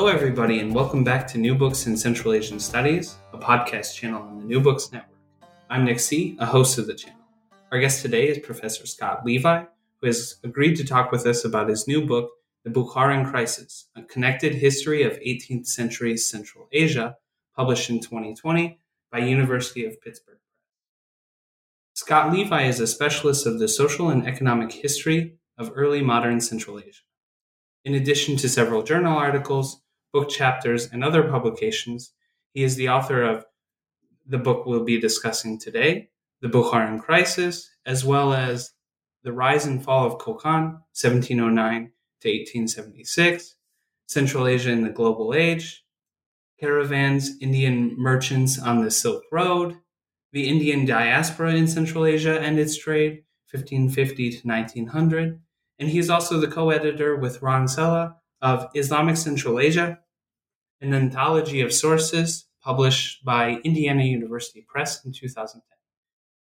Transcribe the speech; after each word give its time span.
Hello, 0.00 0.10
everybody, 0.10 0.60
and 0.60 0.74
welcome 0.74 1.04
back 1.04 1.26
to 1.26 1.36
New 1.36 1.54
Books 1.54 1.86
in 1.86 1.94
Central 1.94 2.32
Asian 2.32 2.58
Studies, 2.58 3.16
a 3.34 3.38
podcast 3.38 3.94
channel 3.94 4.22
on 4.22 4.38
the 4.38 4.44
New 4.46 4.58
Books 4.58 4.90
Network. 4.90 5.20
I'm 5.68 5.84
Nick 5.84 6.00
C., 6.00 6.38
a 6.40 6.46
host 6.46 6.78
of 6.78 6.86
the 6.86 6.94
channel. 6.94 7.20
Our 7.70 7.80
guest 7.80 8.00
today 8.00 8.28
is 8.28 8.38
Professor 8.38 8.86
Scott 8.86 9.26
Levi, 9.26 9.62
who 10.00 10.06
has 10.06 10.36
agreed 10.42 10.76
to 10.76 10.86
talk 10.86 11.12
with 11.12 11.26
us 11.26 11.44
about 11.44 11.68
his 11.68 11.86
new 11.86 12.06
book, 12.06 12.30
The 12.64 12.70
Bukharan 12.70 13.30
Crisis 13.30 13.90
A 13.94 14.00
Connected 14.00 14.54
History 14.54 15.02
of 15.02 15.20
18th 15.20 15.66
Century 15.66 16.16
Central 16.16 16.66
Asia, 16.72 17.16
published 17.54 17.90
in 17.90 18.00
2020 18.00 18.78
by 19.12 19.18
University 19.18 19.84
of 19.84 20.00
Pittsburgh. 20.00 20.38
Scott 21.92 22.32
Levi 22.32 22.62
is 22.62 22.80
a 22.80 22.86
specialist 22.86 23.46
of 23.46 23.58
the 23.58 23.68
social 23.68 24.08
and 24.08 24.26
economic 24.26 24.72
history 24.72 25.34
of 25.58 25.72
early 25.74 26.00
modern 26.00 26.40
Central 26.40 26.78
Asia. 26.78 27.02
In 27.84 27.94
addition 27.94 28.38
to 28.38 28.48
several 28.48 28.82
journal 28.82 29.18
articles, 29.18 29.82
book 30.12 30.28
chapters, 30.28 30.88
and 30.92 31.04
other 31.04 31.22
publications, 31.22 32.12
he 32.52 32.62
is 32.62 32.76
the 32.76 32.88
author 32.88 33.22
of 33.22 33.44
the 34.26 34.38
book 34.38 34.66
we'll 34.66 34.84
be 34.84 35.00
discussing 35.00 35.58
today, 35.58 36.10
The 36.40 36.48
Bukharan 36.48 37.00
Crisis, 37.00 37.70
as 37.86 38.04
well 38.04 38.32
as 38.32 38.72
The 39.22 39.32
Rise 39.32 39.66
and 39.66 39.82
Fall 39.82 40.06
of 40.06 40.18
Kokand, 40.18 40.80
1709 40.94 41.92
to 42.20 42.28
1876, 42.28 43.56
Central 44.06 44.46
Asia 44.46 44.70
in 44.70 44.82
the 44.82 44.90
Global 44.90 45.34
Age, 45.34 45.84
Caravans, 46.60 47.30
Indian 47.40 47.94
Merchants 47.96 48.58
on 48.58 48.84
the 48.84 48.90
Silk 48.90 49.22
Road, 49.32 49.76
The 50.32 50.48
Indian 50.48 50.84
Diaspora 50.84 51.54
in 51.54 51.66
Central 51.66 52.04
Asia 52.04 52.40
and 52.40 52.58
its 52.58 52.76
Trade, 52.76 53.24
1550 53.50 54.30
to 54.30 54.46
1900, 54.46 55.40
and 55.78 55.88
he 55.88 55.98
is 55.98 56.10
also 56.10 56.38
the 56.38 56.46
co-editor 56.46 57.16
with 57.16 57.42
Ron 57.42 57.64
Sela 57.64 58.14
of 58.42 58.68
Islamic 58.74 59.16
Central 59.16 59.60
Asia, 59.60 59.98
an 60.80 60.94
anthology 60.94 61.60
of 61.60 61.72
sources 61.72 62.46
published 62.62 63.24
by 63.24 63.60
Indiana 63.64 64.04
University 64.04 64.64
Press 64.66 65.04
in 65.04 65.12
2010. 65.12 65.62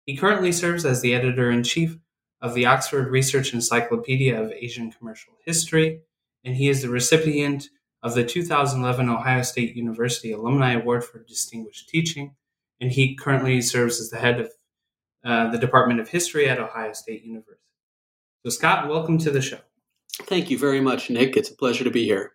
He 0.06 0.16
currently 0.16 0.52
serves 0.52 0.86
as 0.86 1.02
the 1.02 1.16
editor-in-chief 1.16 1.98
of 2.42 2.54
the 2.54 2.66
Oxford 2.66 3.10
Research 3.10 3.54
Encyclopedia 3.54 4.40
of 4.40 4.52
Asian 4.52 4.92
Commercial 4.92 5.34
History, 5.46 6.02
and 6.44 6.56
he 6.56 6.70
is 6.70 6.82
the 6.82 6.90
recipient 6.90 7.70
of 8.04 8.14
the 8.14 8.24
2011 8.24 9.10
Ohio 9.10 9.42
State 9.42 9.76
University 9.76 10.32
Alumni 10.32 10.74
Award 10.74 11.04
for 11.04 11.24
Distinguished 11.24 11.90
Teaching, 11.90 12.36
and 12.80 12.92
he 12.92 13.16
currently 13.16 13.62
serves 13.62 14.00
as 14.00 14.10
the 14.10 14.20
head 14.20 14.40
of 14.40 14.52
uh, 15.24 15.50
the 15.50 15.58
Department 15.58 16.00
of 16.00 16.10
History 16.10 16.48
at 16.48 16.60
Ohio 16.60 16.94
State 16.94 17.24
University. 17.24 17.60
So, 18.44 18.52
Scott, 18.52 18.88
welcome 18.88 19.18
to 19.20 19.32
the 19.32 19.42
show. 19.42 19.58
Thank 20.24 20.50
you 20.50 20.58
very 20.58 20.82
much, 20.82 21.10
Nick. 21.10 21.36
It's 21.36 21.50
a 21.50 21.56
pleasure 21.56 21.84
to 21.84 21.92
be 21.92 22.06
here. 22.06 22.34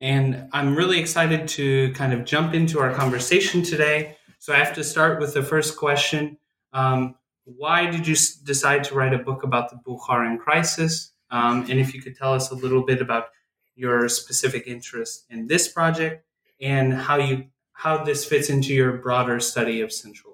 And 0.00 0.48
I'm 0.52 0.76
really 0.76 0.98
excited 0.98 1.48
to 1.48 1.92
kind 1.92 2.12
of 2.12 2.24
jump 2.24 2.54
into 2.54 2.80
our 2.80 2.92
conversation 2.92 3.62
today. 3.62 4.16
So, 4.38 4.52
I 4.52 4.56
have 4.56 4.74
to 4.74 4.84
start 4.84 5.20
with 5.20 5.34
the 5.34 5.42
first 5.42 5.76
question 5.76 6.38
um, 6.72 7.14
Why 7.44 7.86
did 7.86 8.06
you 8.06 8.16
decide 8.44 8.84
to 8.84 8.94
write 8.94 9.14
a 9.14 9.18
book 9.18 9.42
about 9.42 9.70
the 9.70 9.76
Bukharan 9.76 10.38
crisis? 10.38 11.12
Um, 11.30 11.62
and 11.70 11.80
if 11.80 11.94
you 11.94 12.02
could 12.02 12.16
tell 12.16 12.34
us 12.34 12.50
a 12.50 12.54
little 12.54 12.84
bit 12.84 13.00
about 13.00 13.26
your 13.74 14.08
specific 14.08 14.66
interest 14.66 15.24
in 15.30 15.46
this 15.46 15.68
project 15.68 16.24
and 16.60 16.92
how 16.92 17.16
you 17.16 17.46
how 17.72 18.04
this 18.04 18.24
fits 18.24 18.48
into 18.50 18.74
your 18.74 18.98
broader 18.98 19.40
study 19.40 19.80
of 19.80 19.92
Central 19.92 20.31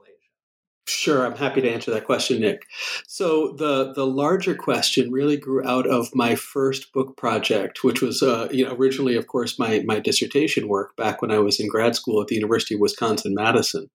Sure, 0.88 1.26
I'm 1.26 1.36
happy 1.36 1.60
to 1.60 1.70
answer 1.70 1.90
that 1.90 2.06
question, 2.06 2.40
Nick. 2.40 2.66
So 3.06 3.52
the 3.52 3.92
the 3.92 4.06
larger 4.06 4.54
question 4.54 5.12
really 5.12 5.36
grew 5.36 5.62
out 5.66 5.86
of 5.86 6.08
my 6.14 6.34
first 6.34 6.92
book 6.94 7.16
project, 7.16 7.84
which 7.84 8.00
was 8.00 8.22
uh, 8.22 8.48
you 8.50 8.64
know 8.64 8.74
originally, 8.74 9.14
of 9.14 9.26
course, 9.26 9.58
my 9.58 9.82
my 9.84 10.00
dissertation 10.00 10.66
work 10.66 10.96
back 10.96 11.20
when 11.20 11.30
I 11.30 11.40
was 11.40 11.60
in 11.60 11.68
grad 11.68 11.94
school 11.94 12.22
at 12.22 12.28
the 12.28 12.36
University 12.36 12.74
of 12.74 12.80
Wisconsin 12.80 13.34
Madison. 13.34 13.90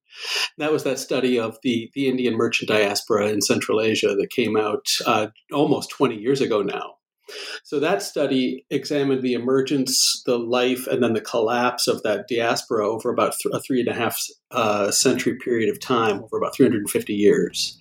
That 0.60 0.72
was 0.72 0.84
that 0.84 1.00
study 1.00 1.40
of 1.40 1.58
the 1.64 1.90
the 1.96 2.08
Indian 2.08 2.36
merchant 2.36 2.70
diaspora 2.70 3.30
in 3.30 3.42
Central 3.42 3.82
Asia 3.82 4.16
that 4.16 4.30
came 4.30 4.56
out 4.56 4.86
uh, 5.08 5.28
almost 5.52 5.90
20 5.90 6.16
years 6.16 6.42
ago 6.42 6.62
now. 6.62 6.98
So 7.64 7.80
that 7.80 8.02
study 8.02 8.66
examined 8.70 9.22
the 9.22 9.34
emergence, 9.34 10.22
the 10.26 10.38
life, 10.38 10.88
and 10.88 11.02
then 11.02 11.14
the 11.14 11.22
collapse 11.22 11.88
of 11.88 12.04
that 12.04 12.28
diaspora 12.28 12.88
over 12.88 13.10
about 13.12 13.36
th- 13.38 13.54
a 13.54 13.60
three 13.60 13.80
and 13.80 13.90
a 13.90 13.94
half 13.94 14.20
uh, 14.52 14.92
century 14.92 15.38
period 15.38 15.70
of 15.70 15.80
time, 15.80 16.24
over 16.24 16.38
about 16.38 16.56
350 16.56 17.14
years. 17.14 17.80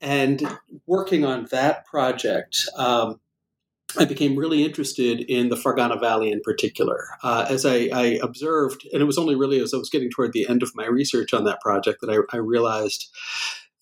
And 0.00 0.42
working 0.86 1.24
on 1.24 1.46
that 1.50 1.86
project, 1.86 2.68
um, 2.76 3.18
I 3.98 4.04
became 4.04 4.36
really 4.36 4.62
interested 4.62 5.20
in 5.20 5.48
the 5.48 5.56
Fergana 5.56 5.98
Valley 5.98 6.30
in 6.30 6.40
particular. 6.40 7.06
Uh, 7.22 7.46
as 7.48 7.64
I, 7.64 7.88
I, 7.92 8.18
observed, 8.22 8.86
and 8.92 9.00
it 9.00 9.06
was 9.06 9.16
only 9.16 9.34
really 9.34 9.58
as 9.60 9.72
I 9.72 9.78
was 9.78 9.88
getting 9.88 10.10
toward 10.10 10.32
the 10.32 10.46
end 10.48 10.62
of 10.62 10.72
my 10.74 10.86
research 10.86 11.32
on 11.32 11.44
that 11.44 11.60
project 11.60 12.00
that 12.02 12.10
I, 12.10 12.36
I 12.36 12.40
realized 12.40 13.08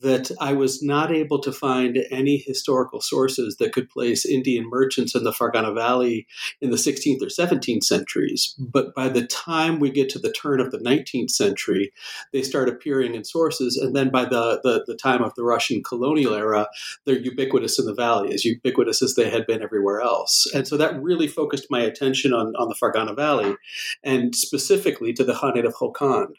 that 0.04 0.30
I 0.38 0.52
was 0.52 0.82
not 0.82 1.10
able 1.10 1.40
to 1.40 1.50
find 1.50 1.98
any 2.10 2.36
historical 2.36 3.00
sources 3.00 3.56
that 3.56 3.72
could 3.72 3.88
place 3.88 4.26
Indian 4.26 4.68
merchants 4.68 5.14
in 5.14 5.24
the 5.24 5.32
Fergana 5.32 5.74
Valley 5.74 6.26
in 6.60 6.70
the 6.70 6.76
16th 6.76 7.22
or 7.22 7.26
17th 7.26 7.84
centuries. 7.84 8.54
But 8.58 8.94
by 8.94 9.08
the 9.08 9.26
time 9.26 9.80
we 9.80 9.90
get 9.90 10.10
to 10.10 10.18
the 10.18 10.30
turn 10.30 10.60
of 10.60 10.70
the 10.72 10.78
19th 10.78 11.30
century, 11.30 11.90
they 12.34 12.42
start 12.42 12.68
appearing 12.68 13.14
in 13.14 13.24
sources. 13.24 13.78
And 13.78 13.96
then 13.96 14.10
by 14.10 14.26
the, 14.26 14.60
the, 14.62 14.84
the 14.86 14.96
time 14.96 15.22
of 15.22 15.34
the 15.36 15.44
Russian 15.44 15.82
colonial 15.82 16.34
era, 16.34 16.68
they're 17.06 17.18
ubiquitous 17.18 17.78
in 17.78 17.86
the 17.86 17.94
valley, 17.94 18.34
as 18.34 18.44
ubiquitous 18.44 19.00
as 19.00 19.14
they 19.14 19.30
had 19.30 19.46
been 19.46 19.62
everywhere 19.62 20.02
else. 20.02 20.46
And 20.54 20.68
so 20.68 20.76
that 20.76 21.02
really 21.02 21.28
focused 21.28 21.70
my 21.70 21.80
attention 21.80 22.34
on, 22.34 22.54
on 22.56 22.68
the 22.68 22.74
Fergana 22.74 23.16
Valley 23.16 23.56
and 24.02 24.36
specifically 24.36 25.14
to 25.14 25.24
the 25.24 25.32
Khanate 25.32 25.64
of 25.64 25.74
Kokand. 25.74 26.34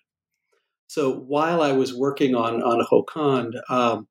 So 0.87 1.13
while 1.13 1.61
I 1.61 1.71
was 1.71 1.93
working 1.93 2.35
on 2.35 2.61
on 2.61 2.85
Kokand, 2.89 3.53
um, 3.69 4.07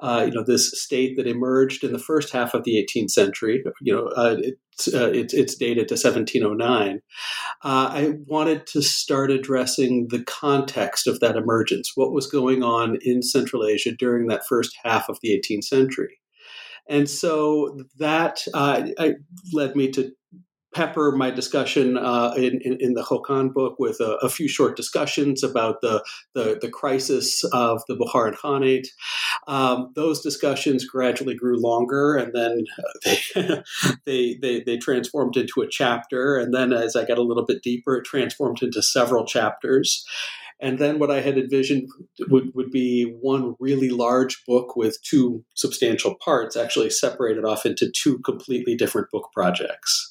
uh, 0.00 0.24
you 0.26 0.32
know, 0.32 0.44
this 0.44 0.80
state 0.80 1.16
that 1.16 1.26
emerged 1.26 1.84
in 1.84 1.92
the 1.92 1.98
first 1.98 2.32
half 2.32 2.54
of 2.54 2.64
the 2.64 2.76
18th 2.76 3.10
century, 3.10 3.62
you 3.80 3.94
know, 3.94 4.06
uh, 4.16 4.36
it's, 4.38 4.94
uh, 4.94 5.10
it's, 5.12 5.34
it's 5.34 5.54
dated 5.56 5.88
to 5.88 5.94
1709. 5.94 7.00
Uh, 7.64 7.88
I 7.92 8.12
wanted 8.26 8.66
to 8.68 8.82
start 8.82 9.30
addressing 9.30 10.08
the 10.08 10.22
context 10.24 11.06
of 11.06 11.20
that 11.20 11.36
emergence, 11.36 11.92
what 11.94 12.12
was 12.12 12.26
going 12.26 12.62
on 12.62 12.98
in 13.02 13.22
Central 13.22 13.66
Asia 13.66 13.92
during 13.92 14.28
that 14.28 14.46
first 14.46 14.76
half 14.84 15.08
of 15.08 15.18
the 15.22 15.30
18th 15.30 15.64
century. 15.64 16.18
And 16.88 17.08
so 17.08 17.78
that 17.98 18.44
uh, 18.54 18.88
led 19.52 19.76
me 19.76 19.90
to 19.90 20.10
pepper 20.74 21.12
my 21.12 21.30
discussion 21.30 21.96
uh, 21.96 22.34
in, 22.36 22.60
in, 22.62 22.76
in, 22.80 22.94
the 22.94 23.02
Kokand 23.02 23.54
book 23.54 23.76
with 23.78 24.00
a, 24.00 24.16
a, 24.22 24.28
few 24.28 24.48
short 24.48 24.76
discussions 24.76 25.42
about 25.42 25.80
the, 25.80 26.04
the, 26.34 26.58
the 26.60 26.70
crisis 26.70 27.42
of 27.52 27.82
the 27.88 27.96
Bukharan 27.96 28.36
Khanate. 28.36 28.88
Um, 29.46 29.92
those 29.94 30.20
discussions 30.20 30.84
gradually 30.84 31.34
grew 31.34 31.58
longer, 31.58 32.16
and 32.16 32.34
then 32.34 32.64
they, 33.04 33.18
they, 34.04 34.38
they, 34.42 34.60
they, 34.60 34.76
transformed 34.76 35.36
into 35.36 35.62
a 35.62 35.68
chapter. 35.68 36.36
And 36.36 36.54
then 36.54 36.72
as 36.72 36.94
I 36.96 37.04
got 37.04 37.18
a 37.18 37.22
little 37.22 37.46
bit 37.46 37.62
deeper, 37.62 37.96
it 37.96 38.04
transformed 38.04 38.62
into 38.62 38.82
several 38.82 39.24
chapters. 39.24 40.04
And 40.60 40.78
then 40.78 40.98
what 40.98 41.10
I 41.10 41.20
had 41.20 41.38
envisioned 41.38 41.88
would, 42.28 42.54
would 42.54 42.70
be 42.70 43.04
one 43.20 43.54
really 43.60 43.90
large 43.90 44.44
book 44.44 44.76
with 44.76 45.00
two 45.02 45.44
substantial 45.54 46.16
parts, 46.16 46.56
actually 46.56 46.90
separated 46.90 47.44
off 47.44 47.64
into 47.64 47.90
two 47.90 48.18
completely 48.20 48.74
different 48.74 49.10
book 49.10 49.30
projects. 49.32 50.07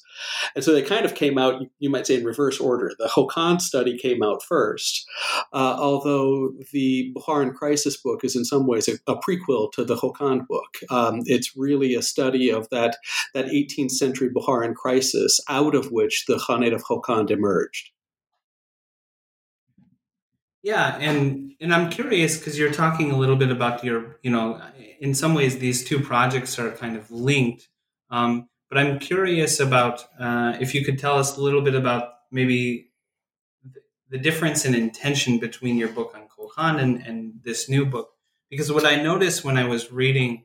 And 0.54 0.64
so 0.64 0.72
they 0.72 0.82
kind 0.82 1.04
of 1.04 1.14
came 1.14 1.38
out, 1.38 1.62
you 1.78 1.90
might 1.90 2.06
say, 2.06 2.16
in 2.16 2.24
reverse 2.24 2.60
order. 2.60 2.92
The 2.98 3.08
Kokand 3.08 3.60
study 3.60 3.98
came 3.98 4.22
out 4.22 4.42
first, 4.42 5.06
uh, 5.52 5.76
although 5.78 6.52
the 6.72 7.12
Bukharan 7.16 7.54
Crisis 7.54 7.96
book 7.96 8.24
is 8.24 8.36
in 8.36 8.44
some 8.44 8.66
ways 8.66 8.88
a, 8.88 8.94
a 9.10 9.16
prequel 9.16 9.72
to 9.72 9.84
the 9.84 9.96
Kokand 9.96 10.46
book. 10.46 10.78
Um, 10.90 11.20
it's 11.26 11.56
really 11.56 11.94
a 11.94 12.02
study 12.02 12.50
of 12.50 12.68
that, 12.70 12.96
that 13.34 13.46
18th 13.46 13.92
century 13.92 14.30
Bukharan 14.30 14.74
crisis 14.74 15.40
out 15.48 15.74
of 15.74 15.90
which 15.92 16.26
the 16.26 16.36
Khanate 16.36 16.74
of 16.74 16.84
Kokand 16.84 17.30
emerged. 17.30 17.90
Yeah, 20.62 20.96
and 20.98 21.54
and 21.60 21.72
I'm 21.72 21.88
curious 21.88 22.36
because 22.36 22.58
you're 22.58 22.72
talking 22.72 23.10
a 23.10 23.16
little 23.16 23.36
bit 23.36 23.50
about 23.50 23.84
your, 23.84 24.18
you 24.22 24.30
know, 24.30 24.60
in 25.00 25.14
some 25.14 25.34
ways 25.34 25.58
these 25.58 25.84
two 25.84 26.00
projects 26.00 26.58
are 26.58 26.72
kind 26.72 26.96
of 26.96 27.10
linked. 27.10 27.68
Um, 28.10 28.48
but 28.68 28.78
I'm 28.78 28.98
curious 28.98 29.60
about 29.60 30.04
uh, 30.18 30.56
if 30.60 30.74
you 30.74 30.84
could 30.84 30.98
tell 30.98 31.18
us 31.18 31.36
a 31.36 31.40
little 31.40 31.62
bit 31.62 31.74
about 31.74 32.10
maybe 32.30 32.90
the 34.10 34.18
difference 34.18 34.64
in 34.64 34.74
intention 34.74 35.38
between 35.38 35.76
your 35.76 35.88
book 35.88 36.14
on 36.14 36.28
Kokand, 36.28 36.80
and 37.06 37.40
this 37.42 37.68
new 37.68 37.84
book. 37.84 38.10
Because 38.50 38.72
what 38.72 38.86
I 38.86 38.96
noticed 38.96 39.44
when 39.44 39.58
I 39.58 39.64
was 39.64 39.92
reading 39.92 40.44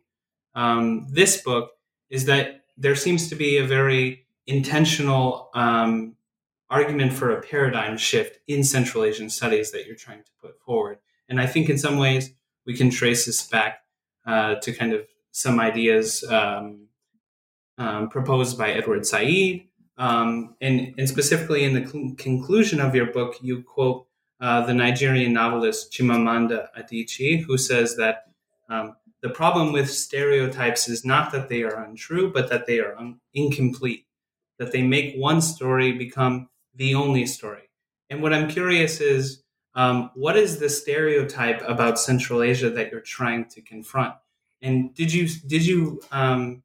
um, 0.55 1.07
this 1.09 1.41
book 1.41 1.71
is 2.09 2.25
that 2.25 2.65
there 2.77 2.95
seems 2.95 3.29
to 3.29 3.35
be 3.35 3.57
a 3.57 3.65
very 3.65 4.25
intentional 4.45 5.49
um, 5.53 6.15
argument 6.69 7.13
for 7.13 7.31
a 7.31 7.41
paradigm 7.41 7.97
shift 7.97 8.39
in 8.47 8.63
Central 8.63 9.03
Asian 9.03 9.29
studies 9.29 9.71
that 9.71 9.85
you're 9.85 9.95
trying 9.95 10.23
to 10.23 10.31
put 10.41 10.59
forward. 10.59 10.97
And 11.29 11.39
I 11.39 11.45
think 11.45 11.69
in 11.69 11.77
some 11.77 11.97
ways 11.97 12.31
we 12.65 12.75
can 12.75 12.89
trace 12.89 13.25
this 13.25 13.47
back 13.47 13.83
uh, 14.25 14.55
to 14.55 14.73
kind 14.73 14.93
of 14.93 15.07
some 15.31 15.59
ideas 15.59 16.23
um, 16.29 16.87
um, 17.77 18.09
proposed 18.09 18.57
by 18.57 18.71
Edward 18.71 19.05
Said. 19.05 19.61
Um, 19.97 20.55
and, 20.59 20.93
and, 20.97 21.07
specifically 21.07 21.63
in 21.63 21.73
the 21.73 21.87
cl- 21.87 22.15
conclusion 22.17 22.81
of 22.81 22.95
your 22.95 23.11
book, 23.11 23.35
you 23.41 23.61
quote 23.61 24.07
uh, 24.41 24.65
the 24.65 24.73
Nigerian 24.73 25.33
novelist 25.33 25.91
Chimamanda 25.93 26.67
Adichie, 26.75 27.43
who 27.43 27.59
says 27.59 27.95
that 27.97 28.25
um, 28.69 28.95
the 29.21 29.29
problem 29.29 29.71
with 29.71 29.91
stereotypes 29.91 30.89
is 30.89 31.05
not 31.05 31.31
that 31.31 31.47
they 31.47 31.61
are 31.61 31.83
untrue, 31.83 32.33
but 32.33 32.49
that 32.49 32.65
they 32.65 32.79
are 32.79 32.97
un- 32.97 33.19
incomplete, 33.35 34.07
that 34.57 34.71
they 34.71 34.81
make 34.81 35.15
one 35.15 35.41
story 35.41 35.91
become 35.91 36.49
the 36.75 36.95
only 36.95 37.27
story. 37.27 37.69
And 38.09 38.21
what 38.21 38.33
I'm 38.33 38.49
curious 38.49 38.99
is, 38.99 39.43
um, 39.75 40.11
what 40.15 40.37
is 40.37 40.57
the 40.57 40.69
stereotype 40.69 41.61
about 41.67 41.99
Central 41.99 42.41
Asia 42.41 42.69
that 42.71 42.91
you're 42.91 43.01
trying 43.01 43.45
to 43.49 43.61
confront? 43.61 44.15
And 44.61 44.93
did 44.95 45.13
you 45.13 45.27
did 45.27 45.65
you 45.65 46.01
um, 46.11 46.62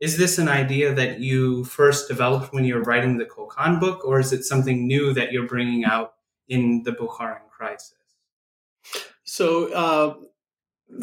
is 0.00 0.16
this 0.16 0.38
an 0.38 0.48
idea 0.48 0.94
that 0.94 1.20
you 1.20 1.64
first 1.64 2.08
developed 2.08 2.52
when 2.52 2.64
you 2.64 2.74
were 2.74 2.82
writing 2.82 3.18
the 3.18 3.26
Kokand 3.26 3.80
book, 3.80 4.04
or 4.04 4.18
is 4.18 4.32
it 4.32 4.44
something 4.44 4.86
new 4.86 5.12
that 5.12 5.30
you're 5.30 5.46
bringing 5.46 5.84
out 5.84 6.14
in 6.48 6.82
the 6.84 6.92
Bukharan 6.92 7.48
crisis? 7.50 7.94
So, 9.24 9.72
uh, 9.72 10.14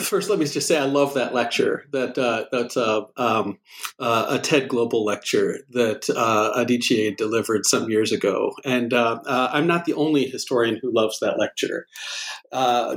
first, 0.02 0.30
let 0.30 0.40
me 0.40 0.46
just 0.46 0.68
say 0.68 0.78
I 0.78 0.86
love 0.86 1.14
that 1.14 1.34
lecture. 1.34 1.86
That 1.92 2.18
uh, 2.18 2.46
that's 2.52 2.76
uh, 2.76 3.04
um, 3.18 3.60
uh, 4.00 4.26
a 4.32 4.40
TED 4.40 4.68
Global 4.68 5.06
lecture 5.06 5.60
that 5.70 6.10
uh, 6.10 6.54
Adichie 6.58 7.16
delivered 7.16 7.66
some 7.66 7.90
years 7.90 8.12
ago, 8.12 8.54
and 8.66 8.94
uh, 8.94 9.20
uh, 9.26 9.50
I'm 9.54 9.68
not 9.68 9.86
the 9.86 9.94
only 9.94 10.26
historian 10.26 10.80
who 10.82 10.92
loves 10.92 11.20
that 11.20 11.38
lecture. 11.38 11.88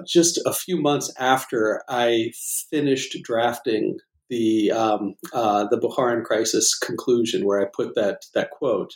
just 0.07 0.41
a 0.47 0.53
few 0.53 0.81
months 0.81 1.13
after 1.19 1.83
I 1.89 2.33
finished 2.71 3.17
drafting 3.23 3.99
the 4.31 4.71
um, 4.71 5.15
uh, 5.33 5.67
the 5.71 5.79
Bukharan 5.79 6.25
crisis 6.25 6.79
conclusion, 6.79 7.45
where 7.45 7.61
I 7.61 7.67
put 7.67 7.95
that 7.97 8.23
that 8.35 8.51
quote. 8.51 8.95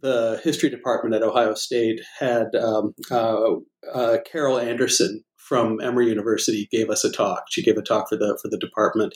The 0.00 0.40
history 0.42 0.68
department 0.68 1.14
at 1.14 1.22
Ohio 1.22 1.54
State 1.54 2.00
had 2.18 2.56
um, 2.56 2.92
uh, 3.08 3.50
uh, 3.92 4.16
Carol 4.26 4.58
Anderson 4.58 5.22
from 5.36 5.80
Emory 5.80 6.08
University 6.08 6.68
gave 6.70 6.88
us 6.88 7.04
a 7.04 7.12
talk. 7.12 7.44
She 7.50 7.62
gave 7.62 7.76
a 7.76 7.82
talk 7.82 8.08
for 8.08 8.16
the 8.16 8.38
for 8.40 8.48
the 8.48 8.58
department, 8.58 9.14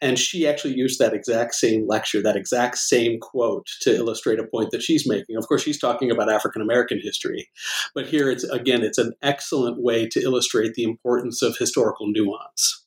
and 0.00 0.18
she 0.18 0.46
actually 0.46 0.74
used 0.74 0.98
that 0.98 1.12
exact 1.12 1.54
same 1.54 1.86
lecture, 1.86 2.22
that 2.22 2.36
exact 2.36 2.78
same 2.78 3.20
quote, 3.20 3.68
to 3.82 3.94
illustrate 3.94 4.38
a 4.38 4.46
point 4.46 4.70
that 4.70 4.82
she's 4.82 5.08
making. 5.08 5.36
Of 5.36 5.46
course, 5.46 5.62
she's 5.62 5.78
talking 5.78 6.10
about 6.10 6.32
African 6.32 6.62
American 6.62 7.00
history, 7.02 7.48
but 7.94 8.06
here 8.06 8.30
it's 8.30 8.44
again, 8.44 8.82
it's 8.82 8.98
an 8.98 9.12
excellent 9.22 9.82
way 9.82 10.08
to 10.08 10.20
illustrate 10.20 10.74
the 10.74 10.84
importance 10.84 11.42
of 11.42 11.56
historical 11.58 12.06
nuance. 12.06 12.83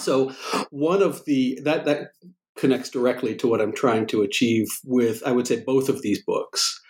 So 0.00 0.32
one 0.70 1.02
of 1.02 1.24
the 1.24 1.60
that 1.64 1.84
that 1.84 2.12
connects 2.56 2.90
directly 2.90 3.34
to 3.36 3.46
what 3.46 3.60
I'm 3.60 3.72
trying 3.72 4.06
to 4.08 4.22
achieve 4.22 4.66
with 4.84 5.22
I 5.24 5.32
would 5.32 5.46
say 5.46 5.60
both 5.60 5.88
of 5.88 6.02
these 6.02 6.22
books, 6.22 6.80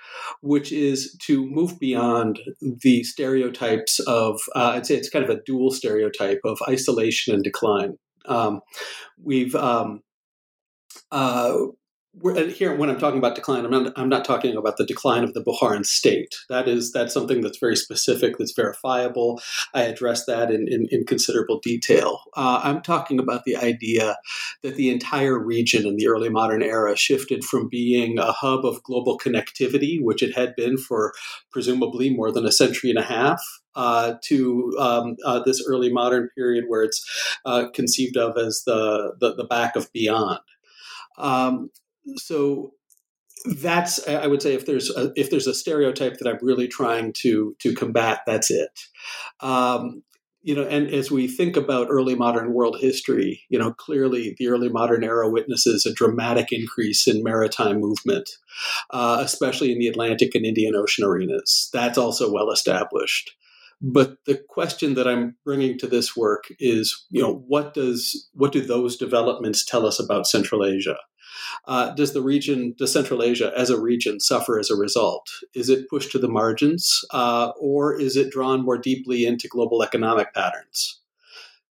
which 0.41 0.73
is 0.73 1.17
to 1.27 1.47
move 1.47 1.79
beyond 1.79 2.41
the 2.61 3.05
stereotypes 3.05 4.01
of 4.01 4.41
uh, 4.55 4.73
I'd 4.75 4.87
say 4.87 4.97
it's 4.97 5.11
kind 5.11 5.25
of 5.25 5.31
a 5.31 5.43
dual 5.45 5.71
stereotype 5.71 6.41
of 6.45 6.59
isolation 6.69 7.35
and 7.35 7.45
decline. 7.45 7.97
Um, 8.27 8.61
we've 9.23 9.55
um, 9.55 10.03
uh, 11.11 11.57
here 12.19 12.75
when 12.75 12.91
I'm 12.91 12.99
talking 12.99 13.19
about 13.19 13.37
decline, 13.37 13.65
I'm 13.65 13.71
not 13.71 13.93
I'm 13.97 14.09
not 14.09 14.25
talking 14.25 14.57
about 14.57 14.77
the 14.77 14.87
decline 14.87 15.23
of 15.23 15.33
the 15.33 15.43
Bukharan 15.43 15.87
state. 15.87 16.35
That 16.49 16.67
is 16.67 16.93
that's 16.93 17.15
something 17.15 17.41
that's 17.41 17.59
very 17.59 17.77
specific, 17.77 18.37
that's 18.37 18.53
verifiable. 18.53 19.41
I 19.75 19.83
address 19.83 20.27
that 20.27 20.51
in, 20.51 20.67
in, 20.69 20.89
in 20.91 21.05
considerable 21.05 21.61
detail. 21.61 22.21
Uh, 22.37 22.61
I'm 22.65 22.83
talking 22.83 23.19
about 23.19 23.45
the 23.45 23.57
idea 23.57 24.17
that 24.63 24.75
the 24.75 24.91
entire 24.91 25.39
region 25.39 25.87
in 25.87 25.97
the 25.97 26.09
early 26.09 26.29
modern 26.29 26.63
era 26.63 26.97
shifted 26.97 27.45
from 27.45 27.69
being 27.69 28.19
a 28.19 28.33
hub 28.33 28.65
of 28.65 28.83
global 28.83 29.19
connectivity, 29.19 30.03
which 30.03 30.23
it 30.23 30.35
had 30.35 30.57
been 30.57 30.79
for 30.79 31.13
presumably 31.53 32.11
more 32.11 32.33
than 32.33 32.45
a 32.45 32.53
century 32.53 32.91
and 32.91 32.99
a 32.99 33.03
half, 33.03 33.41
uh, 33.77 34.15
to 34.25 34.77
um, 34.81 35.17
uh, 35.25 35.41
this 35.45 35.65
early 35.67 35.93
modern 35.93 36.29
period 36.37 36.65
where 36.67 36.83
it's 36.83 37.39
uh, 37.45 37.69
conceived 37.73 38.17
of 38.17 38.37
as 38.37 38.65
the, 38.67 39.15
the, 39.21 39.35
the 39.37 39.45
back 39.45 39.77
of 39.77 39.93
beyond. 39.93 40.41
Um, 41.19 41.71
so 42.17 42.73
that's 43.61 44.07
I 44.07 44.27
would 44.27 44.43
say 44.43 44.55
if 44.55 44.67
there's 44.67 44.91
a, 44.91 45.13
if 45.17 45.31
there's 45.31 45.47
a 45.47 45.55
stereotype 45.55 46.19
that 46.19 46.29
I'm 46.29 46.39
really 46.43 46.69
trying 46.69 47.13
to 47.19 47.57
to 47.61 47.75
combat, 47.75 48.21
that's 48.27 48.51
it. 48.51 48.81
Um, 49.41 50.03
you 50.43 50.55
know, 50.55 50.63
and 50.63 50.89
as 50.89 51.11
we 51.11 51.29
think 51.29 51.57
about 51.57 51.89
early 51.91 52.15
modern 52.15 52.55
world 52.55 52.79
history, 52.81 53.43
you 53.51 53.59
know, 53.59 53.73
clearly 53.73 54.35
the 54.39 54.49
early 54.49 54.71
modern 54.71 55.05
era 55.05 55.29
witnesses 55.29 55.85
a 55.85 55.93
dramatic 55.93 56.49
increase 56.51 57.07
in 57.07 57.23
maritime 57.23 57.79
movement, 57.79 58.31
uh, 58.91 59.19
especially 59.21 59.71
in 59.73 59.79
the 59.79 59.89
Atlantic 59.89 60.35
and 60.35 60.47
Indian 60.47 60.75
Ocean 60.75 61.05
arenas. 61.05 61.69
That's 61.73 61.99
also 61.99 62.33
well 62.33 62.51
established. 62.51 63.33
But 63.83 64.17
the 64.27 64.41
question 64.49 64.95
that 64.95 65.09
I'm 65.09 65.37
bringing 65.45 65.79
to 65.79 65.87
this 65.87 66.15
work 66.15 66.45
is, 66.59 67.07
you 67.11 67.23
know, 67.23 67.45
what 67.47 67.75
does 67.75 68.29
what 68.33 68.53
do 68.53 68.61
those 68.61 68.97
developments 68.97 69.65
tell 69.65 69.87
us 69.87 69.99
about 69.99 70.27
Central 70.27 70.65
Asia? 70.65 70.97
Uh, 71.67 71.91
does 71.95 72.13
the 72.13 72.23
region, 72.23 72.75
does 72.79 72.93
Central 72.93 73.23
Asia 73.23 73.53
as 73.57 73.71
a 73.71 73.81
region 73.81 74.21
suffer 74.21 74.59
as 74.59 74.71
a 74.71 74.77
result? 74.77 75.29
Is 75.55 75.69
it 75.69 75.89
pushed 75.89 76.13
to 76.13 76.19
the 76.19 76.29
margins 76.29 77.05
uh, 77.13 77.53
or 77.59 77.99
is 77.99 78.17
it 78.17 78.31
drawn 78.31 78.65
more 78.65 78.79
deeply 78.79 79.25
into 79.25 79.49
global 79.49 79.83
economic 79.83 80.33
patterns? 80.35 81.01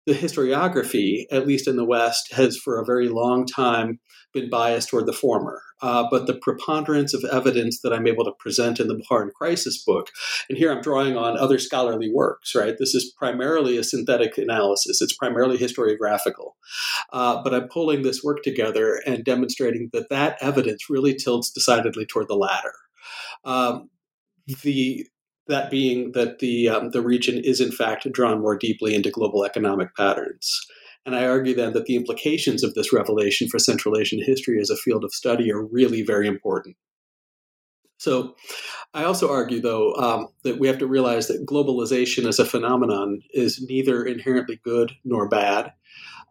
The 0.05 0.13
historiography, 0.13 1.25
at 1.31 1.45
least 1.45 1.67
in 1.67 1.75
the 1.75 1.85
West, 1.85 2.33
has 2.33 2.57
for 2.57 2.79
a 2.79 2.85
very 2.85 3.09
long 3.09 3.45
time 3.45 3.99
been 4.33 4.49
biased 4.49 4.89
toward 4.89 5.05
the 5.05 5.13
former. 5.13 5.61
Uh, 5.81 6.05
but 6.11 6.27
the 6.27 6.33
preponderance 6.33 7.13
of 7.13 7.23
evidence 7.31 7.81
that 7.81 7.93
I'm 7.93 8.07
able 8.07 8.25
to 8.25 8.33
present 8.33 8.79
in 8.79 8.87
the 8.87 8.95
Bukharan 8.95 9.31
Crisis 9.33 9.81
book, 9.81 10.09
and 10.49 10.57
here 10.57 10.71
I'm 10.71 10.81
drawing 10.81 11.15
on 11.15 11.37
other 11.37 11.57
scholarly 11.57 12.11
works, 12.11 12.53
right? 12.53 12.77
This 12.77 12.93
is 12.93 13.13
primarily 13.17 13.77
a 13.77 13.83
synthetic 13.83 14.37
analysis, 14.37 15.01
it's 15.01 15.15
primarily 15.15 15.57
historiographical. 15.57 16.51
Uh, 17.13 17.41
but 17.43 17.53
I'm 17.53 17.69
pulling 17.69 18.01
this 18.01 18.23
work 18.23 18.43
together 18.43 19.01
and 19.05 19.23
demonstrating 19.23 19.89
that 19.93 20.09
that 20.09 20.37
evidence 20.41 20.89
really 20.89 21.15
tilts 21.15 21.49
decidedly 21.49 22.05
toward 22.05 22.27
the 22.27 22.35
latter. 22.35 22.73
Um, 23.45 23.89
the 24.63 25.07
that 25.47 25.71
being 25.71 26.11
that 26.13 26.39
the 26.39 26.69
um, 26.69 26.91
the 26.91 27.01
region 27.01 27.39
is 27.43 27.59
in 27.59 27.71
fact 27.71 28.09
drawn 28.11 28.39
more 28.39 28.57
deeply 28.57 28.95
into 28.95 29.09
global 29.09 29.43
economic 29.43 29.95
patterns. 29.95 30.65
And 31.05 31.15
I 31.15 31.25
argue 31.25 31.55
then 31.55 31.73
that 31.73 31.85
the 31.85 31.95
implications 31.95 32.63
of 32.63 32.73
this 32.73 32.93
revelation 32.93 33.47
for 33.49 33.57
Central 33.57 33.97
Asian 33.97 34.21
history 34.23 34.59
as 34.61 34.69
a 34.69 34.75
field 34.75 35.03
of 35.03 35.13
study 35.13 35.51
are 35.51 35.63
really 35.63 36.03
very 36.03 36.27
important. 36.27 36.75
So, 37.97 38.35
I 38.93 39.03
also 39.03 39.29
argue, 39.29 39.59
though, 39.59 39.93
um, 39.95 40.29
that 40.43 40.57
we 40.57 40.67
have 40.67 40.77
to 40.79 40.87
realize 40.87 41.27
that 41.27 41.45
globalization 41.45 42.27
as 42.27 42.39
a 42.39 42.45
phenomenon 42.45 43.21
is 43.33 43.61
neither 43.61 44.05
inherently 44.05 44.59
good 44.63 44.93
nor 45.03 45.27
bad. 45.27 45.73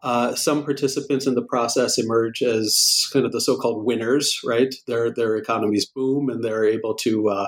Uh, 0.01 0.33
some 0.33 0.63
participants 0.63 1.27
in 1.27 1.35
the 1.35 1.41
process 1.41 1.97
emerge 1.97 2.41
as 2.41 3.09
kind 3.11 3.25
of 3.25 3.33
the 3.33 3.41
so-called 3.41 3.83
winners, 3.83 4.39
right? 4.45 4.73
Their 4.87 5.11
their 5.11 5.35
economies 5.35 5.85
boom 5.85 6.29
and 6.29 6.43
they're 6.43 6.65
able 6.65 6.95
to 6.95 7.29
uh, 7.29 7.47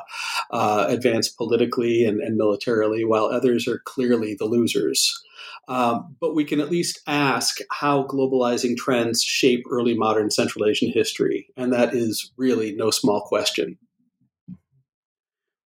uh, 0.52 0.86
advance 0.90 1.30
politically 1.30 2.04
and, 2.04 2.20
and 2.20 2.36
militarily, 2.36 3.06
while 3.06 3.26
others 3.26 3.68
are 3.68 3.80
clearly 3.86 4.36
the 4.38 4.46
losers. 4.46 5.18
Um, 5.68 6.18
but 6.20 6.36
we 6.36 6.44
can 6.44 6.60
at 6.60 6.72
least 6.72 7.00
ask 7.08 7.60
how 7.72 8.04
globalizing 8.04 8.76
trends 8.76 9.24
shape 9.24 9.64
early 9.72 9.94
modern 9.94 10.30
Central 10.30 10.66
Asian 10.66 10.92
history, 10.92 11.48
and 11.56 11.72
that 11.72 11.94
is 11.94 12.34
really 12.36 12.74
no 12.76 12.92
small 12.92 13.22
question. 13.22 13.78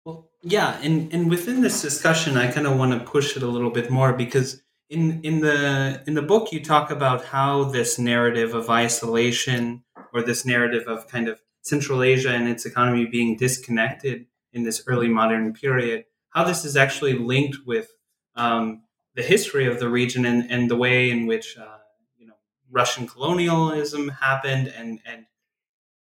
Well, 0.04 0.30
yeah, 0.44 0.78
and 0.84 1.12
and 1.12 1.32
within 1.32 1.62
this 1.62 1.82
discussion, 1.82 2.38
I 2.38 2.52
kind 2.52 2.68
of 2.68 2.78
want 2.78 2.92
to 2.92 3.00
push 3.00 3.36
it 3.36 3.42
a 3.42 3.48
little 3.48 3.72
bit 3.72 3.90
more 3.90 4.14
because 4.14 4.62
in 4.90 5.22
in 5.24 5.40
the 5.40 6.04
in 6.08 6.14
the 6.14 6.22
book 6.22 6.52
you 6.52 6.64
talk 6.64 6.92
about 6.92 7.26
how 7.26 7.64
this 7.64 7.98
narrative 7.98 8.54
of 8.54 8.70
isolation 8.70 9.84
or 10.14 10.22
this 10.22 10.46
narrative 10.46 10.88
of 10.88 11.08
kind 11.08 11.28
of 11.28 11.42
Central 11.62 12.04
Asia 12.04 12.30
and 12.30 12.48
its 12.48 12.66
economy 12.66 13.06
being 13.06 13.36
disconnected 13.38 14.28
in 14.54 14.64
this 14.64 14.84
early 14.88 15.08
modern 15.08 15.54
period 15.54 16.06
how 16.36 16.44
this 16.44 16.66
is 16.66 16.76
actually 16.76 17.14
linked 17.14 17.58
with 17.66 17.90
um, 18.36 18.84
the 19.16 19.24
history 19.24 19.66
of 19.66 19.80
the 19.80 19.88
region 19.88 20.26
and, 20.26 20.52
and 20.52 20.70
the 20.70 20.76
way 20.76 21.10
in 21.10 21.26
which 21.26 21.58
uh, 21.58 21.78
you 22.18 22.28
know 22.28 22.36
Russian 22.70 23.08
colonialism 23.08 24.10
happened 24.10 24.68
and 24.68 25.00
and 25.06 25.26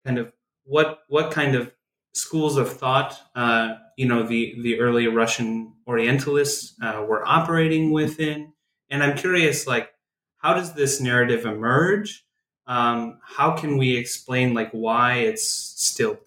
kind 0.05 0.19
of 0.19 0.33
what 0.65 0.99
what 1.07 1.31
kind 1.31 1.55
of 1.55 1.71
schools 2.13 2.57
of 2.57 2.71
thought 2.71 3.19
uh, 3.35 3.75
you 3.97 4.05
know 4.05 4.23
the 4.23 4.55
the 4.61 4.79
early 4.79 5.07
Russian 5.07 5.73
Orientalists 5.87 6.75
uh, 6.81 7.05
were 7.07 7.25
operating 7.25 7.91
within, 7.91 8.53
and 8.89 9.03
I'm 9.03 9.17
curious 9.17 9.67
like 9.67 9.89
how 10.37 10.53
does 10.53 10.73
this 10.73 11.01
narrative 11.01 11.45
emerge? 11.45 12.23
Um, 12.67 13.19
how 13.23 13.51
can 13.51 13.77
we 13.77 13.95
explain 13.95 14.53
like 14.53 14.71
why 14.71 15.15
it's 15.15 15.47
still 15.49 16.19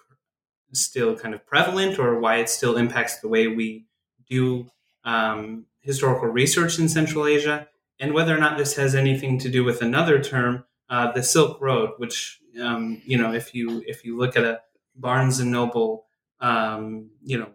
still 0.72 1.16
kind 1.16 1.34
of 1.34 1.44
prevalent 1.46 1.98
or 1.98 2.20
why 2.20 2.36
it 2.36 2.48
still 2.48 2.76
impacts 2.76 3.20
the 3.20 3.28
way 3.28 3.48
we 3.48 3.86
do 4.28 4.70
um, 5.04 5.66
historical 5.80 6.28
research 6.28 6.78
in 6.78 6.88
Central 6.88 7.26
Asia, 7.26 7.68
and 7.98 8.14
whether 8.14 8.34
or 8.34 8.38
not 8.38 8.56
this 8.58 8.76
has 8.76 8.94
anything 8.94 9.38
to 9.38 9.48
do 9.48 9.64
with 9.64 9.82
another 9.82 10.22
term, 10.22 10.64
uh, 10.88 11.10
the 11.12 11.22
Silk 11.22 11.60
Road, 11.60 11.90
which 11.98 12.40
um, 12.60 13.00
you 13.04 13.16
know, 13.18 13.32
if 13.32 13.54
you 13.54 13.82
if 13.86 14.04
you 14.04 14.16
look 14.16 14.36
at 14.36 14.44
a 14.44 14.60
Barnes 14.96 15.40
and 15.40 15.50
Noble, 15.50 16.06
um, 16.40 17.10
you 17.22 17.38
know, 17.38 17.50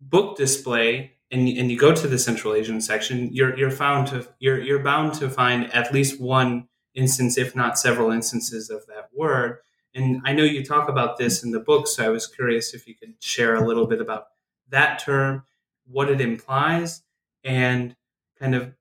book 0.00 0.36
display, 0.36 1.15
and 1.30 1.48
and 1.48 1.70
you 1.70 1.78
go 1.78 1.94
to 1.94 2.06
the 2.06 2.18
Central 2.18 2.54
Asian 2.54 2.80
section, 2.80 3.32
you're 3.32 3.56
you're 3.58 3.70
found 3.70 4.08
to 4.08 4.26
you're 4.38 4.60
you're 4.60 4.82
bound 4.82 5.14
to 5.14 5.28
find 5.28 5.72
at 5.74 5.92
least 5.92 6.20
one 6.20 6.68
instance, 6.94 7.36
if 7.36 7.54
not 7.54 7.78
several 7.78 8.10
instances 8.10 8.70
of 8.70 8.86
that 8.86 9.10
word. 9.14 9.58
And 9.94 10.20
I 10.24 10.32
know 10.32 10.44
you 10.44 10.64
talk 10.64 10.88
about 10.88 11.16
this 11.16 11.42
in 11.42 11.50
the 11.52 11.60
book, 11.60 11.88
so 11.88 12.04
I 12.04 12.08
was 12.08 12.26
curious 12.26 12.74
if 12.74 12.86
you 12.86 12.94
could 12.94 13.14
share 13.20 13.54
a 13.54 13.66
little 13.66 13.86
bit 13.86 14.00
about 14.00 14.26
that 14.68 14.98
term, 14.98 15.44
what 15.86 16.10
it 16.10 16.20
implies, 16.20 17.02
and 17.42 17.96
kind 18.38 18.54
of 18.54 18.74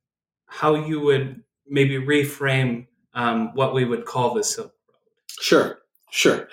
how 0.48 0.76
you 0.76 1.00
would 1.00 1.42
maybe 1.68 1.96
reframe 1.96 2.88
um, 3.14 3.54
what 3.56 3.74
we 3.74 3.86
would 3.86 4.06
call 4.06 4.34
the 4.34 4.44
Silk 4.44 4.74
Road. 4.88 4.98
Sure, 5.40 5.80
sure. 6.12 6.50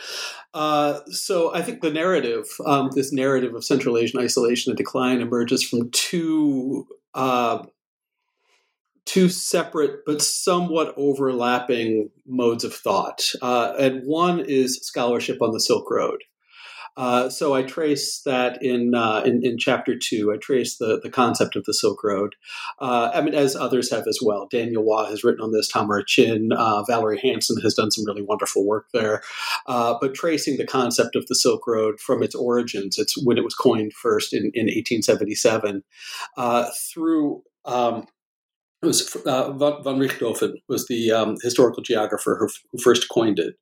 Uh, 0.55 1.01
so 1.07 1.55
I 1.55 1.63
think 1.63 1.81
the 1.81 1.91
narrative, 1.91 2.47
um, 2.67 2.91
this 2.95 3.13
narrative 3.13 3.55
of 3.55 3.65
Central 3.65 3.97
Asian 3.97 4.21
isolation 4.21 4.71
and 4.71 4.77
decline, 4.77 5.21
emerges 5.21 5.63
from 5.63 5.91
two 5.91 6.87
uh, 7.15 7.65
two 9.05 9.29
separate 9.29 10.01
but 10.07 10.23
somewhat 10.23 10.95
overlapping 10.97 12.11
modes 12.27 12.65
of 12.65 12.75
thought. 12.75 13.23
Uh, 13.41 13.73
and 13.79 14.03
one 14.05 14.41
is 14.41 14.79
scholarship 14.83 15.43
on 15.43 15.53
the 15.53 15.61
Silk 15.61 15.91
Road. 15.91 16.23
Uh, 16.97 17.29
so 17.29 17.55
I 17.55 17.63
trace 17.63 18.21
that 18.23 18.63
in, 18.63 18.95
uh, 18.95 19.23
in, 19.25 19.45
in 19.45 19.59
chapter 19.59 19.97
two. 19.97 20.33
I 20.33 20.37
trace 20.37 20.77
the 20.77 21.01
the 21.03 21.11
concept 21.11 21.57
of 21.57 21.65
the 21.65 21.75
Silk 21.75 22.05
Road. 22.05 22.35
Uh, 22.79 23.11
I 23.15 23.21
mean, 23.21 23.35
as 23.35 23.57
others 23.57 23.91
have 23.91 24.07
as 24.07 24.19
well. 24.23 24.49
Daniel 24.51 24.85
Waugh 24.85 25.07
has 25.07 25.25
written 25.25 25.43
on 25.43 25.53
this. 25.53 25.69
Tamara 25.69 26.05
Chin, 26.07 26.53
uh, 26.53 26.83
Valerie 26.85 27.21
Hansen 27.21 27.61
has 27.63 27.75
done 27.75 27.91
some 27.91 28.05
really 28.07 28.23
wonderful 28.23 28.67
work 28.67 28.87
there. 28.93 29.23
Uh, 29.67 29.95
but 30.01 30.15
tracing 30.15 30.57
the 30.57 30.67
concept 30.67 31.17
of 31.17 31.27
the 31.27 31.35
Silk 31.35 31.67
Road 31.67 31.99
from 32.01 32.23
its 32.23 32.35
origins, 32.35 32.99
it's 32.99 33.23
when 33.25 33.39
it 33.39 33.45
was 33.45 33.55
coined 33.55 33.93
first 33.93 34.33
in, 34.33 34.51
in 34.55 34.67
1877, 34.67 35.83
through 36.93 37.43
um, 37.65 38.07
it 38.83 38.87
was 38.87 39.17
uh, 39.27 39.53
von 39.53 39.99
Richthofen 39.99 40.55
was 40.69 40.87
the 40.89 41.13
um, 41.13 41.37
historical 41.43 41.83
geographer 41.83 42.37
who, 42.39 42.49
who, 42.71 42.83
first 42.83 43.09
coined 43.09 43.39
it, 43.39 43.55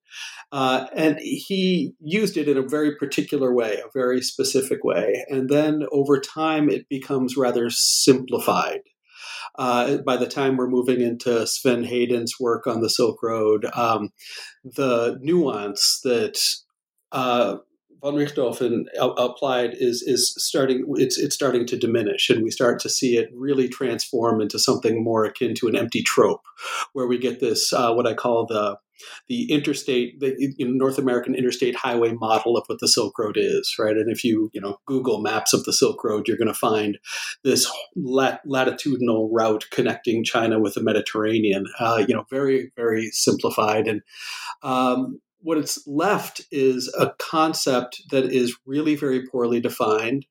uh, 0.51 0.87
and 0.97 1.19
he 1.21 1.93
used 2.01 2.37
it 2.37 2.49
in 2.49 2.57
a 2.57 2.67
very 2.67 2.97
particular 2.97 3.55
way, 3.55 3.75
a 3.75 3.91
very 3.93 4.23
specific 4.23 4.83
way, 4.83 5.25
and 5.29 5.51
then 5.51 5.85
over 5.93 6.19
time 6.19 6.71
it 6.71 6.89
becomes 6.89 7.37
rather 7.37 7.69
simplified. 7.71 8.81
Uh, 9.59 9.99
by 9.99 10.17
the 10.17 10.29
time 10.29 10.57
we're 10.57 10.69
moving 10.69 11.01
into 11.01 11.47
Sven 11.47 11.85
Hedin's 11.85 12.35
work 12.41 12.67
on 12.67 12.81
the 12.81 12.89
Silk 12.89 13.23
Road, 13.23 13.67
um, 13.75 14.11
the 14.65 15.19
nuance 15.21 16.01
that 16.05 16.41
uh, 17.13 17.57
von 18.01 18.15
Richthofen 18.15 18.85
applied 18.99 19.75
is 19.75 20.03
is 20.03 20.35
starting 20.39 20.85
it's 20.97 21.19
it's 21.19 21.35
starting 21.35 21.67
to 21.67 21.77
diminish, 21.77 22.31
and 22.31 22.43
we 22.43 22.51
start 22.51 22.81
to 22.81 22.89
see 22.89 23.17
it 23.17 23.31
really 23.35 23.69
transform 23.69 24.41
into 24.41 24.59
something 24.59 25.03
more 25.03 25.25
akin 25.25 25.55
to 25.57 25.69
an 25.69 25.77
empty 25.77 26.03
trope, 26.03 26.43
where 26.93 27.07
we 27.07 27.19
get 27.19 27.41
this 27.41 27.73
uh, 27.73 27.93
what 27.93 28.07
I 28.07 28.15
call 28.15 28.47
the 28.47 28.79
the 29.29 29.51
interstate, 29.51 30.21
the 30.21 30.35
you 30.59 30.67
know, 30.67 30.73
North 30.73 30.99
American 30.99 31.35
interstate 31.35 31.77
highway 31.77 32.13
model 32.13 32.57
of 32.57 32.65
what 32.67 32.81
the 32.81 32.89
Silk 32.89 33.19
Road 33.19 33.37
is, 33.39 33.75
right? 33.79 33.97
And 33.97 34.11
if 34.11 34.25
you 34.25 34.51
you 34.53 34.61
know 34.61 34.79
Google 34.87 35.21
maps 35.21 35.53
of 35.53 35.65
the 35.65 35.73
Silk 35.73 36.03
Road, 36.05 36.29
you're 36.29 36.37
going 36.37 36.49
to 36.49 36.55
find 36.55 36.99
this 37.45 37.71
lat- 37.97 38.43
latitudinal 38.45 39.31
route 39.33 39.67
connecting 39.71 40.25
China 40.25 40.61
with 40.61 40.75
the 40.75 40.83
Mediterranean. 40.83 41.67
Uh, 41.79 42.05
you 42.07 42.15
know, 42.15 42.25
very 42.31 42.73
very 42.77 43.11
simplified 43.11 43.87
and. 43.87 44.03
Um, 44.63 45.21
what 45.41 45.59
it's 45.59 45.87
left 45.87 46.43
is 46.51 46.93
a 46.99 47.13
concept 47.19 48.03
that 48.11 48.25
is 48.25 48.57
really 48.67 48.95
very 48.95 49.27
poorly 49.27 49.61
defined, 49.61 50.27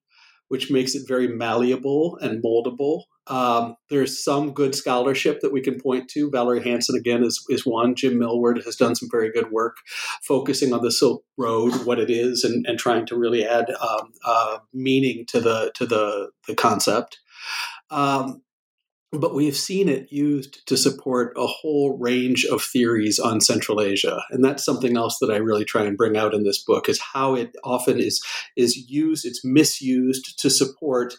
which 0.48 0.72
makes 0.72 0.96
it 0.96 1.08
very 1.08 1.28
malleable 1.28 2.18
and 2.22 2.44
moldable. 2.44 3.04
Um, 3.28 3.75
there's 3.92 4.24
some 4.24 4.54
good 4.54 4.74
scholarship 4.74 5.42
that 5.42 5.54
we 5.54 5.62
can 5.62 5.80
point 5.80 6.10
to. 6.10 6.32
Valerie 6.32 6.63
Hansen, 6.63 6.98
again, 6.98 7.24
is, 7.24 7.46
is 7.50 7.66
one. 7.66 7.94
Jim 7.94 8.18
Millward 8.18 8.63
has 8.66 8.75
done 8.75 8.96
some 8.96 9.08
very 9.12 9.32
good 9.32 9.51
work 9.51 9.78
focusing 10.24 10.74
on 10.74 10.82
the 10.82 10.92
Silk 10.92 11.24
Road, 11.38 11.86
what 11.86 12.00
it 12.00 12.10
is, 12.10 12.44
and, 12.44 12.66
and 12.68 12.80
trying 12.80 13.06
to 13.06 13.16
really 13.16 13.46
add 13.46 13.70
um, 13.70 14.12
uh, 14.25 14.58
meaning 14.74 15.25
to 15.28 15.39
the 15.39 15.72
to 15.75 15.86
the, 15.86 16.32
the 16.48 16.56
concept. 16.56 17.20
Um, 17.92 18.42
but 19.12 19.34
we 19.34 19.46
have 19.46 19.56
seen 19.56 19.89
it 19.89 20.12
used 20.12 20.66
to 20.68 20.78
support 20.78 21.34
a 21.36 21.48
whole 21.48 21.98
range 21.98 22.46
of 22.46 22.62
theories 22.62 23.18
on 23.20 23.42
Central 23.42 23.82
Asia, 23.82 24.22
and 24.30 24.44
that's 24.44 24.63
something 24.63 24.98
else 24.98 25.18
that 25.20 25.32
I 25.32 25.38
really 25.38 25.66
try 25.66 25.84
and 25.84 25.98
bring 25.98 26.16
out 26.16 26.34
in 26.34 26.44
this 26.44 26.63
book 26.63 26.88
is 26.88 27.00
how 27.00 27.36
it 27.36 27.56
often 27.63 28.00
is 28.00 28.22
is 28.56 28.78
used, 28.89 29.25
it's 29.25 29.44
misused 29.44 30.39
to 30.39 30.50
support 30.50 31.16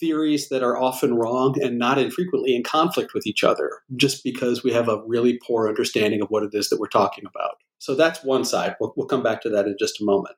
theories 0.00 0.48
that 0.48 0.62
are 0.62 0.78
often 0.78 1.14
wrong 1.14 1.54
and 1.62 1.78
not 1.78 1.98
infrequently 1.98 2.56
in 2.56 2.62
conflict 2.62 3.12
with 3.14 3.26
each 3.26 3.44
other, 3.44 3.82
just 3.94 4.24
because 4.24 4.64
we 4.64 4.72
have 4.72 4.88
a 4.88 5.02
really 5.06 5.38
poor 5.46 5.68
understanding 5.68 6.22
of 6.22 6.28
what 6.30 6.42
it 6.42 6.54
is 6.54 6.70
that 6.70 6.80
we're 6.80 6.88
talking 6.88 7.24
about. 7.26 7.56
So 7.78 7.94
that's 7.94 8.24
one 8.24 8.44
side. 8.44 8.76
We'll, 8.80 8.94
we'll 8.96 9.06
come 9.06 9.22
back 9.22 9.42
to 9.42 9.50
that 9.50 9.66
in 9.66 9.76
just 9.78 10.00
a 10.00 10.04
moment. 10.04 10.36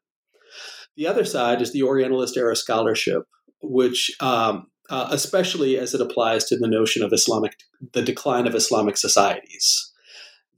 The 0.96 1.06
other 1.06 1.24
side 1.24 1.62
is 1.62 1.72
the 1.72 1.84
Orientalist 1.84 2.36
era 2.36 2.56
scholarship, 2.56 3.22
which 3.62 4.10
um, 4.20 4.66
uh, 4.90 5.08
especially 5.10 5.78
as 5.78 5.94
it 5.94 6.00
applies 6.00 6.44
to 6.44 6.56
the 6.56 6.68
notion 6.68 7.02
of 7.02 7.12
Islamic, 7.12 7.56
the 7.92 8.02
decline 8.02 8.46
of 8.46 8.54
Islamic 8.54 8.96
societies. 8.96 9.92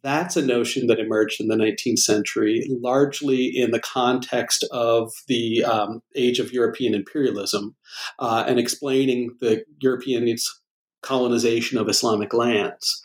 That's 0.03 0.37
a 0.37 0.45
notion 0.45 0.87
that 0.89 1.01
emerged 1.01 1.41
in 1.41 1.49
the 1.49 1.57
19th 1.57 2.01
century, 2.01 2.67
largely 2.69 3.47
in 3.47 3.71
the 3.71 3.81
context 3.81 4.63
of 4.71 5.11
the 5.29 5.65
um, 5.65 6.03
age 6.15 6.39
of 6.39 6.53
European 6.53 6.95
imperialism 6.95 7.75
uh, 8.19 8.45
and 8.47 8.59
explaining 8.59 9.35
the 9.41 9.65
European 9.81 10.29
colonization 11.05 11.79
of 11.79 11.89
Islamic 11.89 12.33
lands. 12.33 13.03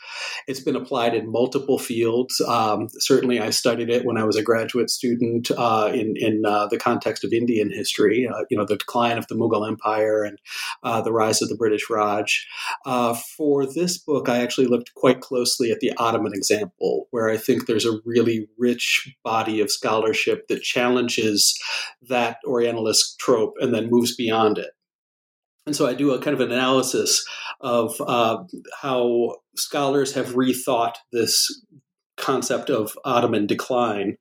It's 0.48 0.60
been 0.60 0.76
applied 0.76 1.14
in 1.14 1.32
multiple 1.32 1.78
fields. 1.78 2.42
Um, 2.42 2.88
certainly, 2.94 3.40
I 3.40 3.50
studied 3.52 3.90
it 3.90 4.06
when 4.06 4.18
I 4.18 4.24
was 4.24 4.36
a 4.36 4.44
graduate 4.44 4.90
student 4.90 5.52
uh, 5.52 5.92
in 5.94 6.16
in 6.16 6.44
uh, 6.46 6.68
the 6.68 6.78
context 6.78 7.24
of 7.24 7.34
Indian 7.34 7.70
history. 7.72 8.28
Uh, 8.28 8.46
you 8.50 8.58
know, 8.58 8.66
the 8.66 8.78
decline 8.78 9.18
of 9.18 9.28
the 9.28 9.36
Mughal 9.36 9.68
Empire 9.68 10.24
and 10.24 10.40
uh, 10.84 11.02
the 11.02 11.12
rise 11.12 11.42
of 11.42 11.50
the 11.50 11.56
British 11.56 11.90
Raj. 11.90 12.48
Uh, 12.86 13.14
for 13.14 13.66
this 13.66 13.98
book, 13.98 14.30
I 14.30 14.40
actually 14.40 14.68
looked 14.68 14.94
quite 14.96 15.22
closely 15.22 15.72
at 15.72 15.80
the 15.80 15.94
Ottoman 15.98 16.34
example, 16.34 17.08
where 17.12 17.30
I 17.30 17.38
think 17.38 17.66
there's 17.66 17.86
a 17.86 18.00
really 18.06 18.48
rich 18.58 19.14
body 19.24 19.60
of 19.62 19.72
scholarship 19.72 20.48
that 20.48 20.64
challenges 20.64 21.60
that 22.08 22.38
Orientalist 22.46 23.20
trope 23.20 23.56
and 23.60 23.74
then 23.74 23.90
moves 23.90 24.16
beyond 24.16 24.58
it. 24.58 24.72
And 25.70 25.76
so 25.76 25.86
I 25.86 25.94
do 25.94 26.14
a 26.14 26.20
kind 26.20 26.34
of 26.34 26.42
analysis 26.42 27.24
of 27.62 27.94
uh, 28.02 28.38
how 28.82 29.36
scholars 29.56 30.16
have 30.16 30.30
rethought 30.30 30.96
this 31.12 31.64
concept 32.18 32.72
of 32.72 32.98
Ottoman 33.06 33.46
decline, 33.46 34.18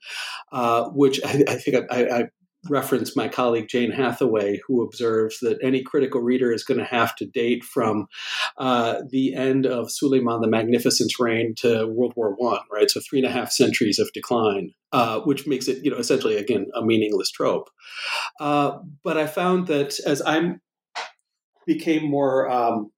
uh, 0.52 0.90
which 0.90 1.20
I, 1.24 1.44
I 1.48 1.54
think 1.54 1.90
I, 1.90 2.04
I, 2.04 2.24
reference 2.68 3.16
my 3.16 3.28
colleague 3.28 3.68
Jane 3.68 3.92
Hathaway, 3.92 4.60
who 4.66 4.82
observes 4.82 5.38
that 5.40 5.58
any 5.62 5.82
critical 5.82 6.20
reader 6.20 6.52
is 6.52 6.64
going 6.64 6.80
to 6.80 6.84
have 6.84 7.16
to 7.16 7.24
date 7.24 7.64
from 7.64 8.08
uh, 8.58 9.00
the 9.08 9.34
end 9.34 9.64
of 9.64 9.90
Suleiman 9.90 10.42
the 10.42 10.48
Magnificent's 10.48 11.18
reign 11.18 11.54
to 11.58 11.86
World 11.86 12.12
War 12.14 12.34
One, 12.36 12.60
right? 12.70 12.90
So 12.90 13.00
three 13.00 13.20
and 13.20 13.28
a 13.28 13.30
half 13.30 13.50
centuries 13.52 13.98
of 13.98 14.12
decline, 14.12 14.74
uh, 14.92 15.20
which 15.20 15.46
makes 15.46 15.66
it, 15.66 15.82
you 15.82 15.90
know, 15.90 15.96
essentially 15.96 16.36
again 16.36 16.66
a 16.74 16.84
meaningless 16.84 17.30
trope. 17.30 17.70
Uh, 18.38 18.80
but 19.02 19.16
I 19.16 19.26
found 19.26 19.68
that 19.68 19.98
as 20.04 20.20
I'm 20.26 20.60
became 21.68 22.10
more 22.10 22.50
um, 22.50 22.90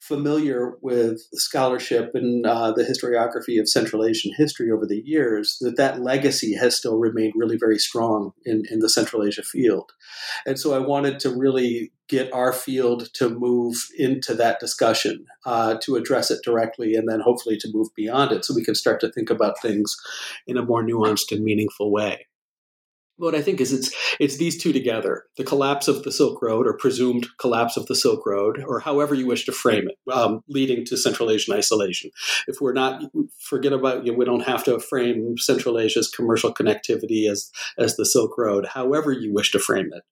familiar 0.00 0.74
with 0.80 1.20
scholarship 1.34 2.12
and 2.14 2.46
uh, 2.46 2.72
the 2.72 2.84
historiography 2.84 3.60
of 3.60 3.68
Central 3.68 4.04
Asian 4.04 4.32
history 4.36 4.70
over 4.70 4.86
the 4.86 5.02
years, 5.04 5.58
that 5.60 5.76
that 5.76 6.00
legacy 6.00 6.54
has 6.54 6.76
still 6.76 6.98
remained 6.98 7.34
really 7.36 7.58
very 7.58 7.78
strong 7.78 8.32
in, 8.46 8.62
in 8.70 8.78
the 8.78 8.88
Central 8.88 9.24
Asia 9.24 9.42
field. 9.42 9.90
And 10.46 10.58
so 10.58 10.72
I 10.72 10.78
wanted 10.78 11.18
to 11.20 11.30
really 11.30 11.92
get 12.08 12.32
our 12.32 12.52
field 12.52 13.12
to 13.14 13.28
move 13.28 13.76
into 13.98 14.34
that 14.34 14.60
discussion, 14.60 15.26
uh, 15.44 15.76
to 15.82 15.96
address 15.96 16.30
it 16.30 16.40
directly, 16.44 16.94
and 16.94 17.08
then 17.08 17.20
hopefully 17.20 17.56
to 17.58 17.70
move 17.72 17.88
beyond 17.96 18.32
it 18.32 18.44
so 18.44 18.54
we 18.54 18.64
can 18.64 18.74
start 18.74 19.00
to 19.00 19.12
think 19.12 19.30
about 19.30 19.60
things 19.60 19.96
in 20.46 20.56
a 20.56 20.64
more 20.64 20.82
nuanced 20.82 21.32
and 21.32 21.44
meaningful 21.44 21.92
way 21.92 22.26
what 23.20 23.34
I 23.34 23.42
think 23.42 23.60
is 23.60 23.72
it's 23.72 23.94
it's 24.18 24.36
these 24.38 24.60
two 24.60 24.72
together: 24.72 25.24
the 25.36 25.44
collapse 25.44 25.88
of 25.88 26.02
the 26.02 26.12
Silk 26.12 26.42
Road, 26.42 26.66
or 26.66 26.76
presumed 26.76 27.26
collapse 27.38 27.76
of 27.76 27.86
the 27.86 27.94
Silk 27.94 28.26
Road, 28.26 28.64
or 28.66 28.80
however 28.80 29.14
you 29.14 29.26
wish 29.26 29.44
to 29.46 29.52
frame 29.52 29.88
it, 29.88 30.12
um, 30.12 30.42
leading 30.48 30.84
to 30.86 30.96
Central 30.96 31.30
Asian 31.30 31.54
isolation. 31.54 32.10
If 32.48 32.60
we're 32.60 32.72
not 32.72 33.02
forget 33.38 33.72
about 33.72 34.04
you 34.04 34.12
know, 34.12 34.18
we 34.18 34.24
don't 34.24 34.46
have 34.46 34.64
to 34.64 34.80
frame 34.80 35.36
Central 35.38 35.78
Asia's 35.78 36.08
commercial 36.08 36.52
connectivity 36.52 37.30
as 37.30 37.50
as 37.78 37.96
the 37.96 38.06
Silk 38.06 38.36
Road. 38.38 38.66
However 38.66 39.12
you 39.12 39.32
wish 39.32 39.52
to 39.52 39.58
frame 39.58 39.90
it, 39.92 40.02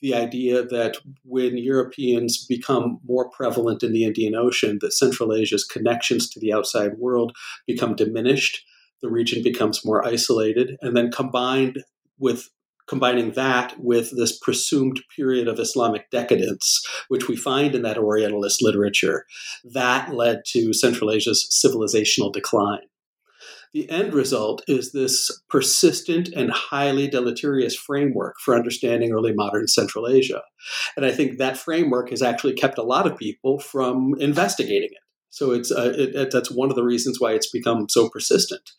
the 0.00 0.14
idea 0.14 0.62
that 0.62 0.96
when 1.24 1.58
Europeans 1.58 2.46
become 2.46 3.00
more 3.06 3.28
prevalent 3.30 3.82
in 3.82 3.92
the 3.92 4.04
Indian 4.04 4.34
Ocean, 4.34 4.78
that 4.80 4.92
Central 4.92 5.34
Asia's 5.34 5.64
connections 5.64 6.30
to 6.30 6.40
the 6.40 6.52
outside 6.52 6.98
world 6.98 7.36
become 7.66 7.96
diminished 7.96 8.64
the 9.04 9.10
region 9.10 9.42
becomes 9.42 9.84
more 9.84 10.04
isolated, 10.06 10.78
and 10.80 10.96
then 10.96 11.12
combined 11.12 11.84
with 12.18 12.48
combining 12.86 13.32
that 13.32 13.74
with 13.78 14.14
this 14.16 14.38
presumed 14.38 15.00
period 15.16 15.48
of 15.48 15.58
Islamic 15.58 16.10
decadence, 16.10 16.84
which 17.08 17.28
we 17.28 17.36
find 17.36 17.74
in 17.74 17.82
that 17.82 17.98
Orientalist 17.98 18.62
literature, 18.62 19.24
that 19.64 20.14
led 20.14 20.42
to 20.46 20.72
Central 20.74 21.10
Asia's 21.10 21.48
civilizational 21.50 22.32
decline. 22.32 22.82
The 23.72 23.90
end 23.90 24.14
result 24.14 24.62
is 24.68 24.92
this 24.92 25.30
persistent 25.50 26.28
and 26.28 26.52
highly 26.52 27.08
deleterious 27.08 27.74
framework 27.74 28.36
for 28.38 28.54
understanding 28.54 29.12
early 29.12 29.32
modern 29.34 29.66
Central 29.66 30.06
Asia. 30.06 30.42
And 30.96 31.04
I 31.04 31.10
think 31.10 31.38
that 31.38 31.56
framework 31.56 32.10
has 32.10 32.22
actually 32.22 32.52
kept 32.52 32.78
a 32.78 32.84
lot 32.84 33.04
of 33.04 33.18
people 33.18 33.58
from 33.58 34.14
investigating 34.20 34.90
it. 34.92 35.03
So 35.34 35.50
it's 35.50 35.72
uh, 35.72 35.92
it, 35.98 36.14
it, 36.14 36.30
that's 36.30 36.48
one 36.48 36.70
of 36.70 36.76
the 36.76 36.84
reasons 36.84 37.20
why 37.20 37.32
it's 37.32 37.50
become 37.50 37.88
so 37.88 38.08
persistent. 38.08 38.70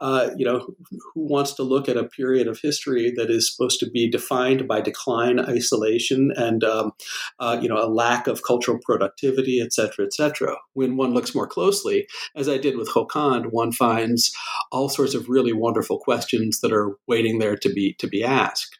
Uh, 0.00 0.30
you 0.36 0.44
know, 0.44 0.74
who 1.14 1.28
wants 1.28 1.52
to 1.54 1.62
look 1.62 1.88
at 1.88 1.96
a 1.96 2.08
period 2.08 2.48
of 2.48 2.58
history 2.60 3.12
that 3.16 3.30
is 3.30 3.48
supposed 3.48 3.78
to 3.78 3.88
be 3.88 4.10
defined 4.10 4.66
by 4.66 4.80
decline, 4.80 5.38
isolation, 5.38 6.32
and 6.36 6.64
um, 6.64 6.90
uh, 7.38 7.56
you 7.62 7.68
know 7.68 7.76
a 7.76 7.86
lack 7.86 8.26
of 8.26 8.42
cultural 8.42 8.80
productivity, 8.84 9.60
et 9.60 9.72
cetera, 9.72 10.04
et 10.04 10.12
cetera? 10.12 10.56
When 10.72 10.96
one 10.96 11.14
looks 11.14 11.32
more 11.32 11.46
closely, 11.46 12.08
as 12.34 12.48
I 12.48 12.58
did 12.58 12.76
with 12.76 12.90
Kokand, 12.90 13.52
one 13.52 13.70
finds 13.70 14.32
all 14.72 14.88
sorts 14.88 15.14
of 15.14 15.28
really 15.28 15.52
wonderful 15.52 16.00
questions 16.00 16.58
that 16.60 16.72
are 16.72 16.96
waiting 17.06 17.38
there 17.38 17.56
to 17.56 17.72
be 17.72 17.94
to 18.00 18.08
be 18.08 18.24
asked. 18.24 18.79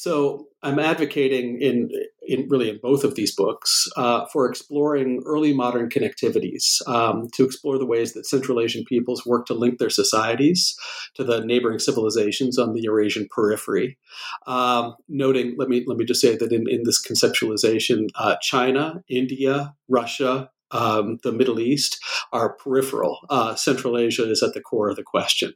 So 0.00 0.46
I'm 0.62 0.78
advocating 0.78 1.60
in, 1.60 1.90
in 2.26 2.48
really 2.48 2.70
in 2.70 2.78
both 2.82 3.04
of 3.04 3.16
these 3.16 3.36
books 3.36 3.86
uh, 3.98 4.24
for 4.32 4.48
exploring 4.48 5.22
early 5.26 5.52
modern 5.52 5.90
connectivities, 5.90 6.80
um, 6.88 7.28
to 7.34 7.44
explore 7.44 7.76
the 7.76 7.84
ways 7.84 8.14
that 8.14 8.24
Central 8.24 8.60
Asian 8.60 8.82
peoples 8.86 9.26
work 9.26 9.44
to 9.44 9.52
link 9.52 9.76
their 9.76 9.90
societies 9.90 10.74
to 11.16 11.22
the 11.22 11.44
neighboring 11.44 11.78
civilizations 11.78 12.58
on 12.58 12.72
the 12.72 12.80
Eurasian 12.80 13.28
periphery. 13.30 13.98
Um, 14.46 14.96
noting, 15.06 15.56
let 15.58 15.68
me 15.68 15.84
let 15.86 15.98
me 15.98 16.06
just 16.06 16.22
say 16.22 16.34
that 16.34 16.50
in, 16.50 16.66
in 16.66 16.84
this 16.84 17.06
conceptualization, 17.06 18.08
uh, 18.14 18.36
China, 18.40 19.04
India, 19.06 19.74
Russia, 19.86 20.48
um, 20.72 21.18
the 21.22 21.32
Middle 21.32 21.60
East 21.60 22.02
are 22.32 22.54
peripheral. 22.54 23.18
Uh, 23.28 23.54
Central 23.54 23.98
Asia 23.98 24.30
is 24.30 24.42
at 24.42 24.54
the 24.54 24.60
core 24.60 24.88
of 24.88 24.96
the 24.96 25.02
question. 25.02 25.52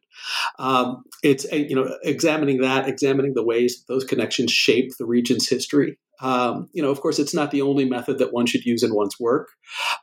Um, 0.59 1.05
it's 1.23 1.45
you 1.53 1.75
know 1.75 1.97
examining 2.03 2.61
that, 2.61 2.89
examining 2.89 3.35
the 3.35 3.45
ways 3.45 3.85
those 3.89 4.05
connections 4.05 4.51
shape 4.51 4.97
the 4.99 5.07
region's 5.07 5.49
history. 5.49 5.99
Um, 6.21 6.69
you 6.73 6.83
know, 6.83 6.91
of 6.91 7.01
course, 7.01 7.19
it's 7.19 7.35
not 7.35 7.51
the 7.51 7.63
only 7.63 7.85
method 7.85 8.19
that 8.19 8.33
one 8.33 8.47
should 8.47 8.65
use 8.65 8.83
in 8.83 8.95
one's 8.95 9.19
work. 9.19 9.51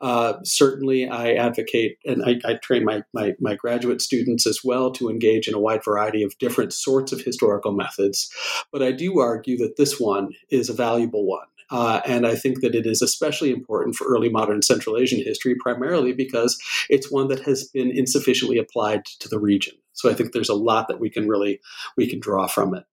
Uh, 0.02 0.34
certainly, 0.44 1.08
I 1.08 1.34
advocate 1.34 1.98
and 2.06 2.24
I, 2.24 2.40
I 2.46 2.56
train 2.56 2.84
my, 2.84 3.04
my, 3.14 3.34
my 3.40 3.56
graduate 3.56 4.02
students 4.02 4.46
as 4.46 4.60
well 4.64 4.92
to 4.92 5.10
engage 5.10 5.48
in 5.48 5.54
a 5.54 5.60
wide 5.60 5.84
variety 5.84 6.24
of 6.24 6.38
different 6.38 6.74
sorts 6.74 7.12
of 7.12 7.22
historical 7.22 7.72
methods. 7.72 8.30
But 8.72 8.84
I 8.84 8.92
do 8.92 9.20
argue 9.20 9.58
that 9.60 9.78
this 9.78 10.00
one 10.00 10.34
is 10.50 10.70
a 10.70 10.74
valuable 10.74 11.26
one. 11.26 11.48
Uh, 11.72 12.02
and 12.06 12.28
I 12.28 12.36
think 12.36 12.60
that 12.60 12.76
it 12.76 12.86
is 12.86 13.02
especially 13.02 13.50
important 13.50 13.96
for 13.96 14.06
early 14.06 14.30
modern 14.30 14.62
Central 14.62 14.98
Asian 14.98 15.24
history, 15.24 15.56
primarily 15.60 16.12
because 16.12 16.60
it's 16.90 17.12
one 17.12 17.30
that 17.30 17.40
has 17.44 17.64
been 17.64 17.90
insufficiently 17.90 18.58
applied 18.58 19.06
to 19.06 19.30
the 19.30 19.40
region. 19.40 19.74
So 19.94 20.10
I 20.10 20.14
think 20.14 20.34
there's 20.34 20.50
a 20.50 20.54
lot 20.54 20.90
that 20.90 21.00
we 21.00 21.10
can 21.10 21.28
really 21.28 21.62
we 21.96 22.08
can 22.08 22.20
draw 22.20 22.48
from 22.48 22.76
it. 22.76 22.84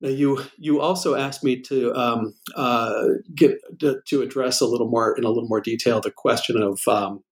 Now, 0.00 0.10
you 0.10 0.44
you 0.58 0.80
also 0.80 1.14
asked 1.14 1.42
me 1.42 1.62
to 1.62 1.94
um, 1.94 2.34
uh, 2.54 3.04
get 3.34 3.58
to, 3.80 4.00
to, 4.06 4.22
address 4.22 4.60
a 4.60 4.66
little 4.66 4.88
more 4.88 5.16
in 5.16 5.24
a 5.24 5.28
little 5.28 5.48
more 5.48 5.60
detail 5.60 6.00
the 6.00 6.10
question 6.10 6.60
of 6.60 6.80
um, 6.86 7.24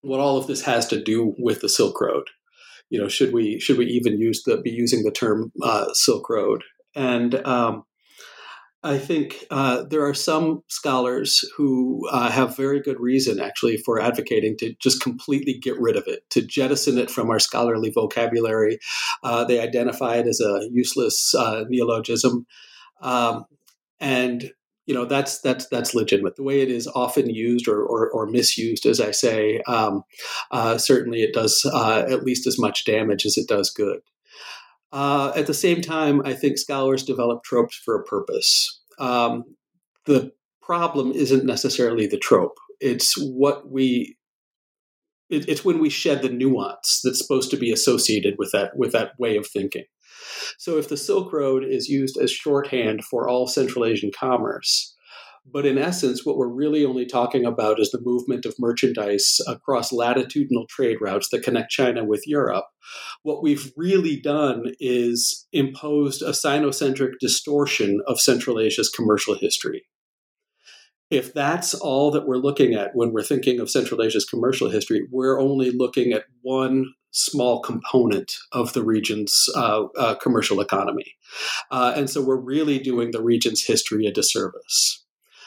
what 0.00 0.18
all 0.18 0.36
of 0.36 0.48
this 0.48 0.62
has 0.62 0.86
to 0.88 1.00
do 1.00 1.34
with 1.38 1.60
the 1.60 1.68
Silk 1.68 2.00
Road. 2.00 2.28
You 2.90 3.00
know, 3.00 3.08
should 3.08 3.32
we 3.32 3.60
should 3.60 3.78
we 3.78 3.86
even 3.86 4.18
use 4.18 4.42
the 4.42 4.60
be 4.60 4.70
using 4.70 5.04
the 5.04 5.12
term 5.12 5.52
uh, 5.62 5.92
Silk 5.92 6.28
Road? 6.28 6.64
And 6.94 7.34
um, 7.46 7.84
I 8.84 8.98
think 8.98 9.46
uh, 9.50 9.84
there 9.84 10.04
are 10.04 10.14
some 10.14 10.64
scholars 10.66 11.44
who 11.56 12.08
uh, 12.10 12.30
have 12.30 12.56
very 12.56 12.80
good 12.80 12.98
reason, 12.98 13.38
actually, 13.38 13.76
for 13.76 14.00
advocating 14.00 14.56
to 14.58 14.74
just 14.80 15.00
completely 15.00 15.54
get 15.54 15.78
rid 15.80 15.96
of 15.96 16.04
it, 16.08 16.28
to 16.30 16.42
jettison 16.42 16.98
it 16.98 17.08
from 17.10 17.30
our 17.30 17.38
scholarly 17.38 17.90
vocabulary. 17.90 18.80
Uh, 19.22 19.44
they 19.44 19.60
identify 19.60 20.16
it 20.16 20.26
as 20.26 20.40
a 20.40 20.68
useless 20.72 21.32
uh, 21.34 21.64
neologism, 21.68 22.44
um, 23.02 23.44
and 24.00 24.50
you 24.86 24.94
know 24.94 25.04
that's 25.04 25.40
that's 25.40 25.68
that's 25.68 25.94
legitimate. 25.94 26.34
The 26.34 26.42
way 26.42 26.60
it 26.60 26.68
is 26.68 26.88
often 26.88 27.30
used 27.30 27.68
or 27.68 27.84
or, 27.84 28.10
or 28.10 28.26
misused, 28.26 28.84
as 28.84 29.00
I 29.00 29.12
say, 29.12 29.60
um, 29.68 30.02
uh, 30.50 30.76
certainly 30.76 31.22
it 31.22 31.34
does 31.34 31.64
uh, 31.72 32.04
at 32.10 32.24
least 32.24 32.48
as 32.48 32.58
much 32.58 32.84
damage 32.84 33.26
as 33.26 33.38
it 33.38 33.46
does 33.46 33.70
good. 33.70 34.00
Uh, 34.92 35.32
at 35.34 35.46
the 35.46 35.54
same 35.54 35.80
time, 35.80 36.20
I 36.24 36.34
think 36.34 36.58
scholars 36.58 37.02
develop 37.02 37.42
tropes 37.44 37.76
for 37.76 37.98
a 37.98 38.04
purpose. 38.04 38.80
Um, 38.98 39.44
the 40.04 40.32
problem 40.60 41.12
isn't 41.12 41.46
necessarily 41.46 42.06
the 42.06 42.18
trope; 42.18 42.58
it's 42.80 43.14
what 43.16 43.70
we. 43.70 44.16
It, 45.30 45.48
it's 45.48 45.64
when 45.64 45.78
we 45.78 45.88
shed 45.88 46.20
the 46.20 46.28
nuance 46.28 47.00
that's 47.02 47.18
supposed 47.18 47.50
to 47.52 47.56
be 47.56 47.72
associated 47.72 48.34
with 48.38 48.52
that 48.52 48.76
with 48.76 48.92
that 48.92 49.12
way 49.18 49.36
of 49.36 49.46
thinking. 49.46 49.84
So, 50.58 50.76
if 50.76 50.88
the 50.88 50.96
Silk 50.96 51.32
Road 51.32 51.64
is 51.64 51.88
used 51.88 52.18
as 52.18 52.30
shorthand 52.30 53.04
for 53.04 53.28
all 53.28 53.46
Central 53.46 53.86
Asian 53.86 54.10
commerce, 54.14 54.91
but 55.44 55.66
in 55.66 55.76
essence, 55.76 56.24
what 56.24 56.36
we're 56.36 56.46
really 56.46 56.84
only 56.84 57.04
talking 57.04 57.44
about 57.44 57.80
is 57.80 57.90
the 57.90 58.00
movement 58.00 58.46
of 58.46 58.54
merchandise 58.58 59.40
across 59.48 59.92
latitudinal 59.92 60.66
trade 60.68 60.98
routes 61.00 61.28
that 61.30 61.42
connect 61.42 61.70
China 61.70 62.04
with 62.04 62.26
Europe. 62.26 62.66
What 63.22 63.42
we've 63.42 63.72
really 63.76 64.20
done 64.20 64.72
is 64.78 65.46
imposed 65.52 66.22
a 66.22 66.30
sinocentric 66.30 67.12
distortion 67.20 68.00
of 68.06 68.20
Central 68.20 68.60
Asia's 68.60 68.88
commercial 68.88 69.34
history. 69.34 69.84
If 71.10 71.34
that's 71.34 71.74
all 71.74 72.10
that 72.12 72.26
we're 72.26 72.36
looking 72.36 72.72
at 72.72 72.94
when 72.94 73.12
we're 73.12 73.22
thinking 73.22 73.60
of 73.60 73.70
Central 73.70 74.00
Asia's 74.00 74.24
commercial 74.24 74.70
history, 74.70 75.06
we're 75.10 75.40
only 75.40 75.70
looking 75.70 76.12
at 76.12 76.24
one 76.40 76.86
small 77.10 77.60
component 77.60 78.32
of 78.52 78.72
the 78.72 78.82
region's 78.82 79.46
uh, 79.54 79.84
uh, 79.98 80.14
commercial 80.14 80.60
economy. 80.60 81.16
Uh, 81.70 81.92
and 81.94 82.08
so 82.08 82.22
we're 82.22 82.40
really 82.40 82.78
doing 82.78 83.10
the 83.10 83.22
region's 83.22 83.62
history 83.62 84.06
a 84.06 84.12
disservice. 84.12 85.01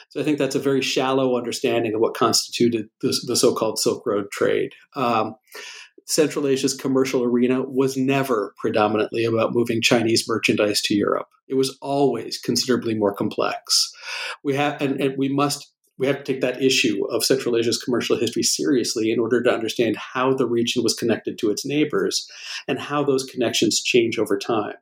So 0.08 0.20
I 0.20 0.24
think 0.24 0.38
that's 0.38 0.54
a 0.54 0.60
very 0.60 0.82
shallow 0.82 1.36
understanding 1.36 1.94
of 1.94 2.00
what 2.00 2.14
constituted 2.14 2.88
the, 3.00 3.18
the 3.26 3.36
so-called 3.36 3.78
Silk 3.78 4.06
Road 4.06 4.30
trade. 4.30 4.72
Um, 4.94 5.34
Central 6.06 6.46
Asia's 6.46 6.74
commercial 6.74 7.24
arena 7.24 7.62
was 7.62 7.96
never 7.96 8.54
predominantly 8.58 9.24
about 9.24 9.52
moving 9.52 9.82
Chinese 9.82 10.24
merchandise 10.28 10.80
to 10.82 10.94
Europe. 10.94 11.26
It 11.48 11.54
was 11.54 11.76
always 11.82 12.38
considerably 12.38 12.94
more 12.94 13.12
complex. 13.12 13.92
We 14.44 14.54
have, 14.54 14.80
and, 14.80 15.00
and 15.00 15.14
we 15.18 15.28
must 15.28 15.72
we 15.98 16.06
have 16.06 16.18
to 16.18 16.24
take 16.24 16.42
that 16.42 16.62
issue 16.62 17.06
of 17.06 17.24
Central 17.24 17.56
Asia's 17.56 17.82
commercial 17.82 18.18
history 18.18 18.42
seriously 18.42 19.10
in 19.10 19.18
order 19.18 19.42
to 19.42 19.50
understand 19.50 19.96
how 19.96 20.34
the 20.34 20.46
region 20.46 20.82
was 20.82 20.94
connected 20.94 21.38
to 21.38 21.50
its 21.50 21.64
neighbors 21.64 22.28
and 22.68 22.78
how 22.78 23.02
those 23.02 23.24
connections 23.24 23.82
change 23.82 24.18
over 24.18 24.38
time. 24.38 24.74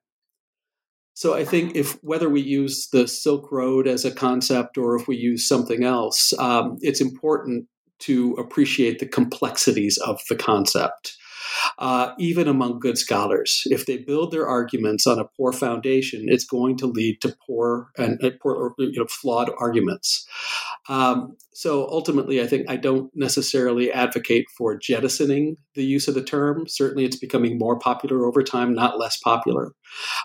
So 1.15 1.35
I 1.35 1.45
think 1.45 1.77
if 1.77 1.97
whether 2.03 2.29
we 2.29 2.41
use 2.43 2.89
the 2.89 3.07
Silk 3.09 3.51
Road 3.53 3.87
as 3.87 4.05
a 4.05 4.11
concept 4.11 4.77
or 4.77 4.97
if 4.97 5.09
we 5.09 5.17
use 5.17 5.47
something 5.49 5.85
else, 5.85 6.33
um, 6.39 6.77
it's 6.81 7.01
important 7.01 7.67
to 8.01 8.35
appreciate 8.35 8.99
the 8.99 9.07
complexities 9.07 9.97
of 9.99 10.21
the 10.29 10.37
concept. 10.37 11.17
uh, 11.79 12.13
even 12.19 12.49
among 12.49 12.79
good 12.79 12.99
scholars. 12.99 13.63
If 13.67 13.87
they 13.87 13.99
build 13.99 14.33
their 14.33 14.47
arguments 14.47 15.07
on 15.07 15.19
a 15.19 15.25
poor 15.37 15.53
foundation, 15.53 16.27
it's 16.29 16.45
going 16.45 16.77
to 16.79 16.87
lead 16.87 17.21
to 17.23 17.37
poor 17.47 17.89
and 17.97 18.21
poor, 18.41 18.75
you 18.79 18.99
know, 18.99 19.07
flawed 19.07 19.51
arguments. 19.59 20.27
Um, 20.89 21.37
so 21.55 21.89
ultimately, 21.89 22.43
I 22.43 22.49
think 22.49 22.69
I 22.69 22.75
don't 22.75 23.13
necessarily 23.15 23.93
advocate 23.93 24.47
for 24.59 24.77
jettisoning 24.77 25.57
the 25.77 25.85
use 25.85 26.09
of 26.09 26.17
the 26.17 26.23
term. 26.23 26.67
Certainly, 26.67 27.05
it's 27.05 27.17
becoming 27.17 27.59
more 27.59 27.79
popular 27.79 28.27
over 28.27 28.43
time, 28.43 28.75
not 28.75 28.99
less 28.99 29.17
popular. 29.19 29.71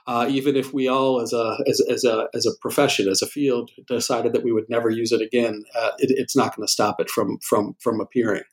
Uh, 0.08 0.26
even 0.28 0.56
if 0.56 0.74
we 0.74 0.88
all, 0.88 1.22
as 1.22 1.32
a 1.32 1.58
as, 1.68 1.82
as 1.88 2.04
a 2.04 2.28
as 2.34 2.48
a 2.48 2.58
profession, 2.62 3.08
as 3.08 3.22
a 3.22 3.28
field, 3.28 3.70
decided 3.88 4.34
that 4.34 4.44
we 4.44 4.52
would 4.52 4.68
never 4.70 4.90
use 4.90 5.12
it 5.12 5.22
again, 5.22 5.64
uh, 5.76 5.92
it, 6.00 6.10
it's 6.18 6.36
not 6.36 6.56
going 6.56 6.66
to 6.66 6.72
stop 6.72 7.00
it 7.00 7.12
from 7.12 7.38
from 7.48 7.76
from 7.80 8.02
appearing. 8.02 8.44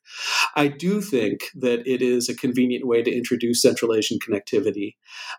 I 0.54 0.68
do 0.68 1.00
think 1.00 1.44
that 1.54 1.86
it 1.86 2.02
is 2.02 2.28
a 2.28 2.36
convenient 2.36 2.86
way 2.86 3.02
to 3.02 3.10
introduce 3.10 3.62
Central 3.62 3.94
Asian 3.94 4.18
connectivity, 4.18 4.96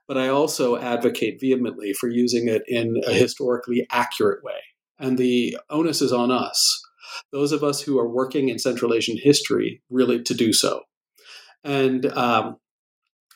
but 0.07 0.17
I 0.17 0.27
also 0.29 0.77
advocate 0.77 1.39
vehemently 1.39 1.93
for 1.93 2.09
using 2.09 2.47
it 2.47 2.63
in 2.67 2.99
a 3.05 3.13
historically 3.13 3.85
accurate 3.91 4.43
way. 4.43 4.59
And 4.99 5.19
the 5.19 5.55
onus 5.69 6.01
is 6.01 6.11
on 6.11 6.31
us, 6.31 6.81
those 7.31 7.51
of 7.51 7.63
us 7.63 7.81
who 7.81 7.99
are 7.99 8.09
working 8.09 8.49
in 8.49 8.59
Central 8.59 8.93
Asian 8.93 9.17
history, 9.17 9.81
really 9.89 10.21
to 10.23 10.33
do 10.33 10.53
so. 10.53 10.81
And 11.63 12.05
um, 12.05 12.57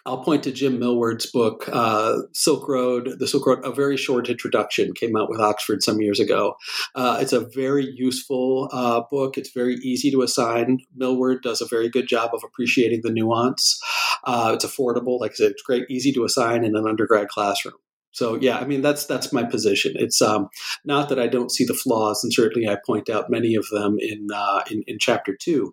I'll 0.05 0.23
point 0.23 0.43
to 0.43 0.51
Jim 0.51 0.79
Millward's 0.79 1.27
book, 1.27 1.69
uh, 1.71 2.17
Silk 2.33 2.67
Road, 2.67 3.19
The 3.19 3.27
Silk 3.27 3.45
Road, 3.45 3.63
a 3.63 3.71
very 3.71 3.97
short 3.97 4.29
introduction, 4.29 4.93
came 4.93 5.15
out 5.15 5.29
with 5.29 5.39
Oxford 5.39 5.83
some 5.83 6.01
years 6.01 6.19
ago. 6.19 6.55
Uh, 6.95 7.19
it's 7.21 7.33
a 7.33 7.47
very 7.53 7.85
useful 7.85 8.69
uh, 8.71 9.01
book. 9.11 9.37
It's 9.37 9.51
very 9.51 9.75
easy 9.75 10.09
to 10.11 10.23
assign. 10.23 10.79
Millward 10.95 11.43
does 11.43 11.61
a 11.61 11.67
very 11.67 11.87
good 11.89 12.07
job 12.07 12.31
of 12.33 12.43
appreciating 12.43 13.01
the 13.03 13.11
nuance. 13.11 13.79
Uh, 14.23 14.51
it's 14.55 14.65
affordable. 14.65 15.19
Like 15.19 15.31
I 15.31 15.35
said, 15.35 15.51
it's 15.51 15.61
great, 15.61 15.85
easy 15.89 16.11
to 16.13 16.23
assign 16.23 16.63
in 16.63 16.75
an 16.75 16.87
undergrad 16.87 17.27
classroom. 17.27 17.75
So 18.11 18.35
yeah, 18.35 18.59
I 18.59 18.65
mean 18.65 18.81
that's 18.81 19.05
that's 19.05 19.31
my 19.31 19.43
position. 19.43 19.93
It's 19.95 20.21
um, 20.21 20.49
not 20.85 21.09
that 21.09 21.19
I 21.19 21.27
don't 21.27 21.51
see 21.51 21.65
the 21.65 21.73
flaws, 21.73 22.23
and 22.23 22.33
certainly 22.33 22.67
I 22.67 22.77
point 22.85 23.09
out 23.09 23.29
many 23.29 23.55
of 23.55 23.67
them 23.71 23.97
in 23.99 24.27
uh, 24.33 24.63
in, 24.69 24.83
in, 24.87 24.99
chapter 24.99 25.35
two. 25.39 25.71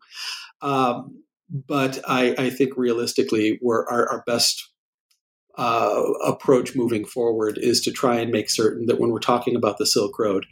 Um, 0.62 1.22
but 1.51 2.01
I, 2.07 2.35
I, 2.38 2.51
think 2.51 2.77
realistically, 2.77 3.59
we're, 3.62 3.87
our, 3.87 4.09
our 4.09 4.22
best 4.27 4.68
uh, 5.57 6.03
approach 6.27 6.77
moving 6.77 7.05
forward 7.05 7.59
is 7.59 7.81
to 7.83 7.90
try 7.90 8.16
and 8.16 8.31
make 8.31 8.51
certain 8.51 8.87
that 8.87 9.01
when 9.01 9.11
we're 9.11 9.18
talking 9.18 9.57
about 9.57 9.79
the 9.79 9.87
Silk 9.87 10.18
Road, 10.18 10.46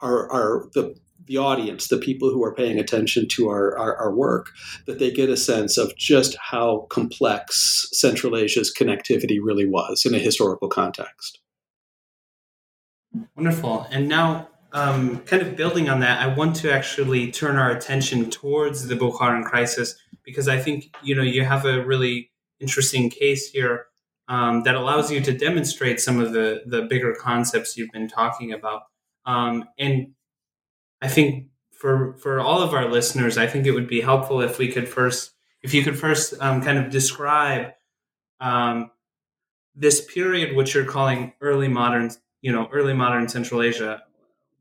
our, 0.00 0.30
our 0.30 0.68
the 0.74 0.96
the 1.30 1.38
audience, 1.38 1.86
the 1.86 1.96
people 1.96 2.28
who 2.30 2.42
are 2.42 2.52
paying 2.52 2.76
attention 2.76 3.28
to 3.28 3.48
our, 3.48 3.78
our, 3.78 3.96
our, 3.96 4.12
work, 4.12 4.50
that 4.86 4.98
they 4.98 5.12
get 5.12 5.30
a 5.30 5.36
sense 5.36 5.78
of 5.78 5.96
just 5.96 6.36
how 6.50 6.88
complex 6.90 7.88
Central 7.92 8.36
Asia's 8.36 8.74
connectivity 8.76 9.38
really 9.40 9.64
was 9.64 10.04
in 10.04 10.12
a 10.12 10.18
historical 10.18 10.68
context. 10.68 11.38
Wonderful. 13.36 13.86
And 13.92 14.08
now, 14.08 14.48
um, 14.72 15.20
kind 15.20 15.40
of 15.40 15.54
building 15.54 15.88
on 15.88 16.00
that, 16.00 16.20
I 16.20 16.26
want 16.34 16.56
to 16.56 16.72
actually 16.72 17.30
turn 17.30 17.56
our 17.56 17.70
attention 17.70 18.28
towards 18.28 18.88
the 18.88 18.96
Bukharan 18.96 19.44
crisis 19.44 19.94
because 20.24 20.48
I 20.48 20.58
think 20.58 20.96
you 21.02 21.14
know 21.14 21.22
you 21.22 21.44
have 21.44 21.64
a 21.64 21.84
really 21.84 22.32
interesting 22.58 23.08
case 23.08 23.50
here 23.50 23.86
um, 24.26 24.64
that 24.64 24.74
allows 24.74 25.12
you 25.12 25.20
to 25.20 25.32
demonstrate 25.32 26.00
some 26.00 26.18
of 26.20 26.32
the 26.32 26.62
the 26.66 26.82
bigger 26.82 27.14
concepts 27.14 27.76
you've 27.76 27.92
been 27.92 28.08
talking 28.08 28.52
about. 28.52 28.82
Um, 29.26 29.64
and 29.78 30.14
I 31.02 31.08
think 31.08 31.46
for 31.72 32.14
for 32.18 32.40
all 32.40 32.62
of 32.62 32.74
our 32.74 32.90
listeners, 32.90 33.38
I 33.38 33.46
think 33.46 33.66
it 33.66 33.72
would 33.72 33.88
be 33.88 34.00
helpful 34.00 34.40
if 34.40 34.58
we 34.58 34.68
could 34.68 34.88
first, 34.88 35.32
if 35.62 35.72
you 35.72 35.82
could 35.82 35.98
first 35.98 36.34
um, 36.40 36.62
kind 36.62 36.78
of 36.78 36.90
describe 36.90 37.72
um, 38.40 38.90
this 39.74 40.04
period, 40.04 40.54
which 40.56 40.74
you're 40.74 40.84
calling 40.84 41.32
early 41.40 41.68
modern, 41.68 42.10
you 42.42 42.52
know, 42.52 42.68
early 42.72 42.94
modern 42.94 43.28
Central 43.28 43.62
Asia. 43.62 44.02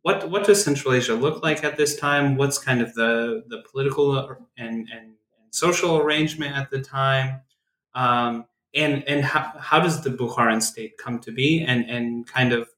What 0.01 0.29
what 0.29 0.45
does 0.45 0.63
Central 0.63 0.93
Asia 0.93 1.13
look 1.13 1.43
like 1.43 1.63
at 1.63 1.75
this 1.75 1.97
time? 1.97 2.37
What's 2.37 2.57
kind 2.57 2.81
of 2.81 2.93
the 2.93 3.43
the 3.47 3.63
political 3.69 4.17
and 4.17 4.37
and, 4.57 4.87
and 4.89 5.13
social 5.49 5.97
arrangement 5.97 6.55
at 6.55 6.71
the 6.71 6.81
time? 6.81 7.41
Um, 7.95 8.45
and 8.73 9.03
and 9.07 9.25
how, 9.25 9.51
how 9.59 9.79
does 9.79 10.03
the 10.03 10.09
Bukharan 10.09 10.61
state 10.61 10.97
come 10.97 11.19
to 11.19 11.31
be 11.31 11.61
and 11.61 11.89
and 11.89 12.25
kind 12.27 12.53
of 12.53 12.69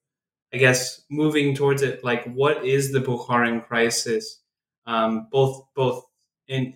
I 0.53 0.57
guess 0.57 1.01
moving 1.09 1.55
towards 1.55 1.81
it, 1.81 2.03
like 2.03 2.25
what 2.25 2.65
is 2.65 2.91
the 2.91 2.99
Bukharan 2.99 3.65
crisis? 3.65 4.39
Um, 4.85 5.27
both 5.31 5.65
both 5.75 6.03
in 6.47 6.75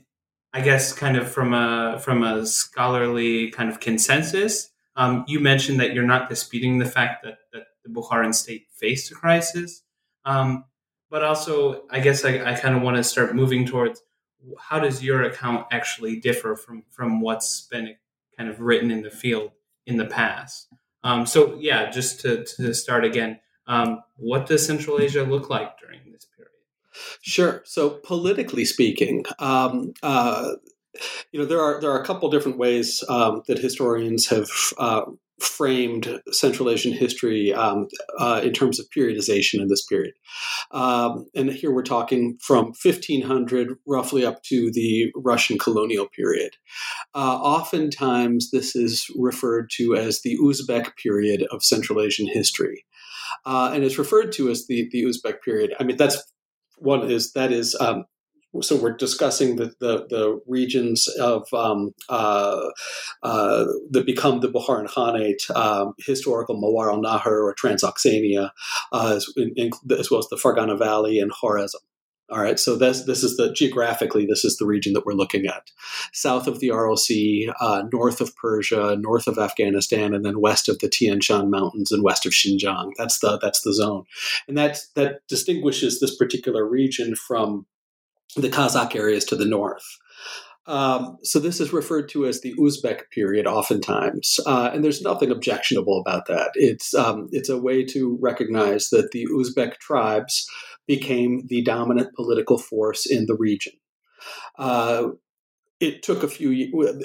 I 0.53 0.61
guess 0.61 0.93
kind 0.93 1.17
of 1.17 1.29
from 1.29 1.53
a 1.53 1.99
from 1.99 2.23
a 2.23 2.45
scholarly 2.45 3.51
kind 3.51 3.69
of 3.69 3.79
consensus. 3.79 4.69
Um, 4.95 5.25
you 5.27 5.41
mentioned 5.41 5.79
that 5.81 5.93
you're 5.93 6.05
not 6.05 6.29
disputing 6.29 6.79
the 6.79 6.85
fact 6.85 7.23
that, 7.25 7.39
that 7.51 7.63
the 7.83 7.89
Bukharan 7.89 8.33
state 8.33 8.67
faced 8.73 9.11
a 9.11 9.15
crisis, 9.15 9.83
um, 10.23 10.63
but 11.09 11.23
also 11.23 11.83
I 11.89 11.99
guess 11.99 12.23
I, 12.23 12.51
I 12.51 12.55
kind 12.55 12.75
of 12.75 12.81
want 12.81 12.95
to 12.97 13.03
start 13.03 13.35
moving 13.35 13.65
towards 13.65 14.01
how 14.59 14.79
does 14.79 15.03
your 15.03 15.23
account 15.23 15.65
actually 15.71 16.19
differ 16.19 16.55
from 16.55 16.83
from 16.89 17.19
what's 17.19 17.67
been 17.69 17.95
kind 18.37 18.49
of 18.49 18.61
written 18.61 18.91
in 18.91 19.01
the 19.01 19.11
field 19.11 19.51
in 19.85 19.97
the 19.97 20.05
past. 20.05 20.67
Um, 21.03 21.25
so 21.25 21.57
yeah, 21.59 21.91
just 21.91 22.21
to, 22.21 22.43
to 22.43 22.73
start 22.73 23.05
again, 23.05 23.39
um, 23.67 24.01
what 24.17 24.45
does 24.45 24.65
Central 24.65 24.99
Asia 24.99 25.23
look 25.23 25.49
like 25.49 25.79
during 25.79 25.99
this 26.11 26.25
period? 26.35 26.51
Sure. 27.21 27.61
So 27.65 27.89
politically 27.89 28.65
speaking, 28.65 29.25
um, 29.39 29.93
uh, 30.03 30.53
you 31.31 31.39
know 31.39 31.45
there 31.45 31.61
are 31.61 31.81
there 31.81 31.91
are 31.91 32.01
a 32.01 32.05
couple 32.05 32.29
different 32.29 32.57
ways 32.57 33.03
um, 33.09 33.41
that 33.47 33.57
historians 33.57 34.27
have 34.27 34.49
uh, 34.77 35.01
framed 35.39 36.21
Central 36.31 36.69
Asian 36.69 36.93
history 36.93 37.53
um, 37.53 37.87
uh, 38.19 38.39
in 38.43 38.53
terms 38.53 38.79
of 38.79 38.89
periodization 38.95 39.61
in 39.61 39.67
this 39.67 39.85
period. 39.85 40.13
Um, 40.71 41.25
and 41.35 41.51
here 41.51 41.73
we're 41.73 41.83
talking 41.83 42.37
from 42.41 42.73
1500 42.81 43.75
roughly 43.85 44.25
up 44.25 44.43
to 44.43 44.71
the 44.71 45.11
Russian 45.15 45.57
colonial 45.57 46.07
period. 46.07 46.51
Uh, 47.13 47.37
oftentimes, 47.37 48.51
this 48.51 48.75
is 48.75 49.07
referred 49.17 49.69
to 49.71 49.95
as 49.95 50.21
the 50.21 50.37
Uzbek 50.37 50.95
period 50.95 51.45
of 51.51 51.63
Central 51.63 52.01
Asian 52.01 52.27
history 52.27 52.85
uh, 53.45 53.71
and 53.73 53.83
it's 53.83 53.97
referred 53.97 54.31
to 54.33 54.49
as 54.49 54.67
the 54.67 54.89
the 54.91 55.03
Uzbek 55.03 55.41
period. 55.43 55.73
I 55.79 55.83
mean, 55.83 55.97
that's 55.97 56.21
one 56.77 57.09
is 57.09 57.33
that 57.33 57.51
is. 57.51 57.75
Um, 57.79 58.05
so 58.61 58.77
we're 58.77 58.95
discussing 58.95 59.57
the, 59.57 59.73
the, 59.81 60.07
the 60.09 60.39
regions 60.47 61.07
of 61.19 61.45
um, 61.53 61.93
uh, 62.07 62.69
uh, 63.21 63.65
that 63.91 64.05
become 64.05 64.39
the 64.39 64.47
Bukharan 64.47 64.87
Khanate, 64.87 65.53
um, 65.55 65.93
historical 65.99 66.55
Mawar 66.55 66.89
al-Nahr 66.93 67.43
or 67.43 67.53
Transoxania, 67.53 68.51
uh, 68.93 69.13
as, 69.15 69.27
in, 69.35 69.51
in, 69.57 69.71
as, 69.97 70.09
well 70.09 70.19
as 70.19 70.29
the 70.29 70.37
Fergana 70.37 70.79
Valley 70.79 71.19
and 71.19 71.33
Khwarezm. 71.33 71.75
All 72.31 72.41
right, 72.41 72.59
so 72.59 72.75
this 72.75 73.03
this 73.03 73.23
is 73.23 73.37
the 73.37 73.53
geographically 73.53 74.25
this 74.25 74.43
is 74.43 74.57
the 74.57 74.65
region 74.65 74.93
that 74.93 75.05
we're 75.05 75.13
looking 75.13 75.45
at, 75.45 75.69
south 76.11 76.47
of 76.47 76.59
the 76.59 76.71
Sea, 76.97 77.51
uh, 77.61 77.83
north 77.93 78.19
of 78.19 78.35
Persia, 78.35 78.97
north 78.99 79.27
of 79.27 79.37
Afghanistan, 79.37 80.13
and 80.15 80.25
then 80.25 80.41
west 80.41 80.67
of 80.67 80.79
the 80.79 80.89
Tian 80.89 81.21
Shan 81.21 81.51
Mountains 81.51 81.91
and 81.91 82.01
west 82.01 82.25
of 82.25 82.31
Xinjiang. 82.31 82.93
That's 82.97 83.19
the 83.19 83.37
that's 83.37 83.61
the 83.61 83.73
zone, 83.73 84.05
and 84.47 84.57
that 84.57 84.79
that 84.95 85.19
distinguishes 85.27 85.99
this 85.99 86.15
particular 86.15 86.67
region 86.67 87.15
from 87.15 87.67
the 88.35 88.49
Kazakh 88.49 88.95
areas 88.95 89.25
to 89.25 89.35
the 89.35 89.45
north. 89.45 89.85
Um, 90.67 91.17
so 91.21 91.39
this 91.39 91.59
is 91.59 91.71
referred 91.71 92.09
to 92.09 92.25
as 92.25 92.41
the 92.41 92.55
Uzbek 92.55 93.11
period, 93.11 93.45
oftentimes, 93.45 94.39
uh, 94.47 94.71
and 94.73 94.83
there's 94.83 95.01
nothing 95.01 95.29
objectionable 95.29 95.99
about 95.99 96.25
that. 96.25 96.51
It's 96.55 96.95
um, 96.95 97.29
it's 97.31 97.49
a 97.49 97.61
way 97.61 97.85
to 97.85 98.17
recognize 98.19 98.89
that 98.89 99.11
the 99.11 99.27
Uzbek 99.27 99.77
tribes 99.77 100.49
became 100.87 101.43
the 101.47 101.63
dominant 101.63 102.13
political 102.15 102.57
force 102.57 103.05
in 103.05 103.25
the 103.25 103.35
region. 103.35 103.73
Uh, 104.57 105.09
it 105.79 106.03
took 106.03 106.23
a 106.23 106.27
few. 106.27 106.97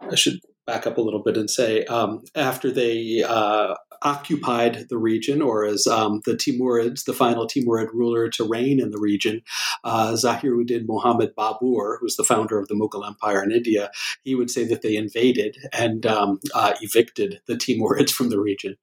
I 0.00 0.14
should 0.14 0.40
back 0.66 0.86
up 0.86 0.98
a 0.98 1.00
little 1.00 1.22
bit 1.22 1.36
and 1.36 1.48
say 1.48 1.84
um, 1.84 2.22
after 2.34 2.70
they 2.70 3.22
uh, 3.26 3.74
occupied 4.02 4.86
the 4.88 4.98
region, 4.98 5.42
or 5.42 5.64
as 5.64 5.86
um, 5.86 6.20
the 6.24 6.32
Timurids, 6.34 7.04
the 7.04 7.12
final 7.12 7.46
Timurid 7.46 7.92
ruler 7.92 8.28
to 8.30 8.44
reign 8.44 8.80
in 8.80 8.90
the 8.90 8.98
region, 8.98 9.42
uh, 9.84 10.12
Zahiruddin 10.12 10.86
Muhammad 10.86 11.34
Babur, 11.36 11.96
who's 12.00 12.16
the 12.16 12.24
founder 12.24 12.58
of 12.58 12.68
the 12.68 12.74
Mughal 12.74 13.06
Empire 13.06 13.42
in 13.42 13.52
India, 13.52 13.90
he 14.24 14.34
would 14.34 14.50
say 14.50 14.64
that 14.64 14.82
they 14.82 14.96
invaded 14.96 15.56
and 15.72 16.06
um, 16.06 16.40
uh, 16.54 16.74
evicted 16.80 17.40
the 17.46 17.54
Timurids 17.54 18.10
from 18.10 18.30
the 18.30 18.40
region. 18.40 18.76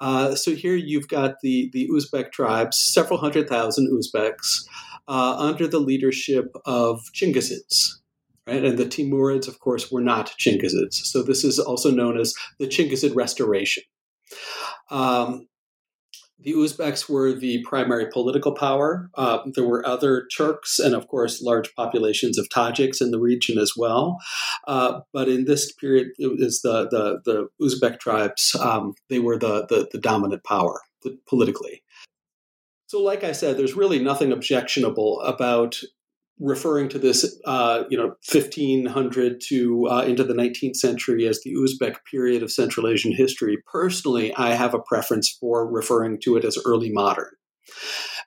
Uh, 0.00 0.34
so 0.34 0.54
here 0.54 0.76
you've 0.76 1.08
got 1.08 1.40
the, 1.42 1.70
the 1.72 1.88
Uzbek 1.88 2.32
tribes, 2.32 2.78
several 2.78 3.18
hundred 3.18 3.48
thousand 3.48 3.90
Uzbeks, 3.92 4.64
uh, 5.06 5.36
under 5.38 5.66
the 5.66 5.80
leadership 5.80 6.54
of 6.64 7.00
Chingizids. 7.14 7.94
Right? 8.46 8.64
And 8.64 8.78
the 8.78 8.86
Timurids, 8.86 9.46
of 9.46 9.60
course, 9.60 9.92
were 9.92 10.00
not 10.00 10.34
Chingizids. 10.38 10.94
So 10.94 11.22
this 11.22 11.44
is 11.44 11.58
also 11.58 11.90
known 11.90 12.18
as 12.18 12.34
the 12.58 12.66
Chingizid 12.66 13.14
Restoration. 13.14 13.82
Um, 14.90 15.48
the 16.40 16.52
Uzbeks 16.52 17.08
were 17.08 17.32
the 17.32 17.64
primary 17.64 18.06
political 18.12 18.52
power. 18.52 19.10
Uh, 19.16 19.40
there 19.54 19.66
were 19.66 19.84
other 19.84 20.26
Turks 20.36 20.78
and, 20.78 20.94
of 20.94 21.08
course, 21.08 21.42
large 21.42 21.74
populations 21.74 22.38
of 22.38 22.48
Tajiks 22.48 23.00
in 23.00 23.10
the 23.10 23.18
region 23.18 23.58
as 23.58 23.72
well. 23.76 24.18
Uh, 24.66 25.00
but 25.12 25.28
in 25.28 25.46
this 25.46 25.72
period, 25.72 26.08
it 26.18 26.38
was 26.38 26.62
the 26.62 26.88
the, 26.88 27.20
the 27.24 27.48
Uzbek 27.60 27.98
tribes. 27.98 28.54
Um, 28.54 28.94
they 29.08 29.18
were 29.18 29.36
the, 29.36 29.66
the, 29.66 29.88
the 29.90 29.98
dominant 29.98 30.44
power 30.44 30.80
politically. 31.28 31.82
So, 32.86 33.02
like 33.02 33.24
I 33.24 33.32
said, 33.32 33.58
there's 33.58 33.74
really 33.74 33.98
nothing 33.98 34.32
objectionable 34.32 35.20
about 35.22 35.82
referring 36.40 36.88
to 36.90 36.98
this, 36.98 37.38
uh, 37.44 37.84
you 37.90 37.96
know, 37.96 38.14
1500 38.30 39.40
to 39.48 39.88
uh, 39.88 40.02
into 40.02 40.24
the 40.24 40.34
19th 40.34 40.76
century 40.76 41.26
as 41.26 41.40
the 41.42 41.54
Uzbek 41.54 41.96
period 42.10 42.42
of 42.42 42.52
Central 42.52 42.88
Asian 42.88 43.12
history. 43.12 43.58
Personally, 43.70 44.34
I 44.34 44.54
have 44.54 44.74
a 44.74 44.80
preference 44.80 45.28
for 45.40 45.70
referring 45.70 46.20
to 46.22 46.36
it 46.36 46.44
as 46.44 46.58
early 46.64 46.90
modern. 46.90 47.30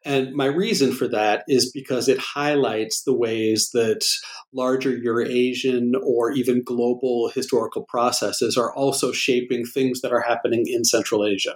And 0.04 0.34
my 0.34 0.46
reason 0.46 0.94
for 0.94 1.08
that 1.10 1.44
is 1.48 1.72
because 1.72 2.08
it 2.08 2.18
highlights 2.18 3.04
the 3.04 3.14
ways 3.14 3.70
that 3.74 4.06
larger 4.52 4.96
Eurasian 4.96 5.94
or 6.04 6.32
even 6.32 6.64
global 6.64 7.30
historical 7.30 7.86
processes 7.88 8.58
are 8.58 8.74
also 8.74 9.12
shaping 9.12 9.64
things 9.64 10.02
that 10.02 10.12
are 10.12 10.22
happening 10.22 10.66
in 10.68 10.84
Central 10.84 11.26
Asia. 11.26 11.56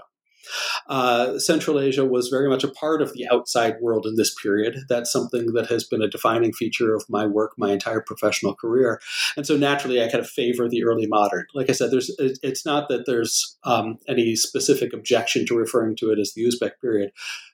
Uh, 0.87 1.39
Central 1.39 1.79
Asia 1.79 2.05
was 2.05 2.29
very 2.29 2.49
much 2.49 2.63
a 2.63 2.69
part 2.69 3.01
of 3.01 3.13
the 3.13 3.27
outside 3.31 3.75
world 3.81 4.05
in 4.05 4.15
this 4.15 4.33
period. 4.41 4.77
That's 4.89 5.11
something 5.11 5.53
that 5.53 5.67
has 5.67 5.83
been 5.83 6.01
a 6.01 6.09
defining 6.09 6.53
feature 6.53 6.93
of 6.93 7.05
my 7.09 7.25
work 7.25 7.53
my 7.57 7.71
entire 7.71 8.01
professional 8.01 8.55
career. 8.55 8.99
And 9.37 9.45
so 9.45 9.57
naturally, 9.57 10.01
I 10.01 10.09
kind 10.09 10.23
of 10.23 10.29
favor 10.29 10.67
the 10.67 10.83
early 10.83 11.07
modern. 11.07 11.45
Like 11.53 11.69
I 11.69 11.73
said, 11.73 11.91
there's 11.91 12.11
it's 12.19 12.65
not 12.65 12.89
that 12.89 13.05
there's 13.05 13.57
um, 13.63 13.97
any 14.07 14.35
specific 14.35 14.93
objection 14.93 15.45
to 15.47 15.57
referring 15.57 15.95
to 15.97 16.11
it 16.11 16.19
as 16.19 16.33
the 16.33 16.43
Uzbek 16.43 16.79
period. 16.81 17.11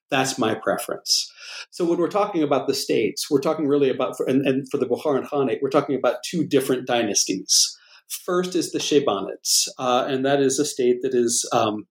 That's 0.10 0.38
my 0.38 0.54
preference. 0.54 1.32
So 1.70 1.86
when 1.86 1.98
we're 1.98 2.10
talking 2.10 2.44
about 2.44 2.68
the 2.68 2.74
states, 2.74 3.32
we're 3.32 3.40
talking 3.40 3.68
really 3.68 3.90
about, 3.90 4.20
and, 4.28 4.46
and 4.46 4.70
for 4.70 4.78
the 4.78 4.86
Bukharan 4.86 5.26
Khanate, 5.26 5.60
we're 5.62 5.70
talking 5.70 5.96
about 5.96 6.18
two 6.24 6.46
different 6.46 6.86
dynasties. 6.86 7.78
First 8.10 8.56
is 8.56 8.74
the 8.74 8.80
Shaybanids, 8.80 9.70
uh, 9.80 10.06
and 10.10 10.26
that 10.26 10.42
is 10.42 10.60
a 10.60 10.66
state 10.66 11.02
that 11.02 11.16
is 11.16 11.48
um, 11.54 11.88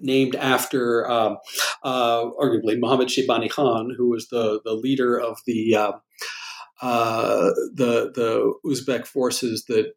named 0.00 0.34
after 0.36 1.10
um, 1.10 1.38
uh, 1.82 2.24
arguably 2.40 2.78
Muhammad 2.78 3.08
Shaybani 3.08 3.50
Khan, 3.50 3.94
who 3.96 4.10
was 4.10 4.28
the 4.28 4.60
the 4.64 4.74
leader 4.74 5.18
of 5.18 5.38
the 5.46 5.74
uh, 5.74 5.92
uh, 6.82 7.50
the 7.74 8.12
the 8.14 8.54
Uzbek 8.66 9.06
forces 9.06 9.64
that 9.66 9.92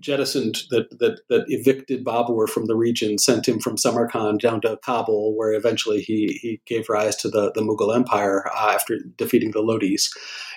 jettisoned 0.00 0.62
that 0.70 0.98
that 0.98 1.20
that 1.28 1.44
evicted 1.48 2.04
Babur 2.04 2.48
from 2.48 2.66
the 2.66 2.76
region, 2.76 3.18
sent 3.18 3.48
him 3.48 3.58
from 3.58 3.76
Samarkand 3.76 4.40
down 4.40 4.60
to 4.62 4.78
Kabul, 4.84 5.36
where 5.36 5.52
eventually 5.52 6.00
he 6.00 6.38
he 6.40 6.60
gave 6.66 6.88
rise 6.88 7.16
to 7.16 7.28
the 7.28 7.52
the 7.52 7.62
Mughal 7.62 7.94
Empire 7.94 8.46
uh, 8.48 8.72
after 8.72 8.98
defeating 9.16 9.52
the 9.52 9.62
Lodis 9.62 10.10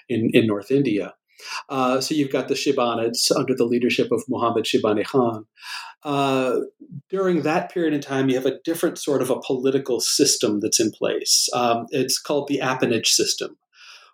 in 0.09 0.29
in 0.33 0.47
North 0.47 0.71
India. 0.71 1.13
Uh, 1.69 1.99
so 2.01 2.15
you've 2.15 2.31
got 2.31 2.47
the 2.47 2.53
Shaybanids 2.53 3.31
under 3.35 3.55
the 3.55 3.65
leadership 3.65 4.11
of 4.11 4.23
Muhammad 4.27 4.65
Shaybani 4.65 5.05
Khan. 5.05 5.45
Uh, 6.03 6.59
during 7.09 7.41
that 7.41 7.71
period 7.71 7.93
in 7.93 8.01
time, 8.01 8.29
you 8.29 8.35
have 8.35 8.45
a 8.45 8.59
different 8.63 8.97
sort 8.97 9.21
of 9.21 9.29
a 9.29 9.39
political 9.39 9.99
system 9.99 10.59
that's 10.59 10.79
in 10.79 10.91
place. 10.91 11.49
Um, 11.53 11.87
it's 11.89 12.19
called 12.19 12.47
the 12.47 12.59
appanage 12.59 13.07
system, 13.07 13.57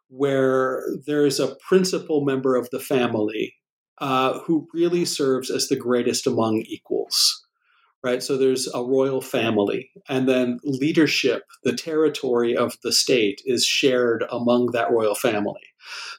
where 0.07 0.84
there's 1.05 1.39
a 1.39 1.55
principal 1.67 2.23
member 2.23 2.55
of 2.55 2.69
the 2.69 2.79
family 2.79 3.55
uh, 3.97 4.39
who 4.39 4.67
really 4.73 5.05
serves 5.05 5.49
as 5.49 5.67
the 5.67 5.75
greatest 5.75 6.25
among 6.25 6.63
equals 6.67 7.40
right? 8.03 8.23
So 8.23 8.37
there's 8.37 8.67
a 8.73 8.83
royal 8.83 9.21
family, 9.21 9.91
and 10.09 10.27
then 10.27 10.59
leadership, 10.63 11.43
the 11.63 11.73
territory 11.73 12.55
of 12.55 12.77
the 12.83 12.91
state 12.91 13.41
is 13.45 13.65
shared 13.65 14.23
among 14.31 14.71
that 14.71 14.91
royal 14.91 15.15
family. 15.15 15.61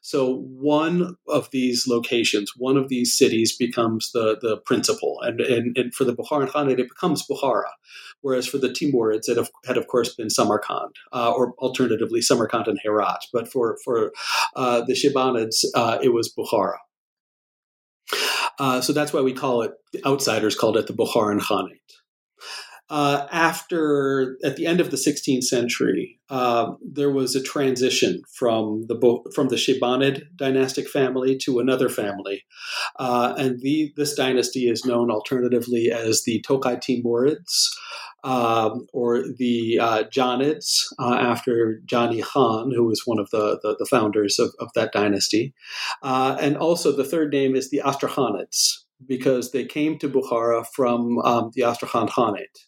So 0.03 0.39
one 0.59 1.17
of 1.29 1.49
these 1.51 1.87
locations, 1.87 2.53
one 2.57 2.77
of 2.77 2.89
these 2.89 3.17
cities 3.17 3.57
becomes 3.57 4.11
the, 4.13 4.37
the 4.41 4.57
principal. 4.59 5.19
And, 5.23 5.41
and, 5.41 5.77
and 5.77 5.95
for 5.95 6.05
the 6.05 6.15
Bukharan 6.15 6.49
Khanate, 6.49 6.81
it 6.81 6.89
becomes 6.89 7.27
Bukhara. 7.27 7.71
Whereas 8.21 8.47
for 8.47 8.59
the 8.59 8.69
Timurids, 8.69 9.29
it 9.29 9.39
had, 9.65 9.77
of 9.77 9.87
course, 9.87 10.15
been 10.15 10.31
Samarkand, 10.31 10.95
uh, 11.13 11.33
or 11.33 11.55
alternatively, 11.59 12.21
Samarkand 12.21 12.67
and 12.67 12.79
Herat. 12.85 13.27
But 13.33 13.51
for, 13.51 13.79
for 13.85 14.13
uh, 14.57 14.83
the 14.85 14.95
Shibanids, 14.95 15.65
uh, 15.75 15.99
it 16.03 16.13
was 16.13 16.33
Bukhara. 16.37 16.79
Uh, 18.59 18.81
so 18.81 18.93
that's 18.93 19.13
why 19.13 19.21
we 19.21 19.33
call 19.33 19.63
it, 19.63 19.73
outsiders 20.07 20.55
called 20.55 20.77
it 20.77 20.87
the 20.87 20.93
Bukharan 20.93 21.41
Khanate. 21.41 22.02
Uh, 22.93 23.27
after, 23.33 24.37
at 24.45 24.57
the 24.57 24.67
end 24.67 24.79
of 24.79 24.91
the 24.91 24.99
16th 24.99 25.45
century, 25.45 26.21
uh, 26.29 26.73
there 26.85 27.11
was 27.11 27.35
a 27.35 27.43
transition 27.43 28.21
from 28.31 28.85
the 28.87 29.31
from 29.35 29.49
the 29.49 29.57
Shaybanid 29.57 30.25
dynastic 30.37 30.87
family 30.91 31.39
to 31.39 31.59
another 31.59 31.89
family, 31.89 32.45
uh, 32.99 33.33
and 33.39 33.61
the, 33.63 33.95
this 33.97 34.15
dynasty 34.15 34.69
is 34.69 34.85
known 34.85 35.11
alternatively 35.11 35.91
as 35.91 36.25
the 36.25 36.43
Tokai 36.43 36.77
Timurids 36.77 37.71
um, 38.25 38.87
or 38.93 39.25
the 39.39 39.79
uh, 39.81 40.03
Janids 40.05 40.93
uh, 40.99 41.15
after 41.15 41.81
Jani 41.91 42.21
Khan, 42.21 42.73
who 42.75 42.85
was 42.85 43.07
one 43.07 43.19
of 43.19 43.31
the, 43.31 43.59
the, 43.63 43.75
the 43.79 43.87
founders 43.87 44.39
of, 44.39 44.53
of, 44.61 44.69
that 44.75 44.93
dynasty. 44.93 45.55
Uh, 46.03 46.37
and 46.39 46.59
also 46.59 46.95
the 46.95 47.05
third 47.05 47.33
name 47.33 47.57
is 47.57 47.71
the 47.71 47.81
Astrakhanids, 47.83 48.83
because 49.07 49.53
they 49.53 49.65
came 49.65 49.99
to 49.99 50.11
Bukhara 50.11 50.67
from 50.75 51.19
um, 51.21 51.53
the 51.55 51.63
Astrakhan 51.63 52.09
Khanate. 52.09 52.67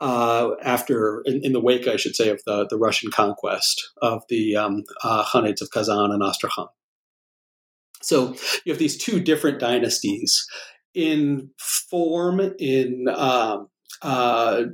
Uh, 0.00 0.52
after, 0.62 1.22
in, 1.24 1.40
in, 1.44 1.52
the 1.52 1.60
wake, 1.60 1.86
I 1.86 1.96
should 1.96 2.16
say, 2.16 2.28
of 2.28 2.42
the, 2.46 2.66
the 2.68 2.78
Russian 2.78 3.10
conquest 3.10 3.90
of 4.02 4.22
the 4.28 4.56
um, 4.56 4.84
uh, 5.02 5.24
Khanates 5.24 5.60
of 5.60 5.70
Kazan 5.70 6.12
and 6.12 6.22
Astrakhan. 6.22 6.66
So 8.00 8.34
you 8.64 8.72
have 8.72 8.78
these 8.78 8.96
two 8.96 9.20
different 9.20 9.58
dynasties 9.58 10.46
in 10.94 11.50
form, 11.58 12.40
in 12.58 13.06
um, 13.08 13.68
uh, 14.02 14.64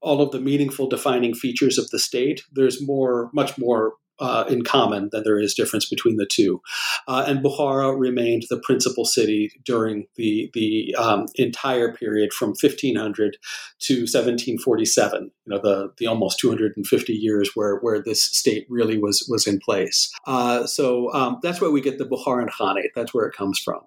all 0.00 0.22
of 0.22 0.30
the 0.30 0.40
meaningful 0.40 0.88
defining 0.88 1.34
features 1.34 1.78
of 1.78 1.90
the 1.90 1.98
state. 1.98 2.42
There's 2.52 2.80
more, 2.80 3.30
much 3.32 3.58
more 3.58 3.94
uh, 4.20 4.44
in 4.48 4.62
common 4.62 5.08
than 5.12 5.22
there 5.24 5.38
is 5.38 5.54
difference 5.54 5.88
between 5.88 6.16
the 6.16 6.26
two. 6.26 6.60
Uh, 7.06 7.24
and 7.26 7.42
Bukhara 7.42 7.98
remained 7.98 8.44
the 8.50 8.58
principal 8.58 9.04
city 9.04 9.52
during 9.64 10.06
the 10.16 10.50
the 10.54 10.94
um, 10.96 11.26
entire 11.36 11.92
period 11.92 12.32
from 12.32 12.50
1500 12.50 13.36
to 13.80 13.94
1747. 13.94 15.30
You 15.46 15.54
know, 15.54 15.60
the 15.60 15.92
the 15.98 16.06
almost 16.06 16.38
250 16.38 17.12
years 17.12 17.50
where 17.54 17.76
where 17.76 18.02
this 18.02 18.22
state 18.22 18.66
really 18.68 18.98
was 18.98 19.26
was 19.30 19.46
in 19.46 19.58
place. 19.58 20.12
Uh, 20.26 20.66
so 20.66 21.12
um, 21.12 21.38
that's 21.42 21.60
where 21.60 21.70
we 21.70 21.80
get 21.80 21.98
the 21.98 22.04
Bukharan 22.06 22.48
Khanate. 22.50 22.90
That's 22.94 23.14
where 23.14 23.26
it 23.26 23.36
comes 23.36 23.58
from. 23.58 23.80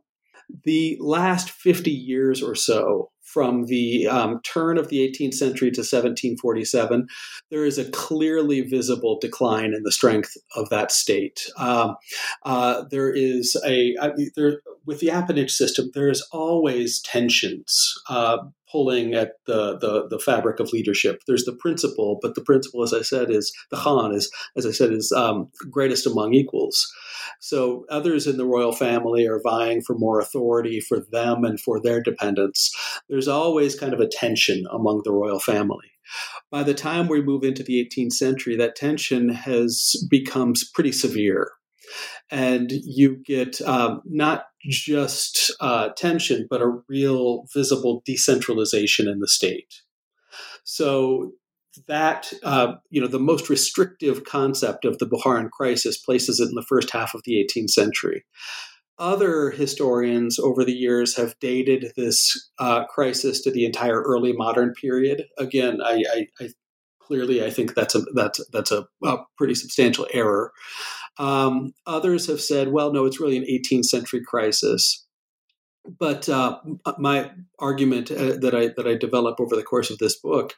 The 0.63 0.97
last 0.99 1.49
50 1.49 1.91
years 1.91 2.43
or 2.43 2.55
so 2.55 3.11
from 3.31 3.65
the 3.65 4.07
um, 4.07 4.41
turn 4.43 4.77
of 4.77 4.89
the 4.89 4.99
18th 5.07 5.33
century 5.33 5.71
to 5.71 5.81
1747, 5.81 7.07
there 7.49 7.65
is 7.65 7.77
a 7.77 7.89
clearly 7.91 8.61
visible 8.61 9.17
decline 9.19 9.73
in 9.73 9.83
the 9.83 9.91
strength 9.91 10.35
of 10.55 10.69
that 10.69 10.91
state. 10.91 11.47
Um, 11.57 11.95
uh, 12.43 12.83
there 12.91 13.11
is 13.11 13.55
a 13.65 13.95
I, 14.01 14.11
there, 14.35 14.61
with 14.85 14.99
the 14.99 15.07
appanage 15.07 15.51
system, 15.51 15.91
there 15.93 16.09
is 16.09 16.27
always 16.31 16.99
tensions. 17.01 17.93
Uh, 18.09 18.39
pulling 18.71 19.13
at 19.13 19.33
the, 19.45 19.77
the, 19.77 20.07
the 20.09 20.19
fabric 20.19 20.59
of 20.59 20.71
leadership. 20.71 21.21
There's 21.27 21.45
the 21.45 21.55
principle, 21.55 22.19
but 22.21 22.35
the 22.35 22.41
principle, 22.41 22.83
as 22.83 22.93
I 22.93 23.01
said, 23.01 23.29
is 23.29 23.53
the 23.69 23.77
Khan 23.77 24.13
is, 24.13 24.31
as 24.57 24.65
I 24.65 24.71
said, 24.71 24.91
is 24.91 25.11
um, 25.11 25.49
greatest 25.69 26.05
among 26.05 26.33
equals. 26.33 26.91
So 27.39 27.85
others 27.89 28.27
in 28.27 28.37
the 28.37 28.45
royal 28.45 28.71
family 28.71 29.27
are 29.27 29.41
vying 29.41 29.81
for 29.81 29.97
more 29.97 30.19
authority 30.19 30.79
for 30.79 30.99
them 31.11 31.43
and 31.43 31.59
for 31.59 31.79
their 31.79 32.01
dependents. 32.01 32.71
There's 33.09 33.27
always 33.27 33.75
kind 33.75 33.93
of 33.93 33.99
a 33.99 34.07
tension 34.07 34.65
among 34.71 35.01
the 35.03 35.13
royal 35.13 35.39
family. 35.39 35.91
By 36.49 36.63
the 36.63 36.73
time 36.73 37.07
we 37.07 37.21
move 37.21 37.43
into 37.43 37.63
the 37.63 37.85
18th 37.85 38.13
century, 38.13 38.55
that 38.57 38.75
tension 38.75 39.29
has 39.29 39.95
becomes 40.09 40.69
pretty 40.69 40.91
severe 40.91 41.51
and 42.29 42.71
you 42.71 43.17
get 43.25 43.61
um, 43.61 44.01
not 44.05 44.45
just 44.65 45.51
uh, 45.59 45.89
tension, 45.89 46.47
but 46.49 46.61
a 46.61 46.79
real 46.87 47.45
visible 47.53 48.01
decentralization 48.05 49.07
in 49.07 49.19
the 49.19 49.27
state. 49.27 49.81
So 50.63 51.31
that 51.87 52.31
uh, 52.43 52.73
you 52.89 53.01
know 53.01 53.07
the 53.07 53.19
most 53.19 53.49
restrictive 53.49 54.23
concept 54.25 54.85
of 54.85 54.97
the 54.97 55.07
Bukharan 55.07 55.49
crisis 55.49 55.97
places 55.97 56.39
it 56.39 56.49
in 56.49 56.55
the 56.55 56.65
first 56.67 56.91
half 56.91 57.13
of 57.13 57.23
the 57.23 57.33
18th 57.33 57.71
century. 57.71 58.25
Other 58.97 59.49
historians 59.49 60.37
over 60.37 60.63
the 60.63 60.73
years 60.73 61.15
have 61.17 61.39
dated 61.39 61.93
this 61.95 62.49
uh, 62.59 62.85
crisis 62.85 63.41
to 63.41 63.51
the 63.51 63.65
entire 63.65 64.01
early 64.01 64.33
modern 64.33 64.73
period. 64.73 65.23
Again, 65.39 65.79
I, 65.83 66.03
I, 66.13 66.27
I 66.39 66.49
clearly 66.99 67.43
I 67.43 67.49
think 67.49 67.73
that's 67.73 67.95
a 67.95 68.01
that's 68.13 68.45
that's 68.51 68.71
a, 68.71 68.87
a 69.03 69.17
pretty 69.37 69.55
substantial 69.55 70.07
error. 70.13 70.51
Um, 71.17 71.73
others 71.85 72.27
have 72.27 72.41
said, 72.41 72.71
well, 72.71 72.93
no, 72.93 73.05
it's 73.05 73.19
really 73.19 73.37
an 73.37 73.43
18th 73.43 73.85
century 73.85 74.21
crisis. 74.25 75.05
but 75.99 76.29
uh, 76.29 76.59
my 76.99 77.31
argument 77.59 78.11
uh, 78.11 78.37
that 78.39 78.53
I 78.53 78.67
that 78.77 78.87
I 78.87 78.95
develop 78.95 79.39
over 79.39 79.55
the 79.55 79.63
course 79.63 79.89
of 79.89 79.97
this 79.97 80.15
book 80.15 80.53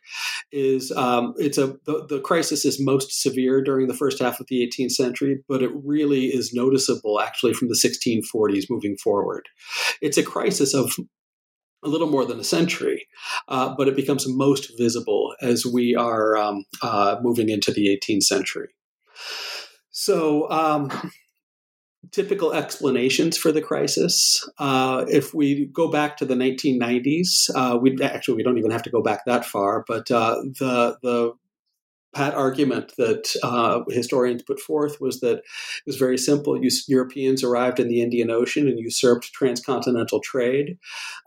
is 0.51 0.91
um, 0.91 1.33
it's 1.37 1.57
a 1.57 1.77
the, 1.85 2.05
the, 2.09 2.19
crisis 2.19 2.65
is 2.65 2.79
most 2.79 3.21
severe 3.21 3.63
during 3.63 3.87
the 3.87 3.93
first 3.93 4.19
half 4.19 4.39
of 4.39 4.47
the 4.47 4.67
18th 4.67 4.91
century, 4.91 5.43
but 5.47 5.63
it 5.63 5.71
really 5.73 6.25
is 6.25 6.53
noticeable 6.53 7.19
actually 7.21 7.53
from 7.53 7.69
the 7.69 7.75
1640s 7.75 8.69
moving 8.69 8.97
forward. 8.97 9.47
It's 10.01 10.17
a 10.17 10.23
crisis 10.23 10.73
of 10.73 10.93
a 11.83 11.89
little 11.89 12.09
more 12.09 12.25
than 12.25 12.39
a 12.39 12.43
century, 12.45 13.07
uh, 13.47 13.73
but 13.77 13.87
it 13.87 13.95
becomes 13.95 14.27
most 14.27 14.71
visible 14.77 15.35
as 15.41 15.65
we 15.65 15.95
are 15.95 16.37
um, 16.37 16.63
uh, 16.81 17.17
moving 17.21 17.49
into 17.49 17.71
the 17.71 17.87
18th 17.87 18.23
century. 18.23 18.69
So. 19.93 20.49
Um, 20.49 20.91
typical 22.11 22.53
explanations 22.53 23.37
for 23.37 23.51
the 23.51 23.61
crisis. 23.61 24.47
Uh, 24.57 25.05
if 25.07 25.33
we 25.33 25.65
go 25.67 25.89
back 25.89 26.17
to 26.17 26.25
the 26.25 26.35
1990s, 26.35 27.49
uh, 27.55 27.77
we 27.77 27.97
actually 28.01 28.35
we 28.35 28.43
don't 28.43 28.57
even 28.57 28.71
have 28.71 28.83
to 28.83 28.89
go 28.89 29.01
back 29.01 29.25
that 29.25 29.45
far, 29.45 29.83
but 29.87 30.09
uh, 30.11 30.35
the 30.59 30.97
the 31.01 31.33
pat 32.13 32.35
argument 32.35 32.93
that 32.97 33.35
uh, 33.41 33.81
historians 33.89 34.43
put 34.43 34.59
forth 34.59 35.01
was 35.01 35.19
that 35.21 35.37
it 35.37 35.43
was 35.87 35.95
very 35.97 36.17
simple. 36.17 36.59
Europeans 36.87 37.43
arrived 37.43 37.79
in 37.79 37.87
the 37.87 38.01
Indian 38.01 38.29
Ocean 38.29 38.67
and 38.67 38.79
usurped 38.79 39.33
transcontinental 39.33 40.19
trade, 40.19 40.77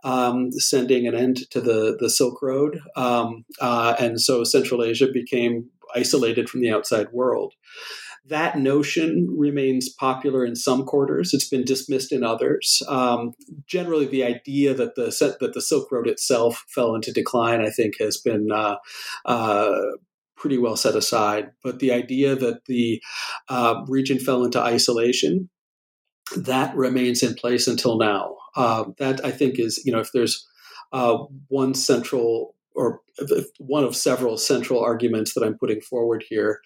um, 0.05 0.51
sending 0.53 1.05
an 1.07 1.15
end 1.15 1.49
to 1.51 1.59
the 1.59 1.97
the 1.99 2.09
Silk 2.09 2.41
Road, 2.41 2.79
um, 2.95 3.43
uh, 3.59 3.95
and 3.99 4.21
so 4.21 4.43
Central 4.43 4.83
Asia 4.83 5.07
became 5.11 5.69
isolated 5.95 6.49
from 6.49 6.61
the 6.61 6.71
outside 6.71 7.11
world 7.11 7.53
that 8.27 8.57
notion 8.57 9.27
remains 9.37 9.89
popular 9.89 10.45
in 10.45 10.55
some 10.55 10.85
quarters. 10.85 11.33
It's 11.33 11.47
been 11.47 11.63
dismissed 11.63 12.11
in 12.11 12.23
others. 12.23 12.81
Um, 12.87 13.33
generally, 13.65 14.05
the 14.05 14.23
idea 14.23 14.73
that 14.73 14.95
the 14.95 15.05
that 15.39 15.53
the 15.53 15.61
Silk 15.61 15.91
Road 15.91 16.07
itself 16.07 16.65
fell 16.67 16.95
into 16.95 17.11
decline, 17.11 17.61
I 17.61 17.69
think, 17.69 17.95
has 17.99 18.17
been 18.17 18.49
uh, 18.51 18.77
uh, 19.25 19.81
pretty 20.35 20.57
well 20.57 20.77
set 20.77 20.95
aside. 20.95 21.51
But 21.63 21.79
the 21.79 21.91
idea 21.91 22.35
that 22.35 22.65
the 22.65 23.01
uh, 23.49 23.83
region 23.87 24.19
fell 24.19 24.43
into 24.43 24.61
isolation 24.61 25.49
that 26.35 26.75
remains 26.75 27.23
in 27.23 27.35
place 27.35 27.67
until 27.67 27.97
now. 27.97 28.35
Uh, 28.55 28.85
that 28.97 29.23
I 29.23 29.31
think 29.31 29.59
is, 29.59 29.81
you 29.85 29.91
know, 29.91 29.99
if 29.99 30.11
there's 30.11 30.47
uh, 30.91 31.17
one 31.47 31.73
central 31.73 32.55
or 32.77 33.01
one 33.57 33.83
of 33.83 33.95
several 33.95 34.37
central 34.37 34.79
arguments 34.79 35.33
that 35.33 35.43
I'm 35.43 35.57
putting 35.57 35.81
forward 35.81 36.23
here. 36.29 36.61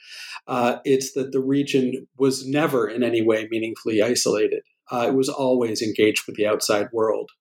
Uh, 0.45 0.77
it's 0.83 1.13
that 1.13 1.31
the 1.31 1.39
region 1.39 2.07
was 2.17 2.45
never 2.45 2.87
in 2.87 3.01
any 3.01 3.21
way 3.21 3.47
meaningfully 3.49 4.01
isolated. 4.03 4.63
Uh, 4.91 5.05
it 5.07 5.15
was 5.15 5.29
always 5.29 5.81
engaged 5.81 6.27
with 6.27 6.35
the 6.35 6.45
outside 6.45 6.89
world. 6.91 7.31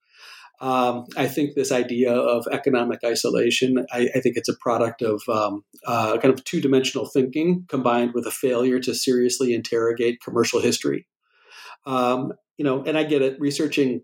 Um, 0.61 1.07
I 1.17 1.27
think 1.27 1.55
this 1.55 1.73
idea 1.73 2.13
of 2.13 2.47
economic 2.53 3.01
isolation, 3.05 3.87
I, 3.91 4.09
I 4.15 4.21
think 4.21 4.37
it's 4.37 4.49
a 4.49 4.57
product 4.61 5.03
of 5.03 5.23
um, 5.29 5.65
uh, 5.87 6.19
kind 6.19 6.33
of 6.33 6.45
two 6.45 6.61
dimensional 6.61 7.07
thinking 7.07 7.65
combined 7.69 8.13
with 8.15 8.27
a 8.27 8.31
failure 8.31 8.79
to 8.81 8.95
seriously 8.95 9.55
interrogate 9.55 10.23
commercial 10.23 10.61
history. 10.61 11.07
Um, 11.87 12.35
you 12.59 12.65
know, 12.65 12.85
and 12.85 12.99
I 12.99 13.05
get 13.05 13.23
it. 13.23 13.41
Researching 13.41 14.03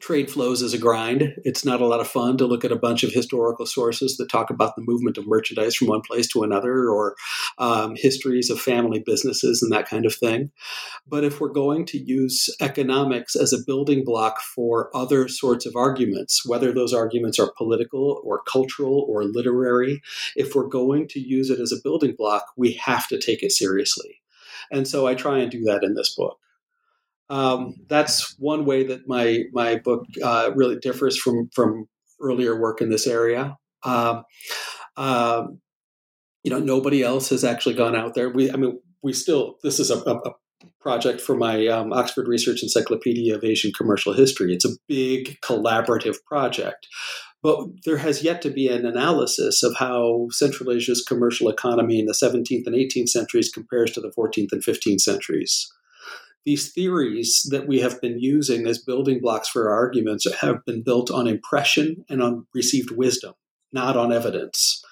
trade 0.00 0.30
flows 0.30 0.62
is 0.62 0.74
a 0.74 0.78
grind. 0.78 1.34
It's 1.44 1.64
not 1.64 1.80
a 1.80 1.86
lot 1.86 2.00
of 2.00 2.08
fun 2.08 2.36
to 2.38 2.46
look 2.46 2.64
at 2.64 2.72
a 2.72 2.76
bunch 2.76 3.04
of 3.04 3.12
historical 3.12 3.66
sources 3.66 4.16
that 4.16 4.28
talk 4.28 4.50
about 4.50 4.74
the 4.74 4.82
movement 4.82 5.16
of 5.16 5.26
merchandise 5.26 5.76
from 5.76 5.88
one 5.88 6.00
place 6.00 6.26
to 6.32 6.42
another 6.42 6.88
or 6.88 7.14
um, 7.58 7.94
histories 7.96 8.50
of 8.50 8.60
family 8.60 8.98
businesses 8.98 9.62
and 9.62 9.70
that 9.70 9.88
kind 9.88 10.04
of 10.04 10.14
thing. 10.14 10.50
But 11.06 11.22
if 11.22 11.40
we're 11.40 11.50
going 11.50 11.86
to 11.86 11.98
use 11.98 12.50
economics 12.60 13.36
as 13.36 13.52
a 13.52 13.62
building 13.64 14.04
block 14.04 14.40
for 14.40 14.90
other 14.94 15.28
sorts 15.28 15.66
of 15.66 15.76
arguments, 15.76 16.44
whether 16.44 16.72
those 16.72 16.92
arguments 16.92 17.38
are 17.38 17.52
political 17.56 18.20
or 18.24 18.42
cultural 18.42 19.06
or 19.08 19.24
literary, 19.24 20.02
if 20.34 20.54
we're 20.54 20.66
going 20.66 21.06
to 21.08 21.20
use 21.20 21.48
it 21.48 21.60
as 21.60 21.70
a 21.70 21.82
building 21.82 22.14
block, 22.16 22.46
we 22.56 22.72
have 22.72 23.06
to 23.08 23.18
take 23.18 23.42
it 23.42 23.52
seriously. 23.52 24.20
And 24.70 24.88
so 24.88 25.06
I 25.06 25.14
try 25.14 25.38
and 25.38 25.50
do 25.50 25.62
that 25.64 25.84
in 25.84 25.94
this 25.94 26.12
book. 26.12 26.38
Um, 27.28 27.74
that's 27.88 28.36
one 28.38 28.64
way 28.64 28.84
that 28.84 29.08
my 29.08 29.44
my 29.52 29.76
book 29.76 30.04
uh, 30.22 30.50
really 30.54 30.76
differs 30.76 31.18
from 31.18 31.48
from 31.54 31.88
earlier 32.20 32.58
work 32.58 32.80
in 32.80 32.90
this 32.90 33.06
area. 33.06 33.56
Um, 33.82 34.24
um, 34.96 35.60
you 36.44 36.50
know, 36.50 36.58
nobody 36.58 37.02
else 37.02 37.30
has 37.30 37.44
actually 37.44 37.74
gone 37.74 37.96
out 37.96 38.14
there. 38.14 38.30
We, 38.30 38.50
I 38.50 38.56
mean, 38.56 38.78
we 39.02 39.12
still. 39.12 39.56
This 39.62 39.80
is 39.80 39.90
a, 39.90 39.98
a 39.98 40.32
project 40.80 41.20
for 41.20 41.36
my 41.36 41.66
um, 41.66 41.92
Oxford 41.92 42.28
Research 42.28 42.62
Encyclopedia 42.62 43.34
of 43.34 43.44
Asian 43.44 43.72
Commercial 43.76 44.12
History. 44.12 44.54
It's 44.54 44.64
a 44.64 44.76
big 44.88 45.38
collaborative 45.40 46.16
project. 46.24 46.86
But 47.42 47.66
there 47.84 47.98
has 47.98 48.24
yet 48.24 48.42
to 48.42 48.50
be 48.50 48.68
an 48.68 48.86
analysis 48.86 49.62
of 49.62 49.76
how 49.76 50.28
Central 50.30 50.72
Asia's 50.72 51.04
commercial 51.06 51.48
economy 51.48 52.00
in 52.00 52.06
the 52.06 52.12
17th 52.12 52.66
and 52.66 52.74
18th 52.74 53.10
centuries 53.10 53.50
compares 53.50 53.90
to 53.92 54.00
the 54.00 54.12
14th 54.16 54.52
and 54.52 54.64
15th 54.64 55.00
centuries 55.00 55.70
these 56.46 56.72
theories 56.72 57.46
that 57.50 57.66
we 57.66 57.80
have 57.80 58.00
been 58.00 58.20
using 58.20 58.66
as 58.66 58.78
building 58.78 59.18
blocks 59.20 59.48
for 59.48 59.68
our 59.68 59.76
arguments 59.76 60.26
have 60.40 60.64
been 60.64 60.82
built 60.82 61.10
on 61.10 61.26
impression 61.26 62.04
and 62.08 62.22
on 62.22 62.46
received 62.54 62.92
wisdom, 62.92 63.34
not 63.72 63.96
on 63.96 64.12
evidence. 64.12 64.82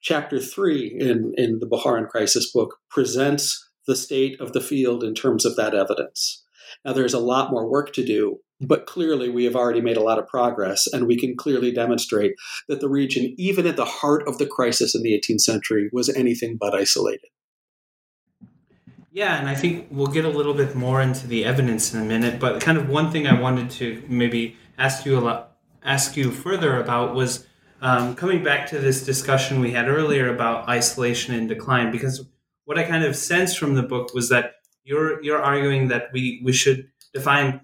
Chapter 0.00 0.38
three 0.38 0.96
in, 0.98 1.34
in 1.36 1.58
the 1.58 1.66
Bukharan 1.66 2.08
Crisis 2.08 2.50
book 2.50 2.76
presents 2.88 3.68
the 3.86 3.96
state 3.96 4.40
of 4.40 4.52
the 4.52 4.60
field 4.60 5.02
in 5.02 5.14
terms 5.14 5.44
of 5.44 5.56
that 5.56 5.74
evidence. 5.74 6.44
Now, 6.84 6.92
there's 6.92 7.12
a 7.12 7.18
lot 7.18 7.50
more 7.50 7.68
work 7.68 7.92
to 7.94 8.04
do, 8.04 8.38
but 8.60 8.86
clearly 8.86 9.28
we 9.28 9.44
have 9.44 9.56
already 9.56 9.80
made 9.80 9.96
a 9.96 10.02
lot 10.02 10.20
of 10.20 10.28
progress, 10.28 10.86
and 10.86 11.08
we 11.08 11.18
can 11.18 11.36
clearly 11.36 11.72
demonstrate 11.72 12.34
that 12.68 12.80
the 12.80 12.88
region, 12.88 13.34
even 13.36 13.66
at 13.66 13.76
the 13.76 13.84
heart 13.84 14.26
of 14.28 14.38
the 14.38 14.46
crisis 14.46 14.94
in 14.94 15.02
the 15.02 15.20
18th 15.20 15.40
century, 15.40 15.90
was 15.92 16.08
anything 16.08 16.56
but 16.58 16.72
isolated. 16.72 17.30
Yeah, 19.12 19.38
and 19.38 19.48
I 19.48 19.56
think 19.56 19.88
we'll 19.90 20.06
get 20.06 20.24
a 20.24 20.28
little 20.28 20.54
bit 20.54 20.76
more 20.76 21.00
into 21.02 21.26
the 21.26 21.44
evidence 21.44 21.92
in 21.92 22.00
a 22.00 22.04
minute. 22.04 22.38
But 22.38 22.60
kind 22.60 22.78
of 22.78 22.88
one 22.88 23.10
thing 23.10 23.26
I 23.26 23.38
wanted 23.38 23.70
to 23.72 24.02
maybe 24.08 24.56
ask 24.78 25.04
you 25.04 25.18
a 25.18 25.20
lot, 25.20 25.56
ask 25.82 26.16
you 26.16 26.30
further 26.30 26.80
about 26.80 27.14
was 27.14 27.46
um, 27.82 28.14
coming 28.14 28.44
back 28.44 28.68
to 28.68 28.78
this 28.78 29.04
discussion 29.04 29.58
we 29.58 29.72
had 29.72 29.88
earlier 29.88 30.32
about 30.32 30.68
isolation 30.68 31.34
and 31.34 31.48
decline. 31.48 31.90
Because 31.90 32.24
what 32.66 32.78
I 32.78 32.84
kind 32.84 33.02
of 33.02 33.16
sensed 33.16 33.58
from 33.58 33.74
the 33.74 33.82
book 33.82 34.14
was 34.14 34.28
that 34.28 34.56
you're 34.84 35.20
you're 35.24 35.42
arguing 35.42 35.88
that 35.88 36.10
we 36.12 36.40
we 36.44 36.52
should 36.52 36.88
define 37.12 37.62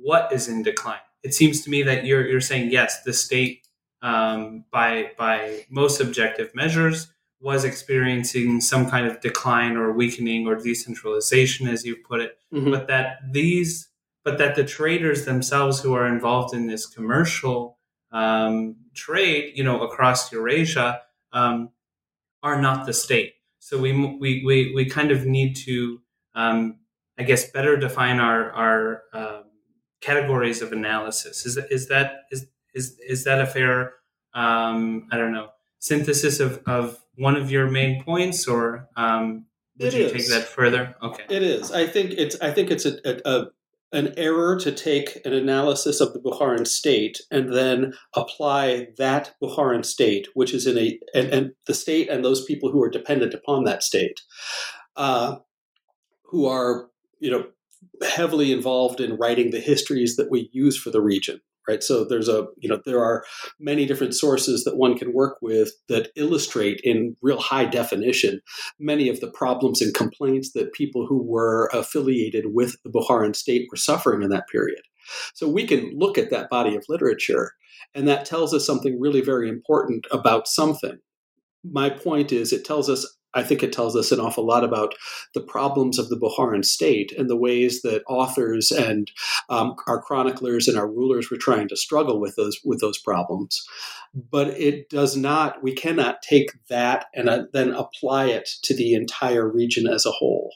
what 0.00 0.32
is 0.32 0.48
in 0.48 0.62
decline. 0.62 1.00
It 1.22 1.34
seems 1.34 1.60
to 1.62 1.70
me 1.70 1.82
that 1.82 2.06
you're 2.06 2.26
you're 2.26 2.40
saying 2.40 2.72
yes, 2.72 3.02
the 3.02 3.12
state 3.12 3.66
um, 4.00 4.64
by 4.70 5.10
by 5.18 5.66
most 5.68 6.00
objective 6.00 6.54
measures 6.54 7.12
was 7.40 7.64
experiencing 7.64 8.60
some 8.60 8.90
kind 8.90 9.06
of 9.06 9.20
decline 9.20 9.76
or 9.76 9.92
weakening 9.92 10.46
or 10.46 10.56
decentralization, 10.56 11.68
as 11.68 11.84
you 11.84 11.96
put 11.96 12.20
it, 12.20 12.38
mm-hmm. 12.52 12.70
but 12.70 12.88
that 12.88 13.18
these, 13.30 13.88
but 14.24 14.38
that 14.38 14.56
the 14.56 14.64
traders 14.64 15.24
themselves 15.24 15.80
who 15.80 15.94
are 15.94 16.06
involved 16.06 16.54
in 16.54 16.66
this 16.66 16.86
commercial 16.86 17.78
um, 18.10 18.76
trade, 18.94 19.52
you 19.54 19.62
know, 19.62 19.82
across 19.82 20.32
Eurasia, 20.32 21.00
um, 21.32 21.70
are 22.42 22.60
not 22.60 22.86
the 22.86 22.92
state. 22.92 23.34
So 23.60 23.78
we 23.78 23.92
we 23.92 24.42
we, 24.44 24.72
we 24.74 24.84
kind 24.86 25.10
of 25.10 25.24
need 25.24 25.54
to, 25.56 26.00
um, 26.34 26.78
I 27.18 27.22
guess, 27.22 27.50
better 27.50 27.76
define 27.76 28.18
our 28.18 28.50
our 28.52 29.02
um, 29.12 29.44
categories 30.00 30.60
of 30.60 30.72
analysis. 30.72 31.46
Is 31.46 31.54
that 31.54 31.70
is 31.70 31.86
that 31.88 32.24
is 32.32 32.46
is 32.74 32.98
is 33.06 33.24
that 33.24 33.40
a 33.40 33.46
fair? 33.46 33.94
Um, 34.34 35.08
I 35.10 35.16
don't 35.16 35.32
know 35.32 35.50
synthesis 35.78 36.40
of, 36.40 36.62
of 36.66 37.02
one 37.18 37.36
of 37.36 37.50
your 37.50 37.68
main 37.70 38.02
points, 38.02 38.46
or 38.46 38.88
um, 38.96 39.46
would 39.78 39.92
it 39.92 39.98
you 39.98 40.06
is. 40.06 40.12
take 40.12 40.28
that 40.28 40.48
further? 40.48 40.94
Okay, 41.02 41.24
it 41.28 41.42
is. 41.42 41.72
I 41.72 41.86
think 41.86 42.12
it's. 42.12 42.40
I 42.40 42.52
think 42.52 42.70
it's 42.70 42.86
a, 42.86 42.96
a, 43.04 43.20
a 43.24 43.46
an 43.90 44.12
error 44.16 44.58
to 44.60 44.70
take 44.70 45.24
an 45.24 45.32
analysis 45.32 46.00
of 46.00 46.12
the 46.12 46.20
Bukharan 46.20 46.66
state 46.66 47.20
and 47.30 47.54
then 47.54 47.94
apply 48.14 48.88
that 48.98 49.34
Bukharan 49.42 49.84
state, 49.84 50.28
which 50.34 50.52
is 50.52 50.66
in 50.66 50.78
a 50.78 50.98
and, 51.14 51.28
and 51.28 51.52
the 51.66 51.74
state 51.74 52.08
and 52.08 52.24
those 52.24 52.44
people 52.44 52.70
who 52.70 52.82
are 52.82 52.90
dependent 52.90 53.34
upon 53.34 53.64
that 53.64 53.82
state, 53.82 54.20
uh, 54.96 55.36
who 56.24 56.46
are 56.46 56.88
you 57.18 57.30
know 57.30 57.46
heavily 58.02 58.52
involved 58.52 59.00
in 59.00 59.16
writing 59.16 59.50
the 59.50 59.60
histories 59.60 60.16
that 60.16 60.30
we 60.30 60.50
use 60.52 60.76
for 60.76 60.90
the 60.90 61.00
region 61.00 61.40
right? 61.68 61.82
So 61.82 62.04
there's 62.04 62.28
a 62.28 62.46
you 62.58 62.68
know 62.68 62.80
there 62.84 63.02
are 63.02 63.24
many 63.60 63.86
different 63.86 64.14
sources 64.14 64.64
that 64.64 64.76
one 64.76 64.96
can 64.96 65.12
work 65.12 65.38
with 65.42 65.70
that 65.88 66.10
illustrate 66.16 66.80
in 66.82 67.16
real 67.20 67.38
high 67.38 67.66
definition 67.66 68.40
many 68.78 69.08
of 69.08 69.20
the 69.20 69.30
problems 69.30 69.82
and 69.82 69.94
complaints 69.94 70.52
that 70.52 70.72
people 70.72 71.06
who 71.06 71.22
were 71.22 71.70
affiliated 71.72 72.46
with 72.54 72.76
the 72.84 72.90
Bukharan 72.90 73.36
state 73.36 73.66
were 73.70 73.76
suffering 73.76 74.22
in 74.22 74.30
that 74.30 74.48
period. 74.48 74.80
So 75.34 75.48
we 75.48 75.66
can 75.66 75.92
look 75.94 76.18
at 76.18 76.30
that 76.30 76.50
body 76.50 76.74
of 76.74 76.84
literature 76.88 77.52
and 77.94 78.06
that 78.08 78.24
tells 78.24 78.54
us 78.54 78.66
something 78.66 78.98
really 79.00 79.20
very 79.20 79.48
important 79.48 80.06
about 80.10 80.48
something. 80.48 80.98
My 81.64 81.90
point 81.90 82.32
is 82.32 82.52
it 82.52 82.64
tells 82.64 82.88
us 82.88 83.17
I 83.34 83.42
think 83.42 83.62
it 83.62 83.72
tells 83.72 83.94
us 83.94 84.10
an 84.10 84.20
awful 84.20 84.46
lot 84.46 84.64
about 84.64 84.94
the 85.34 85.40
problems 85.40 85.98
of 85.98 86.08
the 86.08 86.16
Bukharan 86.16 86.64
state 86.64 87.12
and 87.12 87.28
the 87.28 87.36
ways 87.36 87.82
that 87.82 88.02
authors 88.08 88.70
and 88.70 89.10
um, 89.48 89.76
our 89.86 90.00
chroniclers 90.00 90.66
and 90.66 90.78
our 90.78 90.88
rulers 90.88 91.30
were 91.30 91.36
trying 91.36 91.68
to 91.68 91.76
struggle 91.76 92.20
with 92.20 92.36
those 92.36 92.58
with 92.64 92.80
those 92.80 92.98
problems. 92.98 93.66
But 94.14 94.48
it 94.48 94.88
does 94.88 95.16
not. 95.16 95.62
We 95.62 95.74
cannot 95.74 96.22
take 96.22 96.52
that 96.68 97.06
and 97.14 97.28
uh, 97.28 97.44
then 97.52 97.72
apply 97.72 98.26
it 98.26 98.48
to 98.62 98.74
the 98.74 98.94
entire 98.94 99.48
region 99.48 99.86
as 99.86 100.06
a 100.06 100.10
whole. 100.10 100.52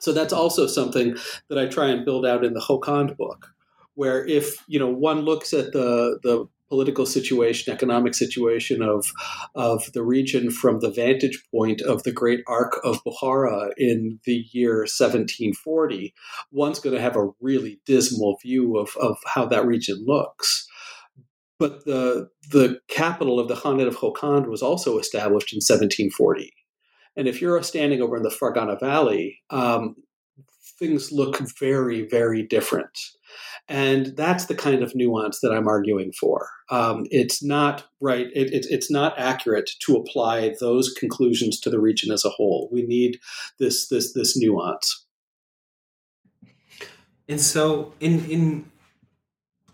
So 0.00 0.12
that's 0.12 0.32
also 0.32 0.66
something 0.66 1.16
that 1.48 1.58
I 1.58 1.66
try 1.66 1.88
and 1.88 2.04
build 2.04 2.24
out 2.24 2.44
in 2.44 2.54
the 2.54 2.60
Kokand 2.60 3.16
book, 3.16 3.54
where 3.94 4.24
if 4.24 4.62
you 4.68 4.78
know 4.78 4.88
one 4.90 5.22
looks 5.22 5.52
at 5.52 5.72
the 5.72 6.18
the 6.22 6.46
political 6.68 7.06
situation, 7.06 7.72
economic 7.72 8.14
situation 8.14 8.82
of 8.82 9.06
of 9.54 9.92
the 9.92 10.02
region 10.02 10.50
from 10.50 10.80
the 10.80 10.90
vantage 10.90 11.42
point 11.50 11.80
of 11.80 12.02
the 12.02 12.12
great 12.12 12.40
arc 12.46 12.78
of 12.84 13.02
Bukhara 13.04 13.70
in 13.76 14.20
the 14.24 14.44
year 14.52 14.78
1740, 14.78 16.14
one's 16.50 16.78
going 16.78 16.94
to 16.94 17.02
have 17.02 17.16
a 17.16 17.30
really 17.40 17.80
dismal 17.86 18.38
view 18.42 18.76
of, 18.76 18.96
of 19.00 19.16
how 19.26 19.46
that 19.46 19.66
region 19.66 20.04
looks. 20.06 20.66
But 21.58 21.84
the 21.84 22.28
the 22.50 22.80
capital 22.88 23.40
of 23.40 23.48
the 23.48 23.56
Khanate 23.56 23.88
of 23.88 23.96
Kokand 23.96 24.46
was 24.46 24.62
also 24.62 24.98
established 24.98 25.52
in 25.52 25.56
1740. 25.56 26.52
And 27.16 27.26
if 27.26 27.42
you're 27.42 27.60
standing 27.64 28.00
over 28.00 28.16
in 28.16 28.22
the 28.22 28.28
Fergana 28.28 28.78
Valley, 28.78 29.40
um, 29.50 29.96
things 30.78 31.12
look 31.12 31.38
very, 31.58 32.06
very 32.08 32.42
different. 32.42 32.98
And 33.68 34.16
that's 34.16 34.46
the 34.46 34.54
kind 34.54 34.82
of 34.82 34.94
nuance 34.94 35.40
that 35.40 35.52
I'm 35.52 35.68
arguing 35.68 36.12
for. 36.12 36.48
Um, 36.70 37.06
it's 37.10 37.42
not 37.42 37.84
right, 38.00 38.28
it, 38.34 38.52
it, 38.52 38.66
it's 38.70 38.90
not 38.90 39.18
accurate 39.18 39.70
to 39.80 39.96
apply 39.96 40.54
those 40.60 40.92
conclusions 40.92 41.60
to 41.60 41.70
the 41.70 41.80
region 41.80 42.12
as 42.12 42.24
a 42.24 42.30
whole. 42.30 42.68
We 42.72 42.82
need 42.82 43.18
this, 43.58 43.88
this, 43.88 44.12
this 44.14 44.36
nuance. 44.36 45.04
And 47.28 47.40
so, 47.40 47.92
in, 48.00 48.24
in 48.30 48.70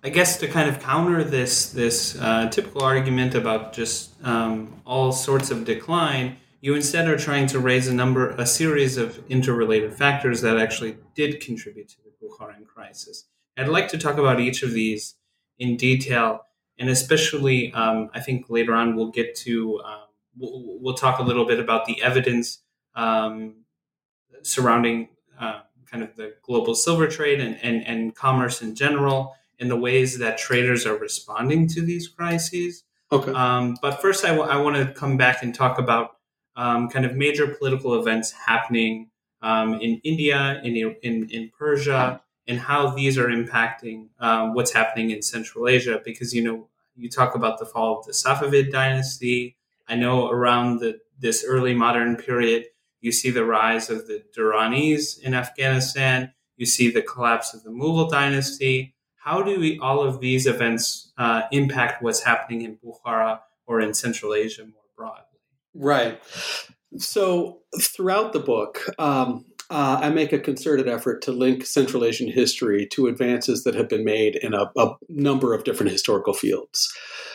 I 0.04 0.10
guess 0.10 0.36
to 0.40 0.48
kind 0.48 0.68
of 0.68 0.80
counter 0.80 1.24
this 1.24 1.70
this 1.70 2.20
uh, 2.20 2.50
typical 2.50 2.82
argument 2.82 3.34
about 3.34 3.72
just 3.72 4.10
um, 4.22 4.82
all 4.84 5.12
sorts 5.12 5.50
of 5.50 5.64
decline, 5.64 6.36
you 6.64 6.74
instead 6.74 7.06
are 7.06 7.18
trying 7.18 7.46
to 7.46 7.58
raise 7.58 7.88
a 7.88 7.92
number, 7.92 8.30
a 8.30 8.46
series 8.46 8.96
of 8.96 9.22
interrelated 9.28 9.92
factors 9.92 10.40
that 10.40 10.56
actually 10.56 10.96
did 11.14 11.38
contribute 11.38 11.90
to 11.90 11.96
the 12.02 12.26
Bukharan 12.26 12.64
crisis. 12.64 13.26
I'd 13.58 13.68
like 13.68 13.88
to 13.88 13.98
talk 13.98 14.16
about 14.16 14.40
each 14.40 14.62
of 14.62 14.72
these 14.72 15.16
in 15.58 15.76
detail, 15.76 16.46
and 16.78 16.88
especially, 16.88 17.70
um, 17.74 18.08
I 18.14 18.20
think 18.20 18.48
later 18.48 18.72
on 18.72 18.96
we'll 18.96 19.10
get 19.10 19.34
to, 19.40 19.78
um, 19.84 20.06
we'll, 20.38 20.78
we'll, 20.80 20.94
talk 20.94 21.18
a 21.18 21.22
little 21.22 21.44
bit 21.44 21.60
about 21.60 21.84
the 21.84 22.02
evidence 22.02 22.62
um, 22.94 23.56
surrounding 24.40 25.10
uh, 25.38 25.60
kind 25.84 26.02
of 26.02 26.16
the 26.16 26.32
global 26.42 26.74
silver 26.74 27.06
trade 27.06 27.40
and, 27.40 27.62
and, 27.62 27.86
and 27.86 28.14
commerce 28.14 28.62
in 28.62 28.74
general, 28.74 29.34
and 29.60 29.70
the 29.70 29.76
ways 29.76 30.16
that 30.16 30.38
traders 30.38 30.86
are 30.86 30.96
responding 30.96 31.68
to 31.68 31.82
these 31.82 32.08
crises. 32.08 32.84
Okay. 33.12 33.32
Um, 33.32 33.76
but 33.82 34.00
first, 34.00 34.24
I, 34.24 34.28
w- 34.28 34.48
I 34.48 34.56
want 34.56 34.76
to 34.76 34.94
come 34.94 35.18
back 35.18 35.42
and 35.42 35.54
talk 35.54 35.78
about 35.78 36.12
um, 36.56 36.88
kind 36.88 37.04
of 37.04 37.14
major 37.14 37.46
political 37.46 37.98
events 38.00 38.32
happening 38.32 39.10
um, 39.42 39.74
in 39.74 40.00
India, 40.04 40.60
in, 40.64 40.76
in, 41.02 41.28
in 41.30 41.50
Persia, 41.58 42.20
and 42.46 42.58
how 42.58 42.90
these 42.90 43.18
are 43.18 43.28
impacting 43.28 44.08
um, 44.20 44.54
what's 44.54 44.72
happening 44.72 45.10
in 45.10 45.22
Central 45.22 45.68
Asia. 45.68 46.00
Because 46.04 46.32
you 46.34 46.42
know, 46.42 46.68
you 46.96 47.08
talk 47.08 47.34
about 47.34 47.58
the 47.58 47.66
fall 47.66 47.98
of 47.98 48.06
the 48.06 48.12
Safavid 48.12 48.70
dynasty. 48.70 49.56
I 49.88 49.96
know 49.96 50.28
around 50.28 50.80
the, 50.80 51.00
this 51.18 51.44
early 51.46 51.74
modern 51.74 52.16
period, 52.16 52.66
you 53.00 53.12
see 53.12 53.30
the 53.30 53.44
rise 53.44 53.90
of 53.90 54.06
the 54.06 54.22
Durranis 54.36 55.18
in 55.20 55.34
Afghanistan. 55.34 56.32
You 56.56 56.66
see 56.66 56.90
the 56.90 57.02
collapse 57.02 57.52
of 57.52 57.64
the 57.64 57.70
Mughal 57.70 58.10
dynasty. 58.10 58.94
How 59.16 59.42
do 59.42 59.58
we, 59.58 59.78
all 59.78 60.02
of 60.02 60.20
these 60.20 60.46
events 60.46 61.12
uh, 61.18 61.42
impact 61.50 62.02
what's 62.02 62.22
happening 62.22 62.62
in 62.62 62.76
Bukhara 62.76 63.40
or 63.66 63.80
in 63.80 63.92
Central 63.92 64.34
Asia 64.34 64.62
more 64.62 64.84
broadly? 64.96 65.33
Right. 65.74 66.20
So 66.98 67.60
throughout 67.80 68.32
the 68.32 68.40
book, 68.40 68.82
um, 68.98 69.44
uh, 69.70 69.98
I 70.00 70.10
make 70.10 70.32
a 70.32 70.38
concerted 70.38 70.88
effort 70.88 71.22
to 71.22 71.32
link 71.32 71.64
Central 71.66 72.04
Asian 72.04 72.30
history 72.30 72.86
to 72.92 73.06
advances 73.06 73.64
that 73.64 73.74
have 73.74 73.88
been 73.88 74.04
made 74.04 74.36
in 74.36 74.54
a, 74.54 74.70
a 74.76 74.94
number 75.08 75.54
of 75.54 75.64
different 75.64 75.90
historical 75.90 76.34
fields. 76.34 76.92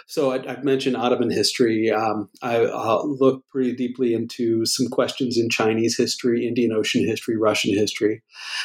So 0.09 0.31
I, 0.31 0.39
have 0.47 0.63
mentioned 0.63 0.97
Ottoman 0.97 1.29
history. 1.29 1.91
Um, 1.91 2.29
I 2.41 2.65
uh, 2.65 3.03
look 3.03 3.47
pretty 3.49 3.75
deeply 3.75 4.15
into 4.15 4.65
some 4.65 4.87
questions 4.87 5.37
in 5.37 5.51
Chinese 5.51 5.95
history, 5.95 6.47
Indian 6.47 6.73
Ocean 6.73 7.05
history, 7.05 7.37
Russian 7.37 7.75
history, 7.75 8.23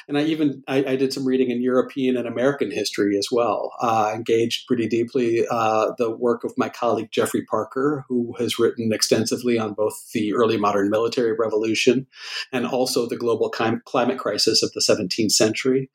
and 0.09 0.17
I 0.17 0.23
even 0.23 0.63
I, 0.67 0.77
I 0.85 0.97
did 0.97 1.13
some 1.13 1.27
reading 1.27 1.51
in 1.51 1.61
European 1.61 2.17
and 2.17 2.27
American 2.27 2.71
history 2.71 3.19
as 3.19 3.29
well. 3.31 3.73
Uh, 3.83 4.13
engaged 4.15 4.67
pretty 4.67 4.89
deeply 4.89 5.45
uh, 5.51 5.93
the 5.99 6.17
work 6.17 6.45
of 6.45 6.55
my 6.57 6.71
colleague 6.71 7.11
Geoffrey 7.13 7.45
Parker, 7.45 8.07
who 8.09 8.35
has 8.39 8.59
written 8.59 8.91
extensively 8.91 9.59
on 9.59 9.75
both 9.75 10.01
the 10.15 10.33
early 10.33 10.57
modern 10.57 10.89
military 10.89 11.37
revolution 11.39 12.07
and 12.53 12.67
also 12.67 13.07
the 13.07 13.19
global 13.19 13.51
climate 13.51 14.19
crisis 14.19 14.63
of 14.63 14.73
the 14.73 14.81
17th 14.81 15.33
century. 15.33 15.91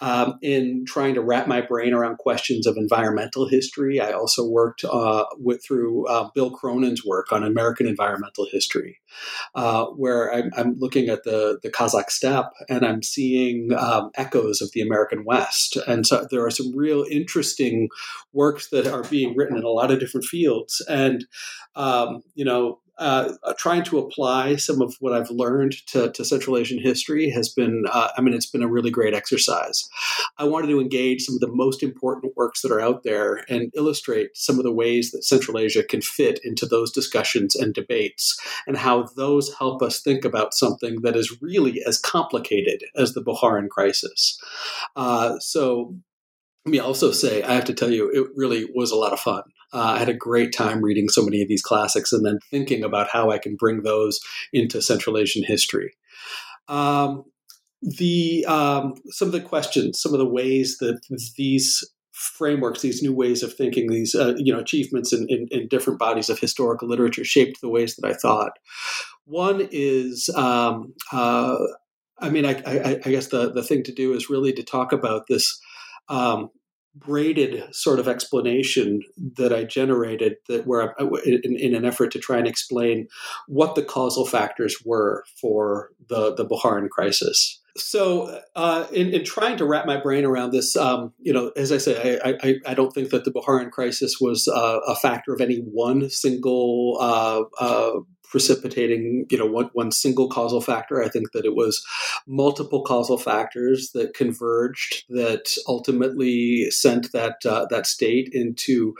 Um, 0.00 0.38
in 0.40 0.86
trying 0.86 1.14
to 1.16 1.20
wrap 1.20 1.48
my 1.48 1.60
brain 1.60 1.92
around 1.92 2.16
questions 2.16 2.66
of 2.66 2.78
environmental 2.78 3.46
history, 3.46 4.00
I 4.00 4.12
also 4.12 4.46
worked 4.46 4.85
uh, 4.90 5.24
with, 5.38 5.64
through 5.64 6.06
uh, 6.06 6.28
Bill 6.34 6.50
Cronon's 6.50 7.04
work 7.04 7.32
on 7.32 7.42
American 7.44 7.86
environmental 7.86 8.46
history, 8.50 8.98
uh, 9.54 9.86
where 9.86 10.32
I'm, 10.32 10.50
I'm, 10.56 10.76
looking 10.78 11.08
at 11.08 11.24
the, 11.24 11.58
the 11.62 11.70
Kazakh 11.70 12.10
steppe 12.10 12.52
and 12.68 12.84
I'm 12.84 13.02
seeing 13.02 13.72
um, 13.72 14.10
echoes 14.14 14.60
of 14.60 14.70
the 14.72 14.80
American 14.80 15.24
West. 15.24 15.76
And 15.86 16.06
so 16.06 16.26
there 16.30 16.44
are 16.44 16.50
some 16.50 16.76
real 16.76 17.04
interesting 17.10 17.88
works 18.32 18.68
that 18.70 18.86
are 18.86 19.04
being 19.04 19.36
written 19.36 19.56
in 19.56 19.64
a 19.64 19.68
lot 19.68 19.90
of 19.90 20.00
different 20.00 20.26
fields. 20.26 20.84
And, 20.88 21.26
um, 21.74 22.22
you 22.34 22.44
know, 22.44 22.80
uh, 22.98 23.32
trying 23.58 23.84
to 23.84 23.98
apply 23.98 24.56
some 24.56 24.80
of 24.80 24.96
what 25.00 25.12
I've 25.12 25.30
learned 25.30 25.74
to, 25.88 26.10
to 26.10 26.24
Central 26.24 26.56
Asian 26.56 26.78
history 26.78 27.30
has 27.30 27.48
been, 27.48 27.84
uh, 27.90 28.08
I 28.16 28.20
mean, 28.20 28.34
it's 28.34 28.50
been 28.50 28.62
a 28.62 28.68
really 28.68 28.90
great 28.90 29.14
exercise. 29.14 29.88
I 30.38 30.44
wanted 30.44 30.68
to 30.68 30.80
engage 30.80 31.22
some 31.22 31.34
of 31.34 31.40
the 31.40 31.52
most 31.52 31.82
important 31.82 32.36
works 32.36 32.62
that 32.62 32.72
are 32.72 32.80
out 32.80 33.02
there 33.02 33.44
and 33.48 33.70
illustrate 33.74 34.36
some 34.36 34.58
of 34.58 34.64
the 34.64 34.72
ways 34.72 35.10
that 35.10 35.24
Central 35.24 35.58
Asia 35.58 35.82
can 35.82 36.00
fit 36.00 36.40
into 36.42 36.66
those 36.66 36.90
discussions 36.90 37.54
and 37.54 37.74
debates 37.74 38.38
and 38.66 38.76
how 38.76 39.04
those 39.16 39.54
help 39.54 39.82
us 39.82 40.00
think 40.00 40.24
about 40.24 40.54
something 40.54 41.02
that 41.02 41.16
is 41.16 41.36
really 41.42 41.82
as 41.86 41.98
complicated 41.98 42.84
as 42.96 43.12
the 43.12 43.22
Bukharan 43.22 43.68
crisis. 43.68 44.40
Uh, 44.94 45.38
so 45.38 45.94
let 46.64 46.72
me 46.72 46.78
also 46.78 47.12
say, 47.12 47.42
I 47.42 47.54
have 47.54 47.66
to 47.66 47.74
tell 47.74 47.90
you, 47.90 48.10
it 48.10 48.28
really 48.34 48.66
was 48.74 48.90
a 48.90 48.96
lot 48.96 49.12
of 49.12 49.20
fun. 49.20 49.42
Uh, 49.72 49.94
I 49.94 49.98
had 49.98 50.08
a 50.08 50.14
great 50.14 50.52
time 50.52 50.82
reading 50.82 51.08
so 51.08 51.24
many 51.24 51.42
of 51.42 51.48
these 51.48 51.62
classics 51.62 52.12
and 52.12 52.24
then 52.24 52.38
thinking 52.50 52.84
about 52.84 53.08
how 53.10 53.30
I 53.30 53.38
can 53.38 53.56
bring 53.56 53.82
those 53.82 54.20
into 54.52 54.80
Central 54.80 55.18
Asian 55.18 55.44
history. 55.44 55.94
Um, 56.68 57.24
the 57.82 58.44
um, 58.46 58.94
some 59.10 59.28
of 59.28 59.32
the 59.32 59.40
questions, 59.40 60.00
some 60.00 60.12
of 60.12 60.18
the 60.18 60.26
ways 60.26 60.78
that 60.78 61.00
these 61.36 61.84
frameworks, 62.12 62.80
these 62.80 63.02
new 63.02 63.12
ways 63.12 63.42
of 63.42 63.52
thinking, 63.54 63.90
these 63.90 64.14
uh, 64.14 64.34
you 64.36 64.52
know 64.52 64.58
achievements 64.58 65.12
in, 65.12 65.26
in, 65.28 65.46
in, 65.50 65.68
different 65.68 65.98
bodies 65.98 66.30
of 66.30 66.38
historical 66.38 66.88
literature 66.88 67.24
shaped 67.24 67.60
the 67.60 67.68
ways 67.68 67.96
that 67.96 68.08
I 68.08 68.14
thought. 68.14 68.52
One 69.26 69.68
is, 69.70 70.30
um, 70.34 70.94
uh, 71.12 71.58
I 72.18 72.30
mean, 72.30 72.46
I, 72.46 72.62
I, 72.66 73.00
I, 73.04 73.10
guess 73.10 73.28
the 73.28 73.52
the 73.52 73.62
thing 73.62 73.82
to 73.84 73.92
do 73.92 74.14
is 74.14 74.30
really 74.30 74.52
to 74.54 74.62
talk 74.62 74.92
about 74.92 75.26
this 75.28 75.60
um, 76.08 76.50
braided 76.98 77.62
sort 77.74 77.98
of 77.98 78.08
explanation 78.08 79.02
that 79.36 79.52
I 79.52 79.64
generated 79.64 80.36
that 80.48 80.66
where 80.66 80.94
I, 80.98 81.04
in, 81.24 81.56
in, 81.56 81.74
an 81.74 81.84
effort 81.84 82.10
to 82.12 82.18
try 82.18 82.38
and 82.38 82.48
explain 82.48 83.08
what 83.46 83.74
the 83.74 83.82
causal 83.82 84.26
factors 84.26 84.76
were 84.84 85.24
for 85.40 85.90
the 86.08 86.34
the 86.34 86.46
Bukharan 86.46 86.88
crisis. 86.88 87.60
So, 87.76 88.40
uh, 88.54 88.86
in, 88.92 89.12
in, 89.12 89.24
trying 89.24 89.58
to 89.58 89.66
wrap 89.66 89.86
my 89.86 89.98
brain 89.98 90.24
around 90.24 90.52
this, 90.52 90.76
um, 90.76 91.12
you 91.20 91.32
know, 91.32 91.52
as 91.56 91.72
I 91.72 91.78
say, 91.78 92.18
I, 92.24 92.34
I, 92.42 92.54
I, 92.66 92.74
don't 92.74 92.92
think 92.92 93.10
that 93.10 93.24
the 93.24 93.30
Bukharan 93.30 93.70
crisis 93.70 94.16
was 94.20 94.48
uh, 94.48 94.80
a 94.86 94.96
factor 94.96 95.34
of 95.34 95.40
any 95.40 95.58
one 95.58 96.08
single 96.08 96.96
uh, 97.00 97.42
uh 97.60 98.00
precipitating, 98.28 99.24
you 99.30 99.38
know, 99.38 99.46
one, 99.46 99.70
one 99.72 99.90
single 99.90 100.28
causal 100.28 100.60
factor. 100.60 101.02
I 101.02 101.08
think 101.08 101.32
that 101.32 101.44
it 101.44 101.54
was 101.54 101.84
multiple 102.26 102.82
causal 102.82 103.18
factors 103.18 103.92
that 103.94 104.14
converged 104.14 105.04
that 105.10 105.56
ultimately 105.68 106.70
sent 106.70 107.12
that 107.12 107.36
uh, 107.46 107.66
that 107.70 107.86
state 107.86 108.28
into 108.32 108.94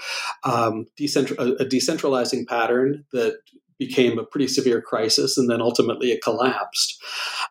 um, 0.44 0.86
decentral- 0.98 1.60
a 1.60 1.64
decentralizing 1.64 2.46
pattern 2.46 3.04
that 3.12 3.38
became 3.78 4.18
a 4.18 4.24
pretty 4.24 4.48
severe 4.48 4.80
crisis, 4.80 5.36
and 5.36 5.50
then 5.50 5.60
ultimately 5.60 6.12
it 6.12 6.22
collapsed. 6.22 7.02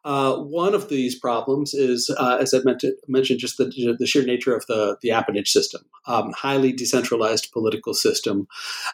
Uh, 0.04 0.38
one 0.38 0.74
of 0.74 0.90
these 0.90 1.18
problems 1.18 1.74
is, 1.74 2.14
uh, 2.18 2.38
as 2.40 2.54
I 2.54 2.60
mentioned, 3.08 3.40
just 3.40 3.58
the, 3.58 3.96
the, 3.98 4.06
sheer 4.06 4.24
nature 4.24 4.56
of 4.56 4.66
the, 4.68 4.98
the 5.02 5.10
appanage 5.10 5.48
system, 5.48 5.82
um, 6.08 6.32
highly 6.34 6.72
decentralized 6.72 7.52
political 7.52 7.94
system, 7.94 8.48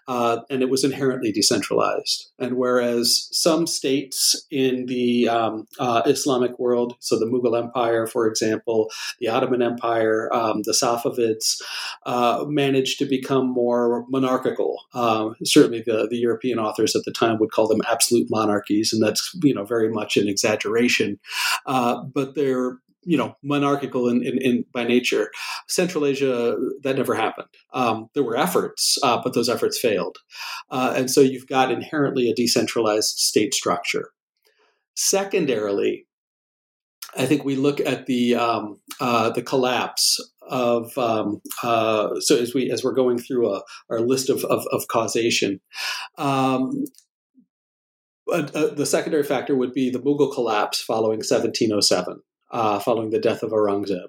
uh, 0.07 0.39
and 0.49 0.61
it 0.61 0.69
was 0.69 0.83
inherently 0.83 1.31
decentralized. 1.31 2.31
And 2.39 2.57
whereas 2.57 3.27
some 3.31 3.67
states 3.67 4.45
in 4.51 4.85
the 4.87 5.27
um, 5.29 5.67
uh, 5.79 6.01
Islamic 6.05 6.57
world, 6.59 6.95
so 6.99 7.19
the 7.19 7.25
Mughal 7.25 7.61
Empire, 7.61 8.07
for 8.07 8.27
example, 8.27 8.89
the 9.19 9.27
Ottoman 9.27 9.61
Empire, 9.61 10.33
um, 10.33 10.61
the 10.63 10.71
Safavids, 10.73 11.61
uh, 12.05 12.45
managed 12.47 12.99
to 12.99 13.05
become 13.05 13.47
more 13.49 14.05
monarchical. 14.09 14.83
Uh, 14.93 15.31
certainly, 15.43 15.81
the, 15.85 16.07
the 16.09 16.17
European 16.17 16.59
authors 16.59 16.95
at 16.95 17.03
the 17.05 17.11
time 17.11 17.20
would 17.21 17.51
call 17.51 17.67
them 17.67 17.81
absolute 17.89 18.27
monarchies, 18.29 18.93
and 18.93 19.01
that's 19.01 19.35
you 19.43 19.53
know 19.53 19.65
very 19.65 19.89
much 19.89 20.17
an 20.17 20.27
exaggeration. 20.27 21.19
Uh, 21.65 22.03
but 22.03 22.35
they're 22.35 22.77
you 23.03 23.17
know 23.17 23.35
monarchical 23.43 24.07
in, 24.07 24.23
in, 24.23 24.37
in, 24.41 24.65
by 24.73 24.83
nature. 24.83 25.31
Central 25.67 26.05
Asia 26.05 26.55
that 26.83 26.97
never 26.97 27.15
happened. 27.15 27.47
Um, 27.73 28.09
there 28.13 28.23
were 28.23 28.37
efforts, 28.37 28.97
uh, 29.03 29.21
but 29.23 29.33
those 29.33 29.49
efforts 29.49 29.79
failed, 29.79 30.17
uh, 30.69 30.93
and 30.95 31.09
so 31.09 31.21
you've 31.21 31.47
got 31.47 31.71
inherently 31.71 32.29
a 32.29 32.35
decentralized 32.35 33.17
state 33.17 33.53
structure. 33.53 34.11
Secondarily, 34.95 36.07
I 37.17 37.25
think 37.25 37.43
we 37.43 37.55
look 37.55 37.79
at 37.79 38.05
the 38.05 38.35
um, 38.35 38.79
uh, 38.99 39.29
the 39.31 39.41
collapse 39.41 40.19
of 40.41 40.97
um, 40.97 41.41
uh, 41.63 42.19
so 42.19 42.37
as 42.37 42.53
we 42.53 42.71
as 42.71 42.83
we're 42.83 42.93
going 42.93 43.17
through 43.17 43.53
a, 43.53 43.61
our 43.89 43.99
list 43.99 44.29
of 44.29 44.43
of, 44.45 44.65
of 44.71 44.87
causation. 44.87 45.59
Um, 46.17 46.85
but, 48.31 48.55
uh, 48.55 48.73
the 48.73 48.85
secondary 48.85 49.23
factor 49.23 49.55
would 49.55 49.73
be 49.73 49.89
the 49.89 49.99
Mughal 49.99 50.33
collapse 50.33 50.81
following 50.81 51.17
1707, 51.17 52.21
uh, 52.51 52.79
following 52.79 53.09
the 53.09 53.19
death 53.19 53.43
of 53.43 53.51
Aurangzeb. 53.51 54.07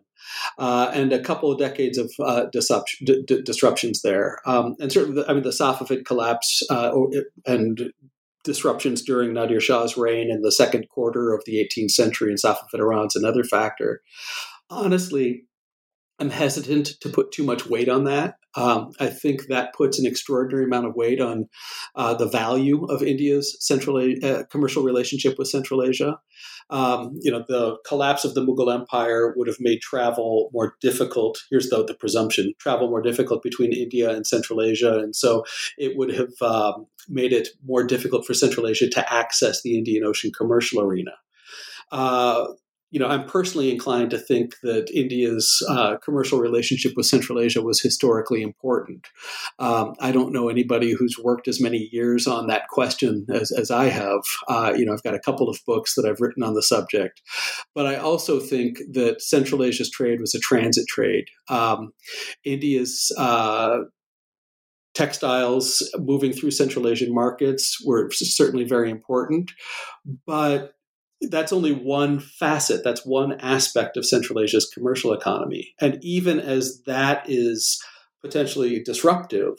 Uh, 0.57 0.89
and 0.95 1.13
a 1.13 1.19
couple 1.19 1.51
of 1.51 1.59
decades 1.59 1.99
of 1.99 2.13
uh, 2.21 2.45
disruption, 2.53 3.05
d- 3.05 3.25
d- 3.27 3.43
disruptions 3.43 4.03
there. 4.03 4.39
Um, 4.47 4.77
and 4.79 4.93
certainly, 4.93 5.21
the, 5.21 5.29
I 5.29 5.35
mean, 5.35 5.43
the 5.43 5.51
Safavid 5.51 6.05
collapse 6.05 6.63
uh, 6.71 6.93
and 7.45 7.93
disruptions 8.45 9.03
during 9.03 9.33
Nadir 9.33 9.61
Shah's 9.61 9.97
reign 9.97 10.31
in 10.31 10.43
the 10.43 10.53
second 10.53 10.89
quarter 10.89 11.35
of 11.35 11.43
the 11.45 11.57
18th 11.57 11.91
century 11.91 12.31
in 12.31 12.37
Safavid 12.37 12.79
Iran 12.79 13.07
is 13.07 13.17
another 13.17 13.43
factor. 13.43 14.03
Honestly, 14.71 15.45
I'm 16.19 16.31
hesitant 16.31 17.01
to 17.01 17.09
put 17.09 17.33
too 17.33 17.43
much 17.43 17.67
weight 17.67 17.89
on 17.89 18.05
that. 18.05 18.37
Um, 18.55 18.93
I 19.01 19.07
think 19.07 19.47
that 19.47 19.75
puts 19.75 19.99
an 19.99 20.07
extraordinary 20.07 20.65
amount 20.65 20.87
of 20.87 20.95
weight 20.95 21.21
on 21.21 21.49
uh, 21.97 22.15
the 22.15 22.29
value 22.29 22.85
of 22.85 23.03
India's 23.03 23.57
central 23.61 23.97
uh, 24.23 24.45
commercial 24.51 24.83
relationship 24.83 25.39
with 25.39 25.49
Central 25.49 25.83
Asia. 25.83 26.19
Um, 26.69 27.19
you 27.23 27.31
know, 27.31 27.45
the 27.49 27.79
collapse 27.87 28.25
of 28.25 28.35
the 28.35 28.45
Mughal 28.45 28.73
Empire 28.73 29.35
would 29.37 29.49
have 29.49 29.57
made 29.59 29.81
travel 29.81 30.51
more 30.53 30.77
difficult. 30.81 31.39
Here's 31.51 31.71
the, 31.71 31.85
the 31.85 31.95
presumption: 31.95 32.53
travel 32.59 32.91
more 32.91 33.03
difficult 33.03 33.43
between 33.43 33.73
India 33.73 34.11
and 34.11 34.27
Central 34.27 34.61
Asia, 34.61 34.99
and 34.99 35.17
so 35.17 35.45
it 35.79 35.97
would 35.97 36.15
have 36.15 36.33
um, 36.43 36.87
made 37.09 37.33
it 37.33 37.49
more 37.65 37.85
difficult 37.85 38.27
for 38.27 38.35
Central 38.35 38.67
Asia 38.67 38.89
to 38.91 39.13
access 39.13 39.63
the 39.63 39.79
Indian 39.79 40.05
Ocean 40.05 40.31
commercial 40.37 40.83
arena. 40.83 41.13
Uh, 41.91 42.47
you 42.93 43.01
know, 43.01 43.09
I'm 43.09 43.25
personally 43.25 43.73
inclined 43.73 44.11
to 44.11 44.19
think 44.19 44.55
that 44.63 44.91
India's 44.95 45.65
uh, 45.69 45.97
commercial 45.97 46.39
relationship 46.39 46.93
with 46.95 47.07
Central 47.07 47.41
Asia 47.41 47.63
was 47.63 47.81
historically 47.81 48.43
important. 48.43 49.07
Um, 49.59 49.95
I 49.99 50.13
don't 50.13 50.33
know 50.33 50.51
anybody 50.51 50.93
who's 50.93 51.17
worked 51.19 51.49
as 51.49 51.59
many 51.59 51.89
years 51.91 52.27
on 52.27 52.49
that 52.49 52.69
question 52.69 53.27
as, 53.33 53.51
as 53.51 53.71
I 53.71 53.87
have. 53.87 54.21
Uh, 54.47 54.75
you 54.77 54.85
know, 54.85 54.93
I've 54.93 55.03
got 55.03 55.15
a 55.15 55.21
couple 55.21 55.49
of 55.49 55.59
books 55.67 55.95
that 55.95 56.05
I've 56.05 56.21
written 56.21 56.43
on 56.43 56.53
the 56.53 56.63
subject, 56.63 57.23
but 57.75 57.87
I 57.87 57.97
also 57.97 58.39
think 58.39 58.79
that 58.93 59.23
Central 59.23 59.65
Asia's 59.65 59.91
trade 59.91 60.21
was 60.21 60.35
a 60.35 60.41
transit 60.41 60.87
trade. 60.87 61.25
Um, 61.49 61.95
India's 62.45 63.11
uh, 63.17 63.79
textiles 64.93 65.91
moving 65.99 66.35
through 66.35 66.51
Central 66.51 66.87
Asian 66.87 67.15
markets 67.15 67.83
were 67.87 68.11
certainly 68.11 68.65
very 68.65 68.91
important, 68.91 69.51
but 70.27 70.75
that's 71.31 71.53
only 71.53 71.73
one 71.73 72.19
facet, 72.19 72.83
that's 72.85 73.07
one 73.07 73.33
aspect 73.41 73.97
of 73.97 74.07
Central 74.07 74.41
Asia's 74.41 74.71
commercial 74.73 75.13
economy. 75.13 75.75
And 75.81 75.99
even 76.03 76.41
as 76.41 76.83
that 76.83 77.25
is 77.29 77.83
potentially 78.21 78.83
disruptive, 78.83 79.55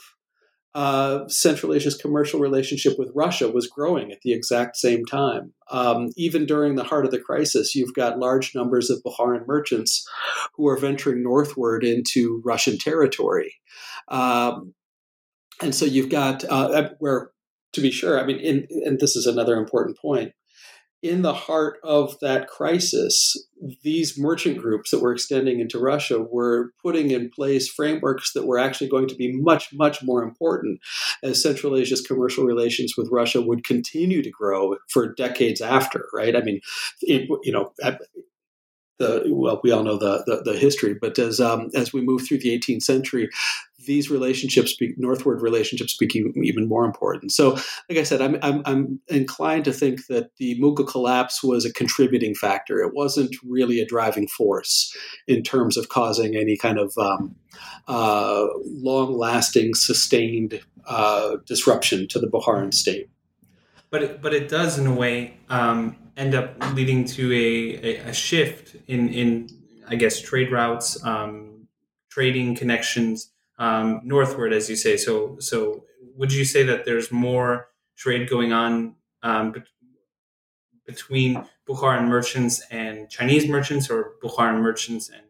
uh, 0.75 1.27
Central 1.27 1.73
Asia's 1.73 1.95
commercial 1.95 2.39
relationship 2.39 2.97
with 2.97 3.11
Russia 3.13 3.47
was 3.47 3.67
growing 3.67 4.11
at 4.11 4.21
the 4.21 4.33
exact 4.33 4.75
same 4.75 5.05
time. 5.05 5.53
Um, 5.69 6.09
even 6.17 6.45
during 6.45 6.75
the 6.75 6.83
heart 6.83 7.05
of 7.05 7.11
the 7.11 7.19
crisis, 7.19 7.75
you've 7.75 7.93
got 7.93 8.17
large 8.17 8.55
numbers 8.55 8.89
of 8.89 9.03
Bukharan 9.03 9.45
merchants 9.47 10.07
who 10.55 10.67
are 10.67 10.77
venturing 10.77 11.21
northward 11.21 11.83
into 11.83 12.41
Russian 12.43 12.79
territory. 12.79 13.55
Um, 14.07 14.73
and 15.61 15.75
so 15.75 15.85
you've 15.85 16.09
got 16.09 16.43
uh, 16.43 16.89
where, 16.97 17.31
to 17.73 17.81
be 17.81 17.91
sure, 17.91 18.19
I 18.19 18.25
mean, 18.25 18.39
in, 18.39 18.67
and 18.83 18.99
this 18.99 19.15
is 19.15 19.27
another 19.27 19.57
important 19.57 19.97
point 19.99 20.33
in 21.03 21.21
the 21.21 21.33
heart 21.33 21.79
of 21.83 22.17
that 22.21 22.47
crisis, 22.47 23.35
these 23.83 24.17
merchant 24.17 24.57
groups 24.57 24.89
that 24.89 25.01
were 25.01 25.11
extending 25.11 25.59
into 25.59 25.77
Russia 25.77 26.19
were 26.21 26.71
putting 26.81 27.11
in 27.11 27.29
place 27.29 27.69
frameworks 27.69 28.31
that 28.31 28.47
were 28.47 28.57
actually 28.57 28.87
going 28.87 29.07
to 29.09 29.15
be 29.15 29.31
much, 29.33 29.73
much 29.73 30.01
more 30.01 30.23
important 30.23 30.79
as 31.21 31.43
Central 31.43 31.75
Asia's 31.75 32.01
commercial 32.01 32.45
relations 32.45 32.93
with 32.97 33.09
Russia 33.11 33.41
would 33.41 33.65
continue 33.65 34.23
to 34.23 34.31
grow 34.31 34.77
for 34.89 35.13
decades 35.13 35.59
after, 35.59 36.07
right? 36.13 36.37
I 36.37 36.41
mean, 36.41 36.61
it, 37.01 37.29
you 37.43 37.51
know, 37.51 37.73
the 38.99 39.23
well, 39.27 39.59
we 39.63 39.71
all 39.71 39.83
know 39.83 39.97
the 39.97 40.23
the, 40.25 40.51
the 40.51 40.57
history, 40.57 40.93
but 40.93 41.17
as 41.19 41.39
um, 41.39 41.69
as 41.75 41.93
we 41.93 42.01
move 42.01 42.25
through 42.27 42.39
the 42.39 42.57
18th 42.57 42.83
century, 42.83 43.29
these 43.85 44.09
relationships, 44.09 44.75
northward 44.97 45.41
relationships, 45.41 45.95
became 45.97 46.31
even 46.43 46.67
more 46.67 46.85
important. 46.85 47.31
So, 47.31 47.51
like 47.89 47.97
I 47.97 48.03
said, 48.03 48.21
I'm, 48.21 48.37
I'm, 48.41 48.61
I'm 48.65 48.99
inclined 49.07 49.65
to 49.65 49.73
think 49.73 50.07
that 50.07 50.29
the 50.37 50.59
Mughal 50.59 50.87
collapse 50.87 51.43
was 51.43 51.65
a 51.65 51.73
contributing 51.73 52.35
factor. 52.35 52.79
It 52.79 52.93
wasn't 52.93 53.35
really 53.43 53.79
a 53.79 53.85
driving 53.85 54.27
force 54.27 54.95
in 55.27 55.43
terms 55.43 55.77
of 55.77 55.89
causing 55.89 56.35
any 56.35 56.57
kind 56.57 56.77
of 56.77 56.93
um, 56.97 57.35
uh, 57.87 58.47
long-lasting, 58.65 59.75
sustained 59.75 60.61
uh, 60.87 61.37
disruption 61.45 62.07
to 62.09 62.19
the 62.19 62.27
Bukharan 62.27 62.73
state. 62.73 63.09
But 63.93 64.01
it, 64.01 64.21
but 64.23 64.33
it 64.33 64.49
does, 64.49 64.79
in 64.79 64.87
a 64.87 64.93
way, 64.93 65.37
um, 65.49 65.95
end 66.17 66.33
up 66.33 66.55
leading 66.73 67.05
to 67.05 67.31
a, 67.31 67.75
a, 67.85 68.09
a, 68.09 68.13
shift 68.13 68.75
in, 68.87 69.07
in, 69.09 69.49
I 69.87 69.93
guess, 69.93 70.19
trade 70.19 70.51
routes, 70.51 70.97
um, 71.05 71.67
trading 72.09 72.55
connections 72.55 73.29
um, 73.59 74.01
northward, 74.03 74.51
as 74.51 74.67
you 74.67 74.75
say. 74.75 74.97
So, 74.97 75.37
so 75.37 75.83
would 76.15 76.33
you 76.33 76.43
say 76.43 76.63
that 76.63 76.85
there's 76.85 77.11
more 77.11 77.67
trade 77.95 78.27
going 78.27 78.51
on 78.51 78.95
um, 79.21 79.51
be- 79.51 79.61
between 80.87 81.45
Bukharan 81.69 82.07
merchants 82.07 82.63
and 82.71 83.07
Chinese 83.11 83.47
merchants, 83.47 83.91
or 83.91 84.13
Bukharan 84.23 84.59
merchants 84.59 85.07
and 85.07 85.27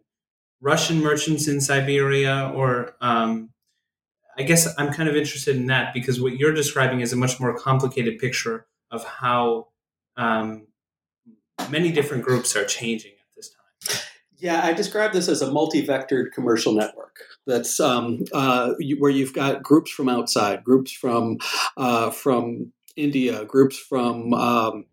Russian 0.61 1.01
merchants 1.01 1.49
in 1.49 1.59
Siberia? 1.59 2.49
Or 2.55 2.95
um, 3.01 3.49
I 4.37 4.43
guess 4.43 4.67
I'm 4.77 4.91
kind 4.91 5.09
of 5.09 5.15
interested 5.15 5.55
in 5.55 5.67
that 5.67 5.93
because 5.93 6.21
what 6.21 6.33
you're 6.37 6.53
describing 6.53 7.01
is 7.01 7.13
a 7.13 7.15
much 7.15 7.39
more 7.39 7.57
complicated 7.57 8.19
picture 8.19 8.65
of 8.91 9.03
how 9.03 9.67
um, 10.17 10.67
many 11.69 11.91
different 11.91 12.23
groups 12.23 12.55
are 12.55 12.65
changing 12.65 13.11
at 13.11 13.35
this 13.35 13.49
time. 13.49 13.99
Yeah, 14.37 14.61
I 14.63 14.73
describe 14.73 15.13
this 15.13 15.27
as 15.27 15.41
a 15.41 15.51
multi-vectored 15.51 16.31
commercial 16.33 16.73
network. 16.73 17.17
That's 17.45 17.79
um, 17.79 18.23
uh, 18.33 18.73
where 18.99 19.11
you've 19.11 19.33
got 19.33 19.63
groups 19.63 19.91
from 19.91 20.09
outside, 20.09 20.63
groups 20.63 20.91
from 20.91 21.37
uh, 21.77 22.09
from 22.09 22.73
India, 22.95 23.45
groups 23.45 23.77
from 23.77 24.33
um, 24.33 24.85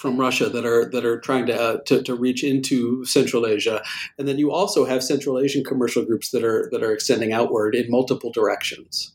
from 0.00 0.16
Russia 0.16 0.48
that 0.48 0.64
are 0.64 0.88
that 0.90 1.04
are 1.04 1.20
trying 1.20 1.44
to, 1.44 1.54
uh, 1.54 1.76
to, 1.84 2.02
to 2.02 2.14
reach 2.14 2.42
into 2.42 3.04
Central 3.04 3.46
Asia, 3.46 3.82
and 4.18 4.26
then 4.26 4.38
you 4.38 4.50
also 4.50 4.86
have 4.86 5.04
Central 5.04 5.38
Asian 5.38 5.62
commercial 5.62 6.04
groups 6.04 6.30
that 6.30 6.42
are 6.42 6.68
that 6.72 6.82
are 6.82 6.92
extending 6.92 7.34
outward 7.34 7.74
in 7.74 7.90
multiple 7.90 8.32
directions. 8.32 9.12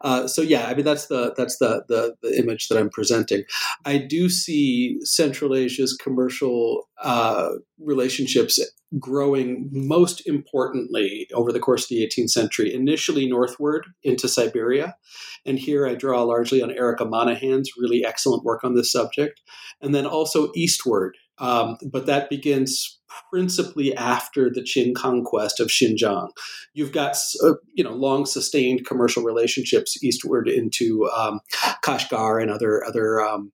Uh, 0.00 0.26
so 0.26 0.42
yeah, 0.42 0.66
I 0.66 0.74
mean 0.74 0.84
that's 0.84 1.06
the 1.06 1.34
that's 1.36 1.58
the, 1.58 1.84
the, 1.88 2.16
the 2.22 2.36
image 2.36 2.68
that 2.68 2.78
I'm 2.78 2.90
presenting. 2.90 3.44
I 3.84 3.98
do 3.98 4.28
see 4.28 4.98
Central 5.02 5.54
Asia's 5.54 5.94
commercial 5.94 6.88
uh, 7.02 7.50
relationships 7.78 8.58
growing 8.98 9.68
most 9.72 10.26
importantly 10.26 11.26
over 11.34 11.52
the 11.52 11.60
course 11.60 11.84
of 11.84 11.88
the 11.88 12.06
18th 12.06 12.30
century, 12.30 12.72
initially 12.72 13.28
northward 13.28 13.86
into 14.02 14.28
Siberia. 14.28 14.96
And 15.44 15.58
here 15.58 15.86
I 15.86 15.94
draw 15.94 16.22
largely 16.22 16.62
on 16.62 16.70
Erika 16.70 17.04
Monahan's 17.04 17.70
really 17.78 18.04
excellent 18.04 18.44
work 18.44 18.64
on 18.64 18.74
this 18.74 18.92
subject. 18.92 19.40
And 19.80 19.94
then 19.94 20.06
also 20.06 20.50
eastward 20.54 21.16
Um, 21.38 21.76
but 21.90 22.06
that 22.06 22.30
begins 22.30 23.00
principally 23.30 23.94
after 23.96 24.50
the 24.50 24.60
Qing 24.60 24.94
conquest 24.94 25.60
of 25.60 25.68
Xinjiang. 25.68 26.28
You've 26.74 26.92
got 26.92 27.16
uh, 27.42 27.54
you 27.74 27.84
know 27.84 27.92
long 27.92 28.26
sustained 28.26 28.86
commercial 28.86 29.22
relationships 29.22 30.02
eastward 30.02 30.48
into 30.48 31.08
um, 31.10 31.40
Kashgar 31.82 32.40
and 32.40 32.50
other 32.50 32.84
other 32.84 33.20
um, 33.20 33.52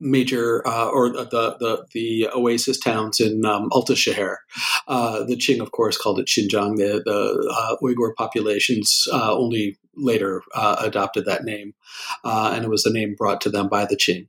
major 0.00 0.66
uh, 0.66 0.88
or 0.88 1.10
the, 1.10 1.24
the 1.24 1.86
the 1.92 2.28
oasis 2.34 2.78
towns 2.78 3.20
in 3.20 3.44
um, 3.44 3.68
Altishahr. 3.70 4.36
Uh, 4.86 5.24
the 5.24 5.36
Qing, 5.36 5.60
of 5.60 5.72
course, 5.72 5.96
called 5.96 6.18
it 6.18 6.26
Xinjiang. 6.26 6.76
The 6.76 7.02
the 7.04 7.54
uh, 7.54 7.76
Uyghur 7.82 8.14
populations 8.14 9.06
uh, 9.12 9.34
only 9.34 9.78
later 9.94 10.42
uh, 10.54 10.76
adopted 10.80 11.24
that 11.26 11.44
name, 11.44 11.74
and 12.24 12.64
it 12.64 12.70
was 12.70 12.86
a 12.86 12.92
name 12.92 13.14
brought 13.16 13.40
to 13.42 13.50
them 13.50 13.68
by 13.68 13.84
the 13.84 13.96
Qing. 13.96 14.28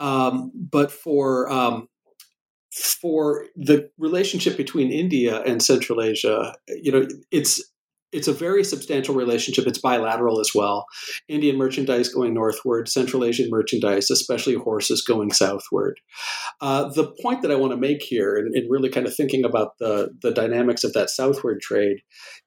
Um, 0.00 0.52
but 0.54 0.90
for 0.90 1.50
um, 1.50 1.88
for 2.70 3.46
the 3.56 3.90
relationship 3.98 4.56
between 4.56 4.90
India 4.90 5.42
and 5.42 5.62
Central 5.62 6.02
Asia, 6.02 6.54
you 6.68 6.92
know, 6.92 7.06
it's 7.30 7.62
it's 8.12 8.28
a 8.28 8.32
very 8.32 8.64
substantial 8.64 9.14
relationship. 9.14 9.66
It's 9.66 9.80
bilateral 9.80 10.40
as 10.40 10.52
well. 10.54 10.86
Indian 11.28 11.56
merchandise 11.56 12.08
going 12.08 12.32
northward, 12.32 12.88
Central 12.88 13.24
Asian 13.24 13.50
merchandise, 13.50 14.10
especially 14.10 14.54
horses, 14.54 15.02
going 15.02 15.32
southward. 15.32 16.00
Uh, 16.60 16.88
the 16.88 17.12
point 17.22 17.42
that 17.42 17.50
I 17.50 17.56
want 17.56 17.72
to 17.72 17.76
make 17.76 18.02
here, 18.02 18.36
and, 18.36 18.54
and, 18.54 18.68
really 18.70 18.88
kind 18.88 19.06
of 19.06 19.14
thinking 19.14 19.44
about 19.44 19.78
the, 19.78 20.10
the 20.22 20.30
dynamics 20.30 20.84
of 20.84 20.92
that 20.94 21.10
southward 21.10 21.60
trade, 21.60 21.98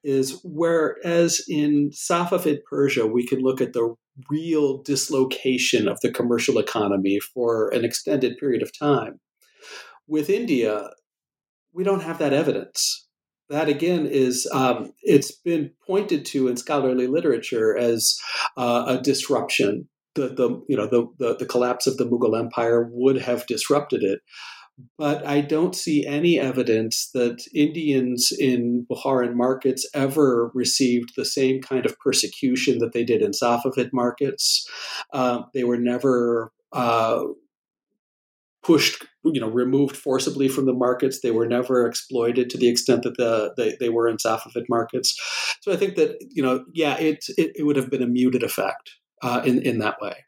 is 0.02 0.40
whereas 0.44 1.42
in 1.48 1.90
Safavid 1.90 2.58
Persia, 2.68 3.06
we 3.06 3.26
can 3.26 3.40
look 3.40 3.60
at 3.60 3.72
the 3.72 3.94
real 4.30 4.82
dislocation 4.82 5.88
of 5.88 5.98
the 6.02 6.10
commercial 6.10 6.58
economy 6.58 7.18
for 7.20 7.68
an 7.70 7.84
extended 7.84 8.36
period 8.38 8.62
of 8.62 8.76
time. 8.76 9.20
With 10.06 10.28
India, 10.28 10.90
we 11.72 11.84
don't 11.84 12.02
have 12.02 12.18
that 12.18 12.32
evidence 12.32 13.01
that 13.52 13.68
again 13.68 14.06
is 14.06 14.48
um, 14.52 14.92
it's 15.02 15.30
been 15.30 15.70
pointed 15.86 16.24
to 16.26 16.48
in 16.48 16.56
scholarly 16.56 17.06
literature 17.06 17.76
as 17.76 18.18
uh, 18.56 18.84
a 18.88 18.98
disruption. 19.00 19.88
The, 20.14 20.28
the 20.28 20.62
you 20.68 20.76
know 20.76 20.86
the, 20.86 21.06
the, 21.18 21.36
the 21.36 21.46
collapse 21.46 21.86
of 21.86 21.96
the 21.96 22.04
Mughal 22.04 22.38
Empire 22.38 22.88
would 22.90 23.18
have 23.18 23.46
disrupted 23.46 24.02
it, 24.02 24.20
but 24.98 25.26
I 25.26 25.42
don't 25.42 25.74
see 25.74 26.06
any 26.06 26.38
evidence 26.38 27.10
that 27.12 27.46
Indians 27.54 28.32
in 28.38 28.86
Bukharan 28.90 29.34
markets 29.34 29.86
ever 29.94 30.50
received 30.54 31.12
the 31.16 31.24
same 31.24 31.60
kind 31.60 31.84
of 31.86 31.98
persecution 31.98 32.78
that 32.78 32.92
they 32.92 33.04
did 33.04 33.22
in 33.22 33.32
Safavid 33.32 33.90
markets. 33.92 34.66
Uh, 35.12 35.42
they 35.54 35.64
were 35.64 35.78
never 35.78 36.52
uh, 36.72 37.24
pushed 38.62 39.06
you 39.24 39.40
know 39.40 39.48
removed 39.48 39.96
forcibly 39.96 40.48
from 40.48 40.66
the 40.66 40.72
markets. 40.72 41.20
They 41.20 41.30
were 41.30 41.46
never 41.46 41.86
exploited 41.86 42.50
to 42.50 42.58
the 42.58 42.68
extent 42.68 43.02
that 43.02 43.16
the 43.16 43.54
they, 43.56 43.76
they 43.78 43.88
were 43.88 44.08
in 44.08 44.16
safavid 44.16 44.64
markets. 44.68 45.18
So 45.60 45.72
i 45.72 45.76
think 45.76 45.96
that 45.96 46.16
you 46.30 46.42
know 46.42 46.64
yeah 46.72 46.98
it 46.98 47.24
it, 47.38 47.52
it 47.56 47.62
would 47.64 47.76
have 47.76 47.90
been 47.90 48.02
a 48.02 48.06
muted 48.06 48.42
effect 48.42 48.90
uh, 49.22 49.42
in 49.44 49.62
in 49.62 49.78
that 49.78 49.96
way. 50.00 50.24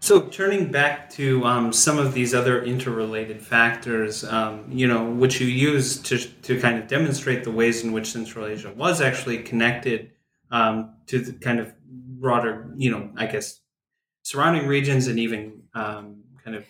So 0.00 0.22
turning 0.22 0.70
back 0.70 1.10
to 1.10 1.44
um, 1.44 1.70
some 1.70 1.98
of 1.98 2.14
these 2.14 2.32
other 2.32 2.62
interrelated 2.62 3.42
factors, 3.42 4.24
um, 4.24 4.64
you 4.70 4.86
know, 4.86 5.04
which 5.10 5.38
you 5.38 5.46
use 5.46 5.98
to, 6.04 6.16
to 6.18 6.58
kind 6.58 6.78
of 6.78 6.86
demonstrate 6.86 7.44
the 7.44 7.50
ways 7.50 7.84
in 7.84 7.92
which 7.92 8.06
Central 8.06 8.46
Asia 8.46 8.72
was 8.74 9.02
actually 9.02 9.42
connected 9.42 10.12
um, 10.50 10.94
to 11.08 11.18
the 11.18 11.32
kind 11.32 11.60
of 11.60 11.74
broader, 11.84 12.72
you 12.76 12.90
know, 12.90 13.10
I 13.16 13.26
guess 13.26 13.60
surrounding 14.22 14.66
regions 14.66 15.08
and 15.08 15.18
even 15.18 15.62
um, 15.74 16.22
kind 16.48 16.56
of 16.56 16.66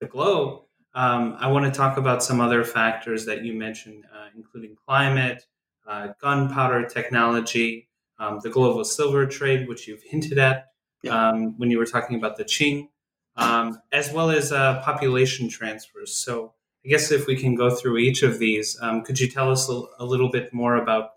the 0.00 0.06
globe, 0.06 0.62
um, 0.94 1.36
I 1.38 1.48
want 1.48 1.64
to 1.64 1.76
talk 1.76 1.96
about 1.96 2.22
some 2.22 2.40
other 2.40 2.62
factors 2.64 3.26
that 3.26 3.42
you 3.44 3.52
mentioned, 3.54 4.04
uh, 4.14 4.28
including 4.36 4.76
climate, 4.86 5.44
uh, 5.86 6.08
gunpowder 6.20 6.86
technology, 6.86 7.88
um, 8.18 8.38
the 8.42 8.50
global 8.50 8.84
silver 8.84 9.26
trade, 9.26 9.68
which 9.68 9.88
you've 9.88 10.02
hinted 10.10 10.38
at 10.38 10.66
yeah. 11.02 11.28
Um, 11.28 11.58
when 11.58 11.70
you 11.70 11.78
were 11.78 11.86
talking 11.86 12.16
about 12.16 12.36
the 12.36 12.44
Qing, 12.44 12.88
um, 13.36 13.80
as 13.92 14.12
well 14.12 14.30
as 14.30 14.50
uh, 14.50 14.80
population 14.80 15.48
transfers. 15.48 16.14
So, 16.14 16.54
I 16.84 16.88
guess 16.88 17.10
if 17.10 17.26
we 17.26 17.36
can 17.36 17.54
go 17.54 17.68
through 17.68 17.98
each 17.98 18.22
of 18.22 18.38
these, 18.38 18.78
um, 18.80 19.02
could 19.02 19.20
you 19.20 19.28
tell 19.28 19.50
us 19.50 19.68
a, 19.68 19.82
a 19.98 20.04
little 20.04 20.30
bit 20.30 20.54
more 20.54 20.76
about 20.76 21.10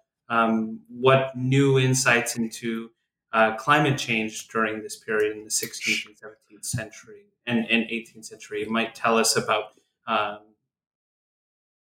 what 0.89 1.35
new 1.35 1.79
insights 1.79 2.35
into 2.35 2.91
uh, 3.33 3.55
climate 3.55 3.97
change 3.97 4.47
during 4.47 4.81
this 4.81 4.95
period 4.95 5.37
in 5.37 5.43
the 5.43 5.49
16th 5.49 6.05
and 6.07 6.15
17th 6.15 6.65
century 6.65 7.25
and, 7.45 7.65
and 7.69 7.85
18th 7.85 8.25
century 8.25 8.65
might 8.65 8.95
tell 8.95 9.17
us 9.17 9.35
about 9.35 9.73
um, 10.07 10.39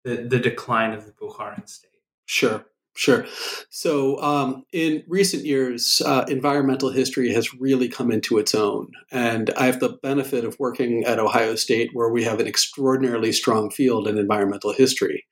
the, 0.03 0.17
the 0.17 0.39
decline 0.39 0.93
of 0.93 1.05
the 1.05 1.11
Bukharan 1.11 1.67
state. 1.67 1.91
Sure. 2.25 2.65
Sure. 2.97 3.27
So, 3.69 4.19
um, 4.23 4.63
in 4.73 5.03
recent 5.07 5.45
years, 5.45 6.01
uh, 6.03 6.25
environmental 6.27 6.89
history 6.89 7.31
has 7.31 7.53
really 7.53 7.87
come 7.87 8.09
into 8.11 8.39
its 8.39 8.55
own. 8.55 8.87
And 9.11 9.51
I 9.51 9.67
have 9.67 9.79
the 9.79 9.99
benefit 10.01 10.43
of 10.43 10.59
working 10.59 11.03
at 11.03 11.19
Ohio 11.19 11.53
State, 11.53 11.91
where 11.93 12.09
we 12.09 12.23
have 12.23 12.39
an 12.39 12.47
extraordinarily 12.47 13.31
strong 13.33 13.69
field 13.69 14.07
in 14.07 14.17
environmental 14.17 14.73
history. 14.73 15.27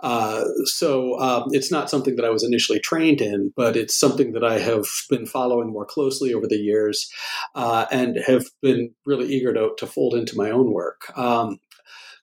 Uh, 0.00 0.46
so, 0.64 1.16
um, 1.20 1.44
it's 1.52 1.70
not 1.70 1.88
something 1.88 2.16
that 2.16 2.24
I 2.24 2.30
was 2.30 2.42
initially 2.42 2.80
trained 2.80 3.20
in, 3.20 3.52
but 3.54 3.76
it's 3.76 3.96
something 3.96 4.32
that 4.32 4.42
I 4.42 4.58
have 4.58 4.86
been 5.08 5.26
following 5.26 5.70
more 5.70 5.86
closely 5.86 6.34
over 6.34 6.48
the 6.48 6.58
years 6.58 7.08
uh, 7.54 7.86
and 7.92 8.18
have 8.26 8.46
been 8.62 8.90
really 9.04 9.32
eager 9.32 9.54
to, 9.54 9.70
to 9.78 9.86
fold 9.86 10.14
into 10.14 10.36
my 10.36 10.50
own 10.50 10.72
work. 10.72 11.16
Um, 11.16 11.60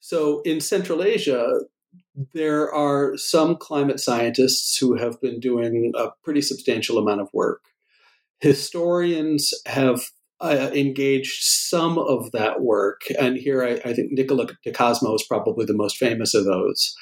so, 0.01 0.41
in 0.41 0.59
Central 0.59 1.01
Asia, 1.01 1.47
there 2.33 2.73
are 2.73 3.17
some 3.17 3.55
climate 3.55 3.99
scientists 3.99 4.77
who 4.77 4.95
have 4.95 5.19
been 5.21 5.39
doing 5.39 5.91
a 5.95 6.09
pretty 6.23 6.41
substantial 6.41 6.97
amount 6.97 7.21
of 7.21 7.29
work. 7.33 7.65
Historians 8.39 9.53
have 9.65 10.01
uh, 10.41 10.69
engaged 10.73 11.41
some 11.41 11.97
of 11.97 12.31
that 12.31 12.61
work, 12.61 13.03
and 13.19 13.37
here 13.37 13.63
I, 13.63 13.89
I 13.89 13.93
think 13.93 14.11
Nicola 14.11 14.47
Di 14.63 14.71
Cosmo 14.71 15.15
is 15.15 15.23
probably 15.23 15.65
the 15.65 15.73
most 15.73 15.97
famous 15.97 16.33
of 16.33 16.45
those. 16.45 16.95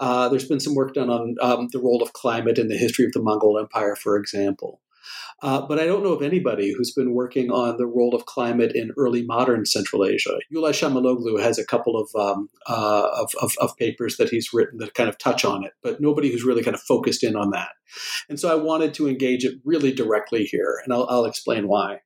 Uh, 0.00 0.28
there's 0.28 0.48
been 0.48 0.60
some 0.60 0.74
work 0.74 0.94
done 0.94 1.08
on 1.08 1.36
um, 1.40 1.68
the 1.72 1.78
role 1.78 2.02
of 2.02 2.12
climate 2.12 2.58
in 2.58 2.68
the 2.68 2.76
history 2.76 3.04
of 3.04 3.12
the 3.12 3.22
Mongol 3.22 3.58
Empire, 3.58 3.94
for 3.94 4.16
example. 4.16 4.80
Uh, 5.42 5.62
but 5.62 5.78
I 5.78 5.86
don't 5.86 6.02
know 6.02 6.12
of 6.12 6.22
anybody 6.22 6.74
who's 6.76 6.92
been 6.92 7.14
working 7.14 7.50
on 7.50 7.76
the 7.76 7.86
role 7.86 8.14
of 8.14 8.26
climate 8.26 8.72
in 8.74 8.92
early 8.96 9.22
modern 9.22 9.64
Central 9.66 10.04
Asia. 10.04 10.38
Uli 10.50 10.72
Schamiloglu 10.72 11.40
has 11.40 11.58
a 11.58 11.64
couple 11.64 11.96
of, 11.96 12.08
um, 12.20 12.48
uh, 12.66 13.08
of, 13.16 13.32
of, 13.40 13.52
of, 13.60 13.76
papers 13.76 14.16
that 14.16 14.28
he's 14.28 14.52
written 14.52 14.78
that 14.78 14.94
kind 14.94 15.08
of 15.08 15.18
touch 15.18 15.44
on 15.44 15.64
it, 15.64 15.72
but 15.82 16.00
nobody 16.00 16.30
who's 16.30 16.44
really 16.44 16.62
kind 16.62 16.74
of 16.74 16.82
focused 16.82 17.22
in 17.22 17.36
on 17.36 17.50
that. 17.50 17.70
And 18.28 18.40
so 18.40 18.50
I 18.50 18.60
wanted 18.60 18.94
to 18.94 19.08
engage 19.08 19.44
it 19.44 19.60
really 19.64 19.92
directly 19.92 20.44
here, 20.44 20.80
and 20.84 20.92
I'll, 20.92 21.06
I'll 21.08 21.24
explain 21.24 21.68
why. 21.68 22.00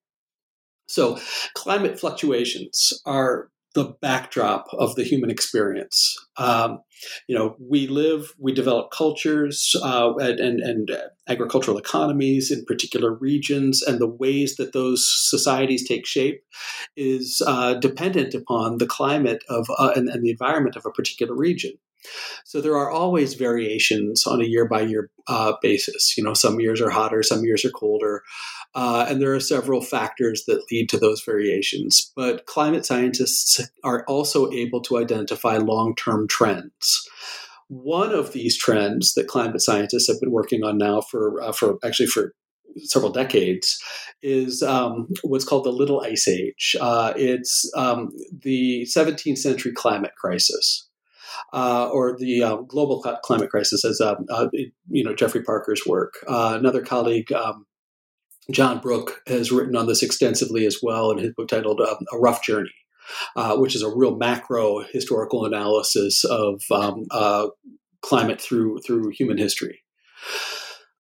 So, 0.86 1.18
climate 1.54 1.98
fluctuations 1.98 2.92
are 3.06 3.48
the 3.74 3.94
backdrop 4.02 4.66
of 4.72 4.94
the 4.96 5.04
human 5.04 5.30
experience. 5.30 6.16
Um, 6.36 6.80
you 7.26 7.36
know, 7.36 7.56
we 7.58 7.86
live, 7.86 8.34
we 8.38 8.52
develop 8.52 8.90
cultures 8.90 9.74
uh, 9.82 10.14
and, 10.16 10.40
and, 10.40 10.60
and, 10.60 10.90
agricultural 11.28 11.78
economies 11.78 12.50
in 12.50 12.64
particular 12.64 13.14
regions, 13.14 13.80
and 13.80 14.00
the 14.00 14.08
ways 14.08 14.56
that 14.56 14.72
those 14.72 15.08
societies 15.30 15.86
take 15.86 16.04
shape 16.04 16.42
is 16.96 17.40
uh, 17.46 17.74
dependent 17.74 18.34
upon 18.34 18.78
the 18.78 18.86
climate 18.86 19.44
of 19.48 19.68
uh, 19.78 19.92
and, 19.94 20.08
and 20.08 20.24
the 20.24 20.30
environment 20.30 20.74
of 20.74 20.84
a 20.84 20.90
particular 20.90 21.34
region. 21.34 21.72
So 22.44 22.60
there 22.60 22.76
are 22.76 22.90
always 22.90 23.34
variations 23.34 24.26
on 24.26 24.40
a 24.40 24.46
year 24.46 24.66
by 24.66 24.82
year 24.82 25.10
basis. 25.60 26.16
You 26.16 26.24
know, 26.24 26.34
some 26.34 26.60
years 26.60 26.80
are 26.80 26.90
hotter, 26.90 27.22
some 27.22 27.44
years 27.44 27.64
are 27.64 27.70
colder, 27.70 28.22
uh, 28.74 29.06
and 29.08 29.20
there 29.20 29.34
are 29.34 29.40
several 29.40 29.80
factors 29.80 30.44
that 30.46 30.64
lead 30.70 30.88
to 30.90 30.98
those 30.98 31.22
variations. 31.22 32.12
But 32.16 32.46
climate 32.46 32.86
scientists 32.86 33.60
are 33.84 34.04
also 34.06 34.50
able 34.50 34.80
to 34.82 34.98
identify 34.98 35.56
long 35.56 35.94
term 35.94 36.26
trends. 36.28 37.08
One 37.68 38.12
of 38.12 38.32
these 38.32 38.56
trends 38.56 39.14
that 39.14 39.28
climate 39.28 39.62
scientists 39.62 40.08
have 40.08 40.20
been 40.20 40.30
working 40.30 40.62
on 40.62 40.78
now 40.78 41.00
for 41.00 41.40
uh, 41.42 41.52
for 41.52 41.78
actually 41.84 42.06
for 42.06 42.34
several 42.78 43.12
decades 43.12 43.82
is 44.22 44.62
um, 44.62 45.08
what's 45.22 45.44
called 45.44 45.64
the 45.64 45.72
Little 45.72 46.00
Ice 46.00 46.28
Age. 46.28 46.76
Uh, 46.80 47.12
it's 47.16 47.70
um, 47.76 48.10
the 48.32 48.86
17th 48.90 49.38
century 49.38 49.72
climate 49.72 50.12
crisis 50.16 50.88
uh, 51.52 51.88
or 51.92 52.16
the 52.16 52.42
uh, 52.42 52.56
global 52.56 53.02
climate 53.22 53.50
crisis, 53.50 53.84
as 53.84 54.00
um, 54.00 54.26
uh, 54.30 54.48
you 54.88 55.04
know 55.04 55.14
Geoffrey 55.14 55.42
Parker's 55.42 55.82
work. 55.86 56.14
Uh, 56.26 56.56
another 56.58 56.82
colleague, 56.82 57.32
um, 57.32 57.66
John 58.50 58.78
Brooke, 58.78 59.22
has 59.26 59.52
written 59.52 59.76
on 59.76 59.86
this 59.86 60.02
extensively 60.02 60.66
as 60.66 60.78
well 60.82 61.10
in 61.10 61.18
his 61.18 61.32
book 61.36 61.48
titled 61.48 61.80
um, 61.80 61.98
"A 62.12 62.18
Rough 62.18 62.42
Journey." 62.42 62.74
Uh, 63.34 63.56
which 63.56 63.74
is 63.74 63.82
a 63.82 63.94
real 63.94 64.16
macro 64.16 64.84
historical 64.92 65.44
analysis 65.44 66.24
of 66.24 66.62
um, 66.70 67.04
uh, 67.10 67.48
climate 68.00 68.40
through 68.40 68.78
through 68.86 69.10
human 69.10 69.36
history. 69.36 69.82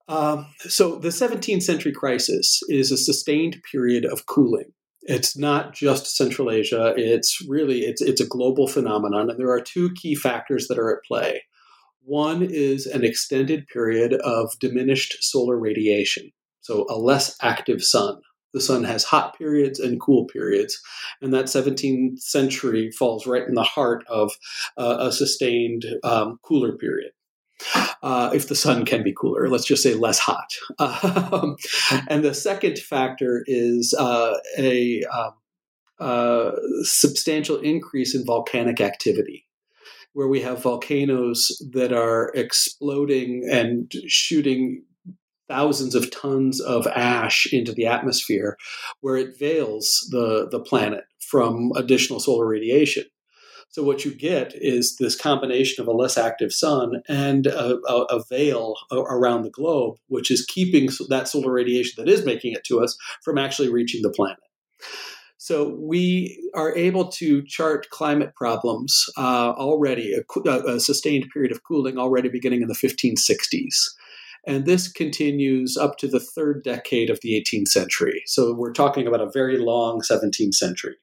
Um, 0.08 0.46
so 0.58 0.96
the 0.96 1.08
17th 1.08 1.62
century 1.62 1.92
crisis 1.92 2.60
is 2.68 2.90
a 2.90 2.96
sustained 2.96 3.62
period 3.70 4.04
of 4.04 4.26
cooling 4.26 4.72
It's 5.02 5.36
not 5.36 5.74
just 5.74 6.16
Central 6.16 6.50
Asia. 6.50 6.94
It's 6.96 7.44
really 7.48 7.80
it's 7.80 8.00
it's 8.00 8.20
a 8.20 8.26
global 8.26 8.68
phenomenon, 8.68 9.30
and 9.30 9.38
there 9.38 9.50
are 9.50 9.60
two 9.60 9.92
key 9.94 10.14
factors 10.14 10.68
that 10.68 10.78
are 10.78 10.96
at 10.96 11.04
play. 11.04 11.42
One 12.04 12.42
is 12.42 12.86
an 12.86 13.04
extended 13.04 13.66
period 13.68 14.14
of 14.14 14.58
diminished 14.60 15.16
solar 15.20 15.58
radiation, 15.58 16.30
so 16.60 16.86
a 16.88 16.98
less 16.98 17.36
active 17.42 17.82
sun. 17.82 18.20
The 18.52 18.60
sun 18.60 18.84
has 18.84 19.04
hot 19.04 19.36
periods 19.36 19.80
and 19.80 20.00
cool 20.00 20.26
periods, 20.26 20.80
and 21.20 21.32
that 21.32 21.46
17th 21.46 22.20
century 22.20 22.90
falls 22.90 23.26
right 23.26 23.46
in 23.46 23.54
the 23.54 23.62
heart 23.62 24.04
of 24.08 24.32
uh, 24.76 24.98
a 25.00 25.12
sustained 25.12 25.86
um, 26.04 26.38
cooler 26.42 26.76
period. 26.76 27.12
Uh, 28.02 28.30
if 28.34 28.48
the 28.48 28.54
sun 28.54 28.84
can 28.84 29.02
be 29.02 29.12
cooler, 29.12 29.48
let's 29.48 29.64
just 29.64 29.82
say 29.82 29.94
less 29.94 30.18
hot. 30.18 30.54
Um, 31.32 31.56
and 32.08 32.24
the 32.24 32.34
second 32.34 32.78
factor 32.78 33.44
is 33.46 33.94
uh, 33.98 34.34
a 34.58 35.02
um, 35.04 36.52
substantial 36.82 37.58
increase 37.58 38.14
in 38.14 38.24
volcanic 38.24 38.80
activity 38.80 39.46
where 40.12 40.28
we 40.28 40.42
have 40.42 40.62
volcanoes 40.62 41.62
that 41.72 41.92
are 41.92 42.30
exploding 42.34 43.48
and 43.50 43.92
shooting 44.06 44.84
thousands 45.48 45.94
of 45.94 46.10
tons 46.10 46.60
of 46.60 46.86
ash 46.86 47.46
into 47.52 47.72
the 47.72 47.86
atmosphere, 47.86 48.56
where 49.00 49.16
it 49.16 49.38
veils 49.38 50.06
the, 50.10 50.48
the 50.50 50.60
planet 50.60 51.04
from 51.20 51.72
additional 51.76 52.20
solar 52.20 52.46
radiation. 52.46 53.04
So 53.72 53.82
what 53.82 54.04
you 54.04 54.14
get 54.14 54.52
is 54.54 54.96
this 54.96 55.16
combination 55.16 55.80
of 55.80 55.88
a 55.88 55.92
less 55.92 56.18
active 56.18 56.52
sun 56.52 57.02
and 57.08 57.46
a, 57.46 57.78
a, 57.88 58.02
a, 58.04 58.22
veil 58.28 58.74
around 58.92 59.44
the 59.44 59.50
globe, 59.50 59.96
which 60.08 60.30
is 60.30 60.44
keeping 60.44 60.90
that 61.08 61.26
solar 61.26 61.50
radiation 61.50 61.94
that 61.96 62.12
is 62.12 62.26
making 62.26 62.52
it 62.52 62.64
to 62.64 62.82
us 62.82 62.98
from 63.24 63.38
actually 63.38 63.70
reaching 63.70 64.02
the 64.02 64.10
planet. 64.10 64.36
So 65.38 65.74
we 65.80 66.38
are 66.54 66.76
able 66.76 67.08
to 67.12 67.42
chart 67.46 67.88
climate 67.88 68.34
problems 68.36 69.06
uh, 69.16 69.52
already, 69.56 70.14
a, 70.14 70.50
a, 70.50 70.78
sustained 70.78 71.30
period 71.32 71.50
of 71.50 71.64
cooling 71.64 71.96
already 71.96 72.28
beginning 72.28 72.60
in 72.60 72.68
the 72.68 72.74
1560s. 72.74 73.74
And 74.46 74.66
this 74.66 74.92
continues 74.92 75.78
up 75.78 75.96
to 75.98 76.08
the 76.08 76.20
third 76.20 76.62
decade 76.62 77.08
of 77.08 77.20
the 77.22 77.42
18th 77.42 77.68
century. 77.68 78.22
So 78.26 78.52
we're 78.52 78.72
talking 78.72 79.06
about 79.06 79.22
a 79.22 79.30
very 79.32 79.56
long 79.56 80.02
17th 80.02 80.54
century. 80.54 80.96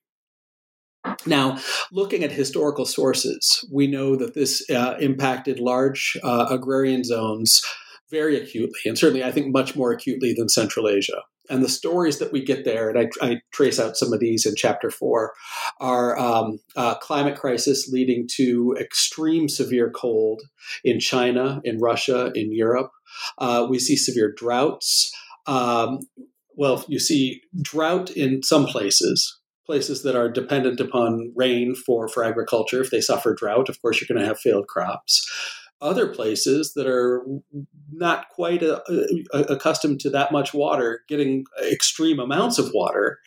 Now, 1.25 1.59
looking 1.91 2.23
at 2.23 2.31
historical 2.31 2.85
sources, 2.85 3.65
we 3.71 3.87
know 3.87 4.15
that 4.15 4.33
this 4.33 4.69
uh, 4.69 4.95
impacted 4.99 5.59
large 5.59 6.17
uh, 6.23 6.47
agrarian 6.49 7.03
zones 7.03 7.61
very 8.09 8.37
acutely, 8.37 8.79
and 8.85 8.97
certainly 8.97 9.23
I 9.23 9.31
think 9.31 9.53
much 9.53 9.75
more 9.75 9.91
acutely 9.91 10.33
than 10.33 10.49
Central 10.49 10.89
Asia 10.89 11.21
and 11.49 11.63
the 11.63 11.69
stories 11.69 12.19
that 12.19 12.31
we 12.31 12.43
get 12.43 12.63
there, 12.63 12.89
and 12.89 12.99
I, 12.99 13.25
I 13.25 13.41
trace 13.51 13.79
out 13.79 13.97
some 13.97 14.13
of 14.13 14.19
these 14.19 14.45
in 14.45 14.55
chapter 14.55 14.91
four, 14.91 15.33
are 15.79 16.17
um, 16.17 16.59
uh, 16.75 16.95
climate 16.95 17.37
crisis 17.37 17.89
leading 17.91 18.27
to 18.35 18.77
extreme 18.79 19.49
severe 19.49 19.89
cold 19.89 20.41
in 20.83 20.99
China, 20.99 21.59
in 21.63 21.79
Russia, 21.79 22.31
in 22.35 22.53
Europe. 22.53 22.91
Uh, 23.39 23.65
we 23.69 23.79
see 23.79 23.95
severe 23.95 24.31
droughts. 24.31 25.11
Um, 25.47 25.99
well, 26.55 26.85
you 26.87 26.99
see 26.99 27.41
drought 27.61 28.11
in 28.11 28.43
some 28.43 28.65
places, 28.65 29.38
places 29.69 30.01
that 30.01 30.15
are 30.15 30.29
dependent 30.29 30.79
upon 30.79 31.31
rain 31.35 31.75
for, 31.75 32.07
for 32.07 32.23
agriculture. 32.23 32.81
If 32.81 32.89
they 32.89 33.01
suffer 33.01 33.35
drought, 33.35 33.69
of 33.69 33.79
course, 33.83 34.01
you're 34.01 34.07
going 34.11 34.19
to 34.19 34.27
have 34.27 34.39
failed 34.39 34.67
crops 34.67 35.29
other 35.81 36.07
places 36.07 36.73
that 36.73 36.87
are 36.87 37.23
not 37.91 38.27
quite 38.29 38.61
a, 38.63 38.81
a, 39.33 39.39
accustomed 39.53 39.99
to 40.01 40.09
that 40.09 40.31
much 40.31 40.53
water 40.53 41.03
getting 41.07 41.45
extreme 41.71 42.19
amounts 42.19 42.59
of 42.59 42.71
water, 42.73 43.19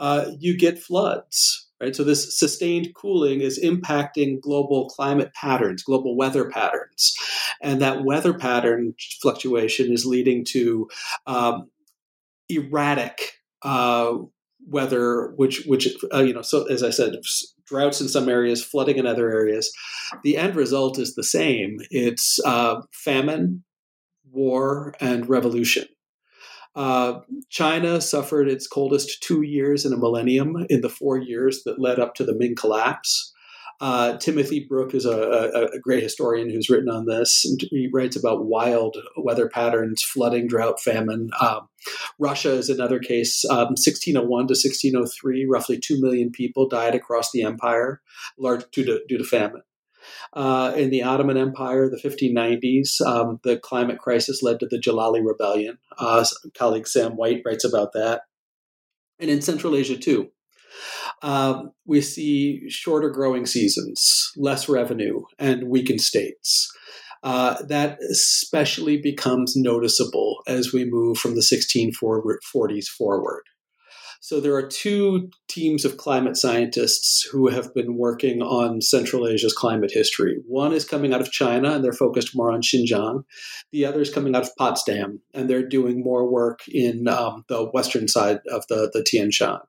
uh, 0.00 0.32
you 0.38 0.56
get 0.56 0.82
floods. 0.82 1.66
Right, 1.80 1.96
so 1.96 2.04
this 2.04 2.38
sustained 2.38 2.94
cooling 2.94 3.40
is 3.40 3.58
impacting 3.58 4.42
global 4.42 4.90
climate 4.90 5.32
patterns, 5.32 5.82
global 5.82 6.14
weather 6.14 6.50
patterns, 6.50 7.16
and 7.62 7.80
that 7.80 8.04
weather 8.04 8.34
pattern 8.34 8.94
fluctuation 9.22 9.90
is 9.90 10.04
leading 10.04 10.44
to 10.46 10.90
um, 11.26 11.70
erratic 12.50 13.32
uh, 13.62 14.18
weather, 14.66 15.32
which 15.36 15.64
which 15.66 15.88
uh, 16.12 16.22
you 16.22 16.32
know, 16.32 16.42
so 16.42 16.64
as 16.64 16.82
I 16.82 16.90
said, 16.90 17.14
droughts 17.66 18.00
in 18.00 18.08
some 18.08 18.28
areas, 18.28 18.64
flooding 18.64 18.98
in 18.98 19.06
other 19.06 19.30
areas. 19.30 19.72
The 20.24 20.36
end 20.36 20.56
result 20.56 20.98
is 20.98 21.14
the 21.14 21.24
same 21.24 21.78
it's 21.90 22.40
uh, 22.44 22.82
famine, 22.92 23.64
war, 24.30 24.94
and 25.00 25.28
revolution. 25.28 25.86
Uh, 26.74 27.20
China 27.48 28.00
suffered 28.00 28.48
its 28.48 28.66
coldest 28.66 29.22
two 29.22 29.42
years 29.42 29.84
in 29.84 29.92
a 29.92 29.96
millennium 29.96 30.66
in 30.68 30.82
the 30.82 30.88
four 30.88 31.18
years 31.18 31.62
that 31.64 31.80
led 31.80 31.98
up 31.98 32.14
to 32.14 32.24
the 32.24 32.34
Ming 32.34 32.54
collapse. 32.54 33.32
Uh, 33.80 34.18
Timothy 34.18 34.60
Brook 34.68 34.94
is 34.94 35.06
a, 35.06 35.10
a, 35.10 35.64
a, 35.76 35.78
great 35.80 36.02
historian 36.02 36.50
who's 36.50 36.68
written 36.68 36.90
on 36.90 37.06
this. 37.06 37.46
He 37.70 37.88
writes 37.90 38.14
about 38.14 38.44
wild 38.44 38.98
weather 39.16 39.48
patterns, 39.48 40.02
flooding, 40.02 40.48
drought, 40.48 40.80
famine. 40.80 41.30
Um, 41.40 41.68
Russia 42.18 42.52
is 42.52 42.68
another 42.68 42.98
case. 42.98 43.42
Um, 43.46 43.74
1601 43.78 44.28
to 44.28 44.52
1603, 44.52 45.46
roughly 45.46 45.78
2 45.78 45.98
million 45.98 46.30
people 46.30 46.68
died 46.68 46.94
across 46.94 47.32
the 47.32 47.42
empire, 47.42 48.02
large 48.38 48.70
due 48.70 48.84
to, 48.84 49.00
due 49.08 49.16
to 49.16 49.24
famine. 49.24 49.62
Uh, 50.34 50.72
in 50.76 50.90
the 50.90 51.02
Ottoman 51.02 51.38
Empire, 51.38 51.88
the 51.88 51.96
1590s, 51.96 53.00
um, 53.00 53.40
the 53.44 53.58
climate 53.58 53.98
crisis 53.98 54.42
led 54.42 54.60
to 54.60 54.66
the 54.66 54.78
Jalali 54.78 55.24
Rebellion. 55.24 55.78
Uh, 55.98 56.24
colleague 56.54 56.86
Sam 56.86 57.12
White 57.16 57.42
writes 57.46 57.64
about 57.64 57.94
that. 57.94 58.22
And 59.18 59.30
in 59.30 59.40
Central 59.40 59.74
Asia, 59.74 59.96
too. 59.96 60.30
Um, 61.22 61.72
we 61.86 62.00
see 62.00 62.68
shorter 62.68 63.10
growing 63.10 63.46
seasons, 63.46 64.30
less 64.36 64.68
revenue, 64.68 65.22
and 65.38 65.68
weakened 65.68 66.00
states. 66.00 66.70
Uh, 67.22 67.62
that 67.64 67.98
especially 68.10 68.96
becomes 68.96 69.54
noticeable 69.54 70.38
as 70.46 70.72
we 70.72 70.86
move 70.86 71.18
from 71.18 71.34
the 71.34 71.42
1640s 71.42 72.86
forward. 72.86 73.42
So 74.22 74.38
there 74.38 74.54
are 74.54 74.66
two 74.66 75.30
teams 75.48 75.86
of 75.86 75.96
climate 75.96 76.36
scientists 76.36 77.22
who 77.32 77.48
have 77.48 77.72
been 77.72 77.96
working 77.96 78.42
on 78.42 78.82
Central 78.82 79.26
Asia's 79.26 79.54
climate 79.54 79.90
history. 79.92 80.36
One 80.46 80.72
is 80.72 80.84
coming 80.84 81.14
out 81.14 81.22
of 81.22 81.32
China, 81.32 81.72
and 81.72 81.82
they're 81.82 81.92
focused 81.92 82.36
more 82.36 82.52
on 82.52 82.60
Xinjiang. 82.60 83.24
The 83.72 83.86
other 83.86 84.02
is 84.02 84.12
coming 84.12 84.36
out 84.36 84.42
of 84.42 84.54
Potsdam, 84.56 85.22
and 85.32 85.48
they're 85.48 85.66
doing 85.66 86.04
more 86.04 86.30
work 86.30 86.60
in 86.68 87.08
um, 87.08 87.44
the 87.48 87.64
western 87.70 88.08
side 88.08 88.40
of 88.50 88.64
the, 88.68 88.90
the 88.92 89.02
Tian 89.02 89.30
Shan. 89.30 89.60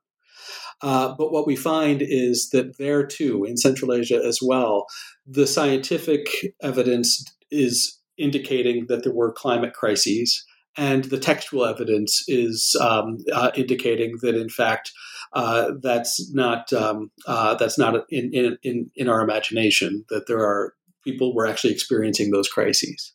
Uh, 0.80 1.14
but 1.16 1.32
what 1.32 1.46
we 1.46 1.56
find 1.56 2.02
is 2.02 2.50
that 2.50 2.78
there 2.78 3.04
too, 3.06 3.44
in 3.44 3.56
Central 3.56 3.92
Asia 3.92 4.20
as 4.24 4.40
well, 4.42 4.86
the 5.26 5.46
scientific 5.46 6.28
evidence 6.62 7.24
is 7.50 8.00
indicating 8.18 8.86
that 8.88 9.04
there 9.04 9.14
were 9.14 9.32
climate 9.32 9.74
crises, 9.74 10.44
and 10.76 11.04
the 11.04 11.18
textual 11.18 11.66
evidence 11.66 12.24
is 12.28 12.74
um, 12.80 13.18
uh, 13.32 13.50
indicating 13.54 14.14
that, 14.22 14.34
in 14.34 14.48
fact, 14.48 14.90
uh, 15.34 15.72
that's 15.82 16.32
not 16.32 16.72
um, 16.72 17.10
uh, 17.26 17.54
that's 17.54 17.78
not 17.78 18.04
in, 18.10 18.56
in 18.62 18.90
in 18.94 19.08
our 19.08 19.20
imagination. 19.20 20.04
That 20.08 20.26
there 20.26 20.40
are 20.40 20.74
people 21.04 21.34
were 21.34 21.46
actually 21.46 21.72
experiencing 21.72 22.30
those 22.30 22.48
crises. 22.48 23.14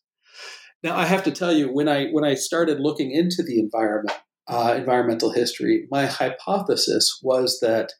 Now, 0.84 0.96
I 0.96 1.06
have 1.06 1.24
to 1.24 1.32
tell 1.32 1.52
you, 1.52 1.74
when 1.74 1.88
I 1.88 2.08
when 2.12 2.24
I 2.24 2.36
started 2.36 2.80
looking 2.80 3.12
into 3.12 3.44
the 3.44 3.60
environment, 3.60 4.18
uh, 4.48 4.76
environmental 4.78 5.32
history, 5.32 5.88
my 5.92 6.06
hypothesis 6.06 7.20
was 7.22 7.60
that 7.62 7.94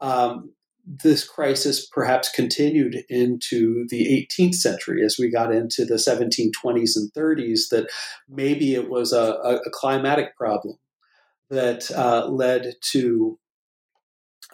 um, 0.00 0.52
this 0.86 1.26
crisis 1.26 1.86
perhaps 1.86 2.28
continued 2.28 3.04
into 3.08 3.86
the 3.88 4.26
18th 4.30 4.54
century 4.54 5.02
as 5.04 5.16
we 5.18 5.30
got 5.30 5.54
into 5.54 5.84
the 5.84 5.94
1720s 5.94 6.96
and 6.96 7.12
30s, 7.16 7.68
that 7.70 7.86
maybe 8.28 8.74
it 8.74 8.90
was 8.90 9.12
a, 9.12 9.32
a 9.66 9.70
climatic 9.70 10.36
problem 10.36 10.76
that 11.50 11.90
uh, 11.92 12.26
led 12.26 12.74
to 12.92 13.38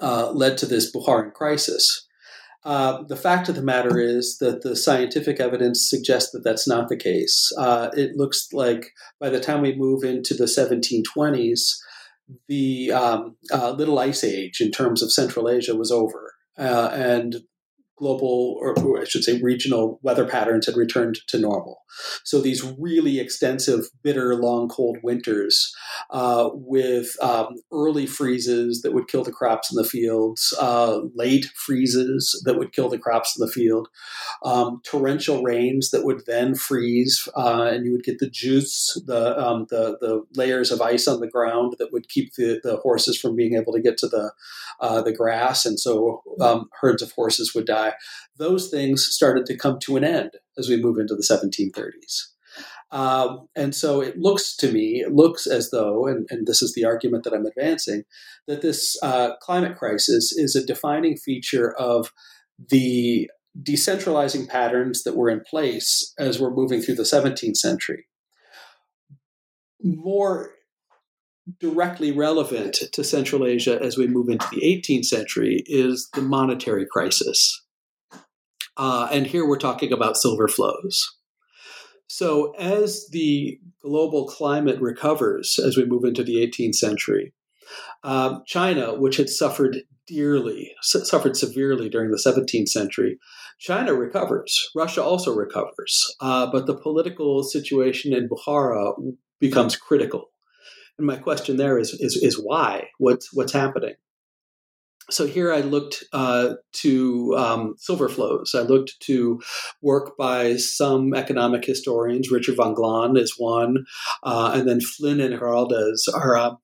uh, 0.01 0.31
led 0.31 0.57
to 0.59 0.67
this 0.67 0.95
Bukharan 0.95 1.33
crisis. 1.33 2.07
Uh, 2.63 3.03
the 3.05 3.17
fact 3.17 3.49
of 3.49 3.55
the 3.55 3.63
matter 3.63 3.99
is 3.99 4.39
that 4.39 4.63
the 4.63 4.77
scientific 4.77 5.41
evidence 5.41 5.89
suggests 5.89 6.31
that 6.33 6.45
that's 6.45 6.69
not 6.69 6.89
the 6.89 6.97
case. 6.97 7.51
Uh, 7.57 7.89
it 7.97 8.17
looks 8.17 8.53
like 8.53 8.93
by 9.19 9.31
the 9.31 9.41
time 9.41 9.63
we 9.63 9.75
move 9.75 10.05
into 10.05 10.35
the 10.35 10.45
1720s, 10.45 11.79
the 12.49 12.93
um, 12.93 13.37
uh, 13.53 13.71
Little 13.71 13.99
Ice 13.99 14.23
Age 14.23 14.61
in 14.61 14.71
terms 14.71 15.03
of 15.03 15.13
Central 15.13 15.49
Asia 15.49 15.75
was 15.75 15.91
over, 15.91 16.35
uh, 16.59 16.91
and 16.93 17.37
global, 18.01 18.57
or 18.61 18.99
I 18.99 19.05
should 19.05 19.25
say 19.25 19.41
regional 19.41 20.01
weather 20.03 20.27
patterns 20.27 20.67
had 20.67 20.77
returned 20.77 21.19
to 21.29 21.39
normal. 21.39 21.83
So 22.25 22.41
these 22.41 22.65
really 22.79 23.21
extensive, 23.21 23.91
bitter, 24.03 24.35
long, 24.35 24.69
cold 24.69 24.97
winters 25.03 25.75
uh, 26.11 26.49
with 26.55 27.15
um, 27.23 27.57
early 27.71 28.07
freezes 28.07 28.81
that 28.83 28.95
would 28.95 29.07
kill 29.07 29.23
the 29.23 29.33
crops 29.33 29.71
in 29.71 29.77
the 29.77 29.89
fields, 29.89 30.55
uh, 30.59 31.01
late 31.15 31.47
freezes 31.55 32.41
that 32.47 32.57
would 32.57 32.73
kill 32.73 32.89
the 32.89 32.99
crops 32.99 33.37
in 33.37 33.45
the 33.45 33.53
field, 33.53 33.89
um, 34.45 34.81
torrential 34.83 35.43
rains 35.43 35.91
that 35.91 36.05
would 36.05 36.23
then 36.27 36.55
freeze, 36.55 37.29
uh, 37.37 37.69
and 37.71 37.85
you 37.85 37.93
would 37.93 38.05
get 38.05 38.19
the 38.19 38.31
juice, 38.31 38.99
the, 39.07 39.39
um, 39.39 39.67
the, 39.69 39.99
the 40.01 40.25
layers 40.35 40.73
of 40.73 40.81
ice 40.81 41.07
on 41.07 41.21
the 41.21 41.29
ground 41.29 41.75
that 41.79 41.93
would 41.93 42.09
keep 42.09 42.35
the, 42.35 42.61
the 42.63 42.79
horses 42.79 43.21
from 43.21 43.37
being 43.37 43.55
able 43.55 43.75
to 43.75 43.83
get 43.83 43.99
to 43.99 44.09
the, 44.09 44.33
uh, 44.81 45.03
the 45.03 45.13
grass, 45.13 45.67
and 45.67 45.79
so 45.79 46.23
um, 46.41 46.71
herds 46.81 47.03
of 47.03 47.13
horses 47.13 47.55
would 47.55 47.67
die 47.67 47.90
those 48.37 48.71
things 48.71 49.07
started 49.11 49.47
to 49.47 49.57
come 49.57 49.79
to 49.81 49.97
an 49.97 50.05
end 50.05 50.33
as 50.59 50.69
we 50.69 50.81
move 50.81 50.99
into 50.99 51.15
the 51.15 51.23
1730s. 51.23 52.27
Um, 52.93 53.49
and 53.55 53.75
so 53.75 54.01
it 54.01 54.19
looks 54.19 54.57
to 54.57 54.73
me, 54.73 55.01
it 55.01 55.13
looks 55.13 55.47
as 55.47 55.71
though, 55.71 56.07
and, 56.07 56.27
and 56.31 56.47
this 56.47 56.61
is 56.61 56.75
the 56.75 56.85
argument 56.85 57.25
that 57.25 57.33
I'm 57.33 57.47
advancing, 57.47 58.03
that 58.49 58.63
this 58.63 59.01
uh, 59.03 59.37
climate 59.37 59.77
crisis 59.77 60.33
is 60.33 60.57
a 60.57 60.67
defining 60.67 61.17
feature 61.17 61.73
of 61.79 62.13
the 62.69 63.31
decentralizing 63.63 64.49
patterns 64.49 65.05
that 65.05 65.17
were 65.17 65.31
in 65.31 65.41
place 65.49 66.13
as 66.19 66.41
we're 66.41 66.55
moving 66.55 66.81
through 66.81 66.97
the 66.97 67.03
17th 67.05 67.57
century. 67.57 68.07
More 69.83 70.51
directly 71.59 72.13
relevant 72.13 72.75
to 72.93 73.03
Central 73.03 73.47
Asia 73.47 73.81
as 73.83 73.97
we 73.97 74.07
move 74.07 74.29
into 74.29 74.47
the 74.53 74.61
18th 74.61 75.07
century 75.07 75.65
is 75.67 76.09
the 76.15 76.23
monetary 76.23 76.87
crisis. 76.91 77.65
Uh, 78.77 79.09
and 79.11 79.27
here 79.27 79.47
we're 79.47 79.59
talking 79.59 79.93
about 79.93 80.17
silver 80.17 80.49
flows. 80.49 81.17
So, 82.07 82.53
as 82.59 83.07
the 83.13 83.59
global 83.83 84.27
climate 84.27 84.81
recovers 84.81 85.59
as 85.65 85.77
we 85.77 85.85
move 85.85 86.05
into 86.05 86.25
the 86.25 86.37
18th 86.37 86.75
century, 86.75 87.33
um, 88.03 88.43
China, 88.47 88.95
which 88.95 89.17
had 89.17 89.29
suffered 89.29 89.79
dearly, 90.07 90.73
suffered 90.83 91.37
severely 91.37 91.89
during 91.89 92.11
the 92.11 92.17
17th 92.17 92.69
century, 92.69 93.19
China 93.61 93.95
recovers. 93.95 94.71
Russia 94.75 95.03
also 95.03 95.35
recovers. 95.35 96.15
Uh, 96.21 96.51
but 96.51 96.67
the 96.67 96.75
political 96.75 97.45
situation 97.45 98.13
in 98.13 98.29
Bukhara 98.29 98.93
becomes 99.39 99.77
critical. 99.77 100.31
And 100.99 101.07
my 101.07 101.17
question 101.17 101.59
there 101.59 101.79
is, 101.79 101.91
is, 101.93 102.17
is 102.17 102.43
why? 102.43 102.89
What's, 102.99 103.33
what's 103.33 103.53
happening? 103.53 103.95
So 105.09 105.27
here 105.27 105.53
I 105.53 105.61
looked 105.61 106.05
uh, 106.13 106.55
to 106.75 107.35
um, 107.37 107.75
silver 107.79 108.09
flows. 108.09 108.55
I 108.55 108.61
looked 108.61 109.01
to 109.01 109.41
work 109.83 110.17
by 110.17 110.57
some 110.57 111.15
economic 111.15 111.65
historians. 111.65 112.31
Richard 112.31 112.57
von 112.57 112.75
Glahn 112.75 113.19
is 113.19 113.35
one, 113.39 113.87
uh, 114.23 114.53
and 114.55 114.69
then 114.69 114.81
Flynn 114.81 115.21
and 115.21 115.39
Giraldez 115.39 116.09
are 116.13 116.37
uh, 116.37 116.55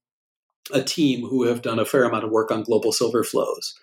a 0.73 0.83
team 0.83 1.27
who 1.27 1.45
have 1.45 1.63
done 1.63 1.79
a 1.79 1.85
fair 1.85 2.05
amount 2.05 2.25
of 2.25 2.31
work 2.31 2.51
on 2.51 2.63
global 2.63 2.93
silver 2.93 3.25
flows. 3.25 3.75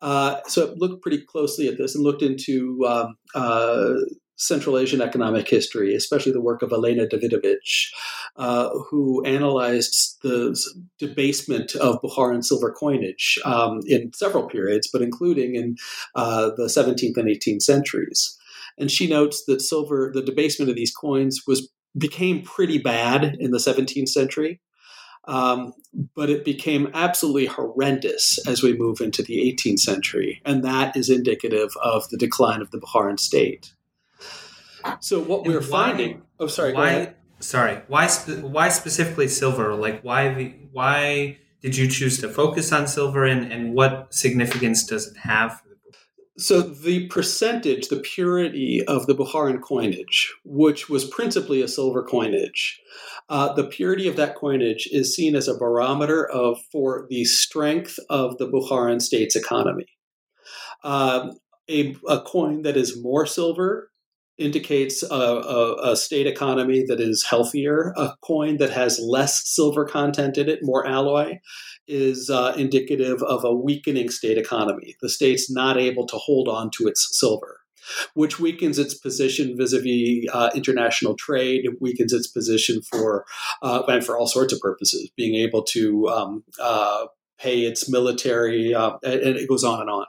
Uh, 0.00 0.40
so 0.48 0.68
I 0.68 0.74
looked 0.74 1.02
pretty 1.02 1.22
closely 1.22 1.68
at 1.68 1.78
this 1.78 1.94
and 1.94 2.02
looked 2.02 2.22
into 2.22 2.84
um, 2.86 3.16
uh, 3.34 3.94
Central 4.42 4.76
Asian 4.76 5.00
economic 5.00 5.48
history, 5.48 5.94
especially 5.94 6.32
the 6.32 6.40
work 6.40 6.62
of 6.62 6.72
Elena 6.72 7.06
Davidovich, 7.06 7.92
uh, 8.36 8.70
who 8.90 9.24
analyzed 9.24 10.18
the 10.22 10.58
debasement 10.98 11.76
of 11.76 12.02
Bukharan 12.02 12.44
silver 12.44 12.72
coinage 12.72 13.38
um, 13.44 13.80
in 13.86 14.12
several 14.12 14.48
periods, 14.48 14.88
but 14.92 15.00
including 15.00 15.54
in 15.54 15.76
uh, 16.16 16.50
the 16.56 16.64
17th 16.64 17.16
and 17.16 17.28
18th 17.28 17.62
centuries. 17.62 18.36
And 18.78 18.90
she 18.90 19.06
notes 19.06 19.44
that 19.44 19.62
silver, 19.62 20.10
the 20.12 20.22
debasement 20.22 20.70
of 20.70 20.76
these 20.76 20.94
coins, 20.94 21.42
was 21.46 21.68
became 21.96 22.42
pretty 22.42 22.78
bad 22.78 23.36
in 23.38 23.50
the 23.50 23.58
17th 23.58 24.08
century. 24.08 24.60
Um, 25.24 25.72
but 26.16 26.30
it 26.30 26.44
became 26.44 26.90
absolutely 26.94 27.46
horrendous 27.46 28.44
as 28.44 28.60
we 28.62 28.76
move 28.76 29.00
into 29.00 29.22
the 29.22 29.38
18th 29.54 29.78
century, 29.78 30.42
and 30.44 30.64
that 30.64 30.96
is 30.96 31.08
indicative 31.08 31.70
of 31.80 32.08
the 32.08 32.16
decline 32.16 32.60
of 32.60 32.72
the 32.72 32.78
Bukharan 32.78 33.20
state. 33.20 33.72
So 35.00 35.20
what 35.20 35.44
we're 35.44 35.62
finding? 35.62 36.22
Oh, 36.38 36.46
sorry. 36.46 36.72
Why? 36.72 37.14
Sorry. 37.40 37.80
Why? 37.88 38.08
Why 38.08 38.68
specifically 38.68 39.28
silver? 39.28 39.74
Like 39.74 40.02
why? 40.02 40.32
The, 40.34 40.54
why 40.72 41.38
did 41.60 41.76
you 41.76 41.88
choose 41.88 42.20
to 42.20 42.28
focus 42.28 42.72
on 42.72 42.86
silver, 42.86 43.24
and 43.24 43.52
and 43.52 43.74
what 43.74 44.12
significance 44.14 44.84
does 44.84 45.08
it 45.08 45.16
have? 45.18 45.62
So 46.38 46.62
the 46.62 47.08
percentage, 47.08 47.88
the 47.88 48.00
purity 48.00 48.82
of 48.86 49.06
the 49.06 49.14
Bukharan 49.14 49.60
coinage, 49.60 50.34
which 50.44 50.88
was 50.88 51.04
principally 51.04 51.60
a 51.60 51.68
silver 51.68 52.02
coinage, 52.02 52.80
uh, 53.28 53.52
the 53.52 53.64
purity 53.64 54.08
of 54.08 54.16
that 54.16 54.34
coinage 54.34 54.88
is 54.90 55.14
seen 55.14 55.36
as 55.36 55.46
a 55.46 55.56
barometer 55.56 56.28
of 56.28 56.58
for 56.72 57.06
the 57.10 57.24
strength 57.24 57.98
of 58.08 58.38
the 58.38 58.48
Bukharan 58.48 59.02
state's 59.02 59.36
economy. 59.36 59.86
Um, 60.82 61.32
a, 61.68 61.94
a 62.08 62.20
coin 62.22 62.62
that 62.62 62.76
is 62.76 63.00
more 63.00 63.26
silver 63.26 63.91
indicates 64.38 65.02
a, 65.02 65.14
a, 65.14 65.92
a, 65.92 65.96
state 65.96 66.26
economy 66.26 66.84
that 66.88 67.00
is 67.00 67.24
healthier. 67.24 67.92
A 67.96 68.14
coin 68.22 68.56
that 68.56 68.70
has 68.70 68.98
less 68.98 69.46
silver 69.46 69.84
content 69.84 70.38
in 70.38 70.48
it, 70.48 70.60
more 70.62 70.86
alloy, 70.86 71.38
is 71.86 72.30
uh, 72.30 72.54
indicative 72.56 73.22
of 73.22 73.44
a 73.44 73.54
weakening 73.54 74.08
state 74.08 74.38
economy. 74.38 74.96
The 75.02 75.10
state's 75.10 75.50
not 75.50 75.76
able 75.76 76.06
to 76.06 76.16
hold 76.16 76.48
on 76.48 76.70
to 76.78 76.86
its 76.86 77.08
silver. 77.18 77.58
Which 78.14 78.38
weakens 78.38 78.78
its 78.78 78.94
position 78.94 79.56
vis-a-vis 79.56 80.26
uh, 80.32 80.50
international 80.54 81.16
trade. 81.16 81.64
It 81.64 81.82
weakens 81.82 82.12
its 82.12 82.28
position 82.28 82.80
for 82.80 83.24
uh, 83.60 83.82
and 83.88 84.04
for 84.04 84.16
all 84.16 84.28
sorts 84.28 84.52
of 84.52 84.60
purposes, 84.60 85.10
being 85.16 85.34
able 85.34 85.64
to 85.64 86.08
um, 86.08 86.44
uh, 86.60 87.06
pay 87.40 87.62
its 87.62 87.90
military, 87.90 88.72
uh, 88.72 88.98
and 89.02 89.36
it 89.36 89.48
goes 89.48 89.64
on 89.64 89.80
and 89.80 89.90
on. 89.90 90.06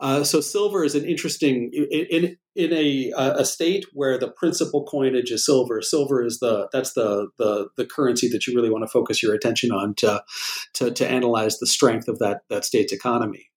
Uh, 0.00 0.24
so 0.24 0.40
silver 0.40 0.84
is 0.84 0.94
an 0.94 1.04
interesting 1.04 1.70
in 1.72 2.36
in 2.54 2.72
a 2.72 3.12
a 3.16 3.44
state 3.44 3.84
where 3.92 4.18
the 4.18 4.30
principal 4.30 4.84
coinage 4.84 5.30
is 5.30 5.44
silver. 5.44 5.80
Silver 5.82 6.24
is 6.24 6.38
the 6.38 6.68
that's 6.72 6.92
the 6.94 7.28
the 7.38 7.68
the 7.76 7.86
currency 7.86 8.28
that 8.28 8.46
you 8.46 8.54
really 8.54 8.70
want 8.70 8.82
to 8.82 8.88
focus 8.88 9.22
your 9.22 9.34
attention 9.34 9.70
on 9.70 9.94
to 9.94 10.22
to, 10.74 10.90
to 10.90 11.08
analyze 11.08 11.58
the 11.58 11.66
strength 11.66 12.08
of 12.08 12.18
that 12.18 12.42
that 12.48 12.64
state's 12.64 12.92
economy. 12.92 13.48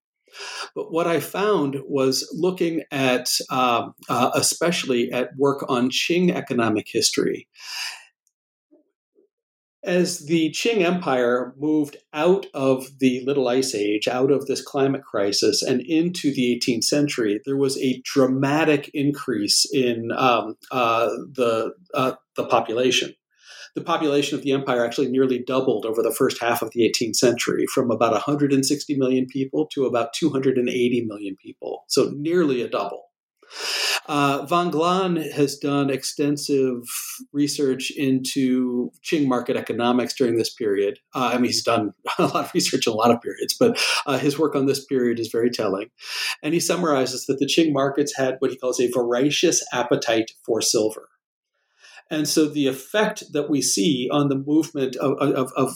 But 0.74 0.92
what 0.92 1.06
I 1.06 1.20
found 1.20 1.76
was 1.86 2.28
looking 2.34 2.82
at, 2.90 3.30
um, 3.50 3.94
uh, 4.08 4.30
especially 4.34 5.10
at 5.10 5.30
work 5.36 5.64
on 5.68 5.90
Qing 5.90 6.34
economic 6.34 6.86
history, 6.90 7.48
as 9.86 10.26
the 10.26 10.50
Qing 10.50 10.82
Empire 10.82 11.54
moved 11.56 11.96
out 12.12 12.46
of 12.52 12.98
the 12.98 13.22
Little 13.24 13.48
Ice 13.48 13.74
Age, 13.74 14.08
out 14.08 14.32
of 14.32 14.46
this 14.46 14.60
climate 14.60 15.04
crisis, 15.04 15.62
and 15.62 15.80
into 15.80 16.34
the 16.34 16.60
18th 16.60 16.84
century, 16.84 17.40
there 17.46 17.56
was 17.56 17.78
a 17.78 18.02
dramatic 18.04 18.90
increase 18.92 19.64
in 19.72 20.10
um, 20.12 20.56
uh, 20.72 21.08
the 21.32 21.72
uh, 21.94 22.12
the 22.34 22.44
population. 22.46 23.14
The 23.76 23.82
population 23.82 24.36
of 24.36 24.42
the 24.42 24.52
empire 24.52 24.84
actually 24.84 25.08
nearly 25.08 25.38
doubled 25.38 25.84
over 25.84 26.02
the 26.02 26.14
first 26.14 26.40
half 26.40 26.62
of 26.62 26.70
the 26.72 26.80
18th 26.80 27.16
century, 27.16 27.66
from 27.72 27.90
about 27.90 28.12
160 28.12 28.96
million 28.96 29.26
people 29.26 29.68
to 29.72 29.84
about 29.84 30.14
280 30.14 31.04
million 31.06 31.36
people. 31.40 31.84
So 31.88 32.10
nearly 32.14 32.62
a 32.62 32.68
double. 32.68 33.04
Uh, 34.06 34.46
Von 34.46 34.70
Glahn 34.70 35.32
has 35.32 35.56
done 35.56 35.90
extensive 35.90 36.82
research 37.32 37.90
into 37.90 38.90
Qing 39.04 39.26
market 39.26 39.56
economics 39.56 40.14
during 40.14 40.36
this 40.36 40.52
period. 40.52 40.98
Uh, 41.14 41.30
I 41.32 41.34
mean, 41.34 41.46
he's 41.46 41.64
done 41.64 41.92
a 42.18 42.26
lot 42.26 42.44
of 42.46 42.54
research 42.54 42.86
in 42.86 42.92
a 42.92 42.96
lot 42.96 43.10
of 43.10 43.20
periods, 43.20 43.54
but 43.58 43.78
uh, 44.06 44.18
his 44.18 44.38
work 44.38 44.54
on 44.54 44.66
this 44.66 44.84
period 44.84 45.18
is 45.18 45.28
very 45.28 45.50
telling. 45.50 45.90
And 46.42 46.54
he 46.54 46.60
summarizes 46.60 47.26
that 47.26 47.38
the 47.38 47.46
Qing 47.46 47.72
markets 47.72 48.16
had 48.16 48.36
what 48.38 48.50
he 48.50 48.58
calls 48.58 48.80
a 48.80 48.90
voracious 48.90 49.64
appetite 49.72 50.32
for 50.44 50.60
silver. 50.60 51.08
And 52.10 52.28
so 52.28 52.46
the 52.46 52.68
effect 52.68 53.24
that 53.32 53.50
we 53.50 53.60
see 53.60 54.08
on 54.12 54.28
the 54.28 54.36
movement 54.36 54.94
of, 54.96 55.18
of, 55.18 55.52
of 55.56 55.72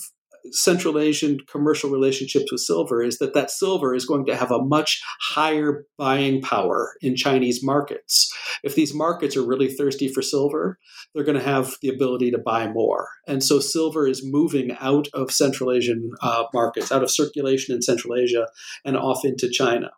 Central 0.51 0.99
Asian 0.99 1.38
commercial 1.51 1.91
relationships 1.91 2.51
with 2.51 2.61
silver 2.61 3.03
is 3.03 3.18
that 3.18 3.34
that 3.34 3.51
silver 3.51 3.95
is 3.95 4.07
going 4.07 4.26
to 4.26 4.36
have 4.36 4.51
a 4.51 4.62
much 4.62 5.03
higher 5.20 5.84
buying 5.97 6.41
power 6.43 6.95
in 7.01 7.16
Chinese 7.16 7.61
markets. 7.62 8.32
If 8.62 8.74
these 8.74 8.95
markets 8.95 9.36
are 9.36 9.47
really 9.47 9.68
thirsty 9.68 10.09
for 10.09 10.22
silver, 10.22 10.78
they're 11.14 11.24
going 11.24 11.38
to 11.38 11.45
have 11.45 11.74
the 11.82 11.88
ability 11.88 12.30
to 12.30 12.38
buy 12.38 12.68
more. 12.68 13.09
And 13.26 13.43
so 13.43 13.61
silver 13.61 14.07
is 14.07 14.22
moving 14.24 14.76
out 14.80 15.09
of 15.14 15.30
Central 15.30 15.72
Asian 15.72 16.11
uh, 16.22 16.45
markets, 16.53 16.93
out 16.93 17.03
of 17.03 17.11
circulation 17.11 17.74
in 17.74 17.82
Central 17.82 18.16
Asia, 18.16 18.47
and 18.84 18.97
off 18.97 19.24
into 19.24 19.49
China. 19.49 19.91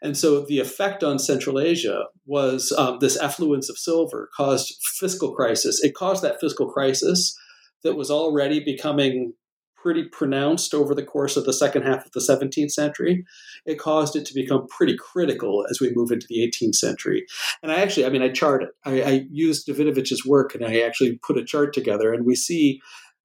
And 0.00 0.16
so 0.16 0.44
the 0.44 0.60
effect 0.60 1.02
on 1.02 1.18
Central 1.18 1.58
Asia 1.58 2.04
was 2.24 2.72
um, 2.72 2.98
this 3.00 3.16
affluence 3.16 3.68
of 3.68 3.78
silver 3.78 4.30
caused 4.36 4.76
fiscal 4.98 5.34
crisis. 5.34 5.82
It 5.82 5.94
caused 5.94 6.22
that 6.22 6.40
fiscal 6.40 6.70
crisis 6.70 7.36
that 7.82 7.94
was 7.94 8.10
already 8.10 8.60
becoming 8.60 9.34
pretty 9.80 10.04
pronounced 10.04 10.74
over 10.74 10.94
the 10.94 11.04
course 11.04 11.36
of 11.36 11.44
the 11.44 11.52
second 11.52 11.82
half 11.82 12.04
of 12.04 12.12
the 12.12 12.20
17th 12.20 12.70
century, 12.70 13.24
it 13.64 13.78
caused 13.78 14.16
it 14.16 14.26
to 14.26 14.34
become 14.34 14.66
pretty 14.68 14.96
critical 14.96 15.64
as 15.70 15.80
we 15.80 15.94
move 15.94 16.10
into 16.10 16.26
the 16.28 16.40
18th 16.40 16.74
century. 16.74 17.26
And 17.62 17.70
I 17.70 17.76
actually, 17.76 18.06
I 18.06 18.10
mean, 18.10 18.22
I 18.22 18.30
charted, 18.30 18.68
I, 18.84 19.02
I 19.02 19.26
used 19.30 19.66
Davidovich's 19.66 20.26
work 20.26 20.54
and 20.54 20.64
I 20.64 20.80
actually 20.80 21.18
put 21.18 21.38
a 21.38 21.44
chart 21.44 21.72
together, 21.72 22.12
and 22.12 22.26
we 22.26 22.34
see 22.34 22.80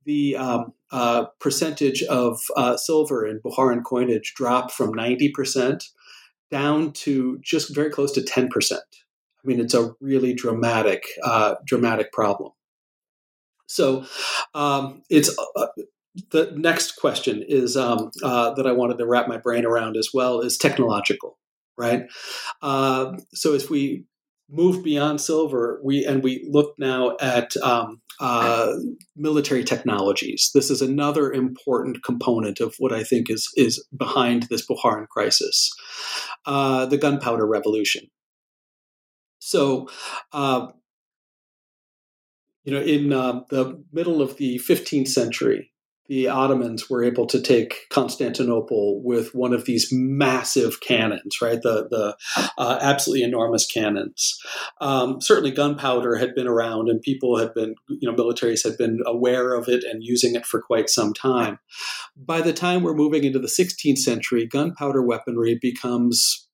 the 0.05 0.35
um, 0.35 0.73
uh, 0.91 1.25
percentage 1.39 2.03
of 2.03 2.39
uh, 2.55 2.77
silver 2.77 3.25
in 3.25 3.39
Bukharan 3.39 3.83
coinage 3.83 4.33
drop 4.35 4.71
from 4.71 4.93
90% 4.93 5.83
down 6.51 6.91
to 6.91 7.39
just 7.41 7.73
very 7.73 7.89
close 7.89 8.11
to 8.11 8.21
10%. 8.21 8.49
I 8.73 8.77
mean, 9.43 9.59
it's 9.59 9.73
a 9.73 9.93
really 9.99 10.33
dramatic, 10.33 11.03
uh, 11.23 11.55
dramatic 11.65 12.11
problem. 12.11 12.51
So 13.65 14.05
um, 14.53 15.01
it's 15.09 15.35
uh, 15.55 15.67
the 16.31 16.53
next 16.55 16.95
question 16.95 17.43
is 17.47 17.75
um, 17.75 18.11
uh, 18.23 18.53
that 18.53 18.67
I 18.67 18.71
wanted 18.71 18.97
to 18.99 19.07
wrap 19.07 19.27
my 19.27 19.37
brain 19.37 19.65
around 19.65 19.97
as 19.97 20.09
well 20.13 20.41
is 20.41 20.57
technological, 20.57 21.39
right? 21.77 22.03
Uh, 22.61 23.13
so 23.33 23.53
if 23.53 23.69
we 23.69 24.05
move 24.49 24.83
beyond 24.83 25.19
silver, 25.21 25.79
we 25.83 26.05
and 26.05 26.23
we 26.23 26.47
look 26.49 26.75
now 26.77 27.17
at 27.19 27.57
um, 27.57 28.01
uh, 28.19 28.73
military 29.15 29.63
technologies. 29.63 30.51
This 30.53 30.69
is 30.69 30.81
another 30.81 31.31
important 31.31 32.03
component 32.03 32.59
of 32.59 32.75
what 32.77 32.93
I 32.93 33.03
think 33.03 33.29
is 33.29 33.51
is 33.55 33.83
behind 33.97 34.43
this 34.43 34.65
Bukharan 34.67 35.07
crisis, 35.07 35.71
uh, 36.45 36.85
the 36.85 36.97
gunpowder 36.97 37.45
revolution. 37.45 38.07
So. 39.39 39.89
Uh, 40.31 40.67
you 42.65 42.71
know, 42.71 42.79
in 42.79 43.11
uh, 43.11 43.41
the 43.49 43.83
middle 43.91 44.21
of 44.21 44.37
the 44.37 44.57
15th 44.59 45.09
century, 45.09 45.72
the 46.07 46.27
Ottomans 46.27 46.89
were 46.89 47.03
able 47.03 47.25
to 47.27 47.41
take 47.41 47.87
Constantinople 47.89 49.01
with 49.03 49.33
one 49.33 49.53
of 49.53 49.65
these 49.65 49.89
massive 49.91 50.81
cannons, 50.81 51.41
right? 51.41 51.61
The 51.61 51.87
the 51.89 52.15
uh, 52.57 52.79
absolutely 52.81 53.23
enormous 53.23 53.65
cannons. 53.65 54.37
Um, 54.81 55.21
certainly, 55.21 55.51
gunpowder 55.51 56.15
had 56.15 56.35
been 56.35 56.47
around, 56.47 56.89
and 56.89 57.01
people 57.01 57.37
had 57.37 57.53
been, 57.53 57.75
you 57.87 58.09
know, 58.09 58.15
militaries 58.15 58.63
had 58.63 58.77
been 58.77 58.99
aware 59.05 59.53
of 59.53 59.67
it 59.67 59.83
and 59.83 60.03
using 60.03 60.35
it 60.35 60.45
for 60.45 60.61
quite 60.61 60.89
some 60.89 61.13
time. 61.13 61.59
By 62.15 62.41
the 62.41 62.53
time 62.53 62.83
we're 62.83 62.93
moving 62.93 63.23
into 63.23 63.39
the 63.39 63.47
16th 63.47 63.97
century, 63.97 64.45
gunpowder 64.45 65.01
weaponry 65.01 65.57
becomes 65.61 66.47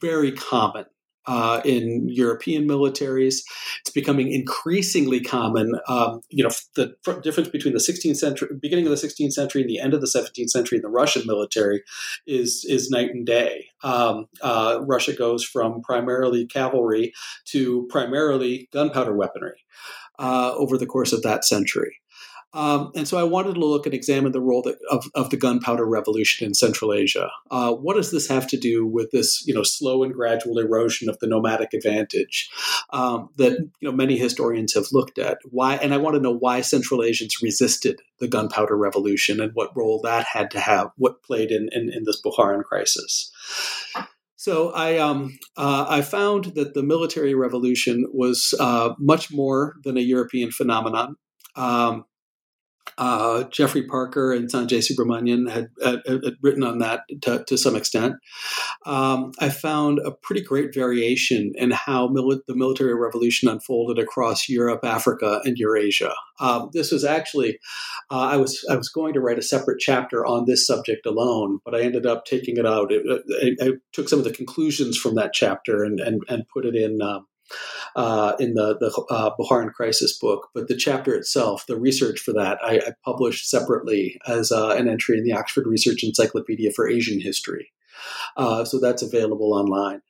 very 0.00 0.32
common 0.32 0.84
uh, 1.26 1.60
in 1.64 2.08
European 2.08 2.66
militaries. 2.66 3.42
It's 3.80 3.90
becoming 3.92 4.32
increasingly 4.32 5.20
common. 5.20 5.78
Um, 5.88 6.20
you 6.30 6.42
know, 6.42 6.50
the 6.74 6.94
difference 7.22 7.48
between 7.48 7.74
the 7.74 7.80
16th 7.80 8.16
century, 8.16 8.48
beginning 8.60 8.86
of 8.86 8.90
the 8.90 9.06
16th 9.06 9.32
century, 9.32 9.62
and 9.62 9.70
the 9.70 9.78
end 9.78 9.94
of 9.94 10.00
the 10.00 10.06
17th 10.06 10.50
century 10.50 10.78
in 10.78 10.82
the 10.82 10.88
Russian 10.88 11.22
military 11.26 11.82
is 12.26 12.64
is 12.68 12.90
night 12.90 13.10
and 13.10 13.26
day. 13.26 13.66
Um, 13.82 14.26
uh, 14.40 14.80
Russia 14.82 15.12
goes 15.12 15.44
from 15.44 15.82
primarily 15.82 16.46
cavalry 16.46 17.12
to 17.46 17.86
primarily 17.90 18.68
gunpowder 18.72 19.14
weaponry 19.14 19.64
uh, 20.18 20.52
over 20.54 20.78
the 20.78 20.86
course 20.86 21.12
of 21.12 21.22
that 21.22 21.44
century. 21.44 22.01
Um, 22.54 22.92
and 22.94 23.08
so 23.08 23.18
I 23.18 23.22
wanted 23.22 23.54
to 23.54 23.60
look 23.60 23.86
and 23.86 23.94
examine 23.94 24.32
the 24.32 24.40
role 24.40 24.62
that, 24.62 24.78
of, 24.90 25.06
of 25.14 25.30
the 25.30 25.36
gunpowder 25.36 25.86
revolution 25.86 26.46
in 26.46 26.54
Central 26.54 26.92
Asia. 26.92 27.30
Uh, 27.50 27.72
what 27.72 27.94
does 27.94 28.10
this 28.10 28.28
have 28.28 28.46
to 28.48 28.58
do 28.58 28.86
with 28.86 29.10
this, 29.10 29.46
you 29.46 29.54
know, 29.54 29.62
slow 29.62 30.02
and 30.02 30.12
gradual 30.12 30.58
erosion 30.58 31.08
of 31.08 31.18
the 31.20 31.26
nomadic 31.26 31.72
advantage 31.72 32.50
um, 32.90 33.30
that 33.36 33.52
you 33.52 33.88
know 33.88 33.92
many 33.92 34.18
historians 34.18 34.74
have 34.74 34.86
looked 34.92 35.18
at? 35.18 35.38
Why? 35.44 35.76
And 35.76 35.94
I 35.94 35.96
want 35.96 36.14
to 36.16 36.22
know 36.22 36.36
why 36.36 36.60
Central 36.60 37.02
Asians 37.02 37.42
resisted 37.42 38.00
the 38.18 38.28
gunpowder 38.28 38.76
revolution 38.76 39.40
and 39.40 39.52
what 39.54 39.74
role 39.76 40.00
that 40.02 40.26
had 40.30 40.50
to 40.50 40.60
have, 40.60 40.90
what 40.96 41.22
played 41.22 41.50
in 41.50 41.68
in, 41.72 41.90
in 41.92 42.04
this 42.04 42.20
Bukharan 42.20 42.64
crisis. 42.64 43.32
So 44.36 44.72
I 44.72 44.98
um, 44.98 45.38
uh, 45.56 45.86
I 45.88 46.02
found 46.02 46.56
that 46.56 46.74
the 46.74 46.82
military 46.82 47.32
revolution 47.32 48.06
was 48.12 48.52
uh, 48.58 48.92
much 48.98 49.32
more 49.32 49.76
than 49.84 49.96
a 49.96 50.00
European 50.00 50.50
phenomenon. 50.50 51.14
Um, 51.54 52.04
uh, 53.02 53.42
Geoffrey 53.50 53.82
Parker 53.82 54.32
and 54.32 54.48
Sanjay 54.48 54.78
Subrahmanyam 54.78 55.50
had, 55.50 55.70
had, 55.82 56.02
had 56.06 56.34
written 56.40 56.62
on 56.62 56.78
that 56.78 57.00
to, 57.22 57.42
to 57.48 57.58
some 57.58 57.74
extent. 57.74 58.14
Um, 58.86 59.32
I 59.40 59.48
found 59.48 59.98
a 60.04 60.12
pretty 60.12 60.40
great 60.40 60.72
variation 60.72 61.50
in 61.56 61.72
how 61.72 62.06
mili- 62.06 62.42
the 62.46 62.54
military 62.54 62.94
revolution 62.94 63.48
unfolded 63.48 63.98
across 63.98 64.48
Europe, 64.48 64.84
Africa, 64.84 65.40
and 65.44 65.56
Eurasia. 65.56 66.14
Um, 66.38 66.70
this 66.72 66.92
was 66.92 67.04
actually 67.04 67.58
uh, 68.12 68.20
I 68.20 68.36
was 68.36 68.64
I 68.70 68.76
was 68.76 68.88
going 68.88 69.14
to 69.14 69.20
write 69.20 69.38
a 69.38 69.42
separate 69.42 69.80
chapter 69.80 70.24
on 70.24 70.44
this 70.46 70.64
subject 70.64 71.04
alone, 71.04 71.58
but 71.64 71.74
I 71.74 71.80
ended 71.80 72.06
up 72.06 72.24
taking 72.24 72.56
it 72.56 72.66
out. 72.66 72.92
It, 72.92 73.02
I, 73.42 73.64
I, 73.64 73.70
took 73.92 74.08
some 74.08 74.20
of 74.20 74.24
the 74.24 74.32
conclusions 74.32 74.96
from 74.96 75.16
that 75.16 75.32
chapter 75.32 75.82
and 75.82 75.98
and, 75.98 76.22
and 76.28 76.44
put 76.54 76.64
it 76.64 76.76
in. 76.76 77.02
Um, 77.02 77.26
uh, 77.96 78.34
in 78.38 78.54
the 78.54 78.76
the 78.78 78.90
uh, 79.10 79.30
Bukharan 79.38 79.72
Crisis 79.72 80.18
book, 80.18 80.48
but 80.54 80.68
the 80.68 80.76
chapter 80.76 81.14
itself, 81.14 81.66
the 81.66 81.78
research 81.78 82.20
for 82.20 82.32
that, 82.32 82.58
I, 82.62 82.76
I 82.76 82.92
published 83.04 83.48
separately 83.48 84.20
as 84.26 84.52
uh, 84.52 84.70
an 84.70 84.88
entry 84.88 85.18
in 85.18 85.24
the 85.24 85.32
Oxford 85.32 85.66
Research 85.66 86.02
Encyclopedia 86.04 86.70
for 86.72 86.88
Asian 86.88 87.20
History. 87.20 87.72
Uh, 88.36 88.64
so 88.64 88.80
that's 88.80 89.02
available 89.02 89.52
online. 89.52 90.00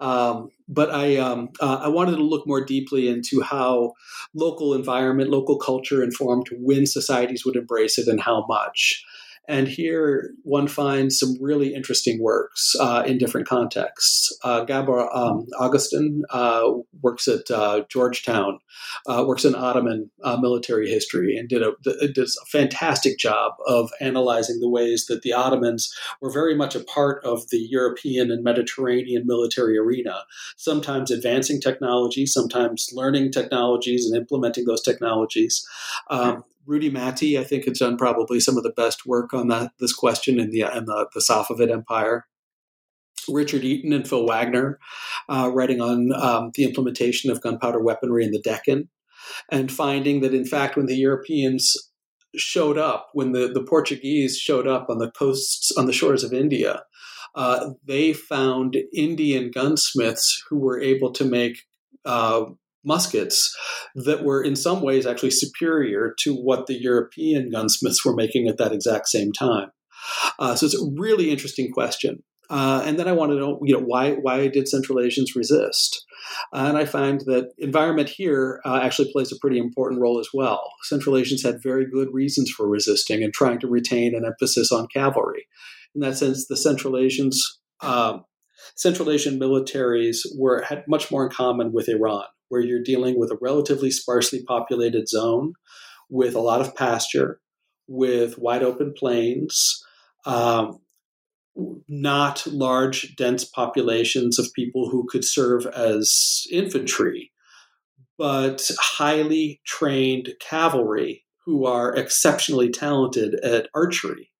Um, 0.00 0.50
but 0.68 0.90
I 0.90 1.16
um, 1.16 1.50
uh, 1.60 1.80
I 1.82 1.88
wanted 1.88 2.16
to 2.16 2.24
look 2.24 2.46
more 2.46 2.64
deeply 2.64 3.08
into 3.08 3.40
how 3.40 3.92
local 4.34 4.74
environment, 4.74 5.30
local 5.30 5.58
culture 5.58 6.02
informed 6.02 6.48
when 6.52 6.86
societies 6.86 7.44
would 7.44 7.56
embrace 7.56 7.98
it 7.98 8.08
and 8.08 8.20
how 8.20 8.44
much. 8.48 9.04
And 9.48 9.66
here 9.66 10.30
one 10.44 10.68
finds 10.68 11.18
some 11.18 11.36
really 11.40 11.74
interesting 11.74 12.22
works 12.22 12.76
uh, 12.78 13.02
in 13.04 13.18
different 13.18 13.48
contexts. 13.48 14.36
Uh, 14.44 14.64
Gabor 14.64 15.14
um, 15.14 15.46
Ágoston 15.60 16.20
uh, 16.30 16.70
works 17.00 17.26
at 17.26 17.50
uh, 17.50 17.82
Georgetown, 17.88 18.60
uh, 19.08 19.24
works 19.26 19.44
in 19.44 19.56
Ottoman 19.56 20.10
uh, 20.22 20.36
military 20.36 20.88
history, 20.88 21.36
and 21.36 21.48
did 21.48 21.62
a, 21.62 21.72
does 22.12 22.38
a 22.40 22.46
fantastic 22.46 23.18
job 23.18 23.54
of 23.66 23.90
analyzing 24.00 24.60
the 24.60 24.70
ways 24.70 25.06
that 25.06 25.22
the 25.22 25.32
Ottomans 25.32 25.92
were 26.20 26.30
very 26.30 26.54
much 26.54 26.76
a 26.76 26.84
part 26.84 27.24
of 27.24 27.48
the 27.50 27.58
European 27.58 28.30
and 28.30 28.44
Mediterranean 28.44 29.26
military 29.26 29.76
arena, 29.76 30.22
sometimes 30.56 31.10
advancing 31.10 31.60
technology, 31.60 32.26
sometimes 32.26 32.90
learning 32.92 33.32
technologies 33.32 34.06
and 34.06 34.16
implementing 34.16 34.66
those 34.66 34.82
technologies. 34.82 35.66
Um, 36.10 36.44
Rudi 36.66 36.90
Matthee, 36.90 37.38
I 37.38 37.44
think, 37.44 37.64
has 37.64 37.78
done 37.78 37.96
probably 37.96 38.40
some 38.40 38.56
of 38.56 38.62
the 38.62 38.72
best 38.72 39.06
work 39.06 39.34
on 39.34 39.48
that 39.48 39.72
this 39.80 39.92
question 39.92 40.38
in 40.38 40.50
the 40.50 40.62
in 40.62 40.86
the, 40.86 41.08
the 41.14 41.20
Safavid 41.20 41.70
Empire. 41.70 42.26
Richard 43.28 43.62
Eaton 43.62 43.92
and 43.92 44.08
Phil 44.08 44.26
Wagoner, 44.26 44.80
uh, 45.28 45.48
writing 45.54 45.80
on 45.80 46.12
um, 46.12 46.50
the 46.54 46.64
implementation 46.64 47.30
of 47.30 47.40
gunpowder 47.40 47.80
weaponry 47.80 48.24
in 48.24 48.32
the 48.32 48.40
Deccan, 48.40 48.88
and 49.48 49.70
finding 49.70 50.22
that 50.22 50.34
in 50.34 50.44
fact, 50.44 50.76
when 50.76 50.86
the 50.86 50.96
Europeans 50.96 51.76
showed 52.36 52.78
up, 52.78 53.10
when 53.12 53.32
the, 53.32 53.48
the 53.48 53.62
Portuguese 53.62 54.38
showed 54.38 54.66
up 54.66 54.88
on 54.88 54.98
the 54.98 55.10
coasts 55.10 55.70
on 55.76 55.86
the 55.86 55.92
shores 55.92 56.24
of 56.24 56.32
India, 56.32 56.82
uh, 57.34 57.70
they 57.84 58.12
found 58.12 58.76
Indian 58.92 59.50
gunsmiths 59.50 60.42
who 60.48 60.58
were 60.58 60.80
able 60.80 61.12
to 61.12 61.24
make 61.24 61.62
uh, 62.04 62.44
muskets 62.84 63.56
that 63.94 64.24
were 64.24 64.42
in 64.42 64.56
some 64.56 64.82
ways 64.82 65.06
actually 65.06 65.30
superior 65.30 66.14
to 66.18 66.34
what 66.34 66.66
the 66.66 66.80
European 66.80 67.50
gunsmiths 67.50 68.04
were 68.04 68.14
making 68.14 68.48
at 68.48 68.58
that 68.58 68.72
exact 68.72 69.08
same 69.08 69.32
time. 69.32 69.70
Uh, 70.38 70.54
so 70.54 70.66
it's 70.66 70.80
a 70.80 70.90
really 70.96 71.30
interesting 71.30 71.70
question. 71.72 72.22
Uh, 72.50 72.82
and 72.84 72.98
then 72.98 73.08
I 73.08 73.12
want 73.12 73.32
to 73.32 73.38
know, 73.38 73.58
you 73.62 73.72
know, 73.72 73.82
why 73.82 74.12
why 74.12 74.48
did 74.48 74.68
Central 74.68 75.00
Asians 75.00 75.34
resist? 75.34 76.04
Uh, 76.52 76.66
and 76.68 76.76
I 76.76 76.84
find 76.84 77.20
that 77.22 77.52
environment 77.58 78.10
here 78.10 78.60
uh, 78.66 78.80
actually 78.82 79.10
plays 79.10 79.32
a 79.32 79.38
pretty 79.40 79.58
important 79.58 80.02
role 80.02 80.18
as 80.20 80.28
well. 80.34 80.70
Central 80.82 81.16
Asians 81.16 81.42
had 81.42 81.62
very 81.62 81.88
good 81.88 82.08
reasons 82.12 82.50
for 82.50 82.68
resisting 82.68 83.22
and 83.22 83.32
trying 83.32 83.58
to 83.60 83.68
retain 83.68 84.14
an 84.14 84.26
emphasis 84.26 84.70
on 84.70 84.86
cavalry. 84.92 85.46
In 85.94 86.02
that 86.02 86.18
sense, 86.18 86.46
the 86.46 86.56
Central 86.56 86.98
Asians, 86.98 87.60
uh, 87.80 88.18
Central 88.76 89.10
Asian 89.10 89.38
militaries 89.38 90.18
were 90.36 90.62
had 90.62 90.84
much 90.86 91.10
more 91.10 91.24
in 91.24 91.30
common 91.30 91.72
with 91.72 91.88
Iran 91.88 92.24
where 92.52 92.60
you're 92.60 92.82
dealing 92.82 93.18
with 93.18 93.30
a 93.30 93.38
relatively 93.40 93.90
sparsely 93.90 94.42
populated 94.42 95.08
zone 95.08 95.54
with 96.10 96.34
a 96.34 96.40
lot 96.40 96.60
of 96.60 96.76
pasture, 96.76 97.40
with 97.88 98.38
wide 98.38 98.62
open 98.62 98.92
plains, 98.94 99.82
um, 100.26 100.78
not 101.88 102.46
large, 102.46 103.16
dense 103.16 103.46
populations 103.46 104.38
of 104.38 104.52
people 104.54 104.90
who 104.90 105.06
could 105.08 105.24
serve 105.24 105.64
as 105.68 106.42
infantry, 106.52 107.32
but 108.18 108.70
highly 108.78 109.62
trained 109.64 110.28
cavalry 110.38 111.24
who 111.46 111.64
are 111.64 111.96
exceptionally 111.96 112.68
talented 112.68 113.34
at 113.36 113.70
archery. 113.74 114.30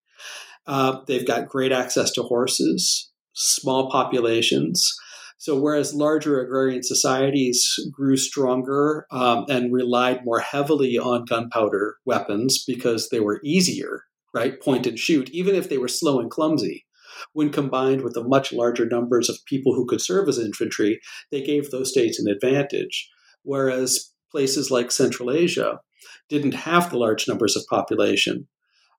Uh, 0.66 0.98
they've 1.06 1.26
got 1.26 1.48
great 1.48 1.72
access 1.72 2.10
to 2.10 2.22
horses, 2.22 3.10
small 3.32 3.90
populations. 3.90 4.94
So, 5.42 5.58
whereas 5.58 5.92
larger 5.92 6.40
agrarian 6.40 6.84
societies 6.84 7.74
grew 7.90 8.16
stronger 8.16 9.06
um, 9.10 9.44
and 9.48 9.72
relied 9.72 10.24
more 10.24 10.38
heavily 10.38 10.98
on 10.98 11.24
gunpowder 11.24 11.96
weapons 12.04 12.62
because 12.64 13.08
they 13.08 13.18
were 13.18 13.40
easier 13.42 14.02
right? 14.34 14.60
Point 14.60 14.86
and 14.86 14.98
shoot, 14.98 15.30
even 15.30 15.54
if 15.54 15.68
they 15.68 15.78
were 15.78 15.88
slow 15.88 16.20
and 16.20 16.30
clumsy. 16.30 16.86
When 17.34 17.50
combined 17.50 18.02
with 18.02 18.14
the 18.14 18.24
much 18.24 18.52
larger 18.52 18.86
numbers 18.86 19.28
of 19.28 19.44
people 19.46 19.74
who 19.74 19.86
could 19.86 20.00
serve 20.00 20.28
as 20.28 20.38
infantry, 20.38 21.00
they 21.30 21.42
gave 21.42 21.70
those 21.70 21.90
states 21.90 22.18
an 22.18 22.26
advantage. 22.26 23.08
Whereas 23.42 24.10
places 24.30 24.70
like 24.70 24.90
Central 24.90 25.30
Asia 25.30 25.80
didn't 26.28 26.54
have 26.54 26.90
the 26.90 26.98
large 26.98 27.28
numbers 27.28 27.54
of 27.54 27.64
population 27.68 28.48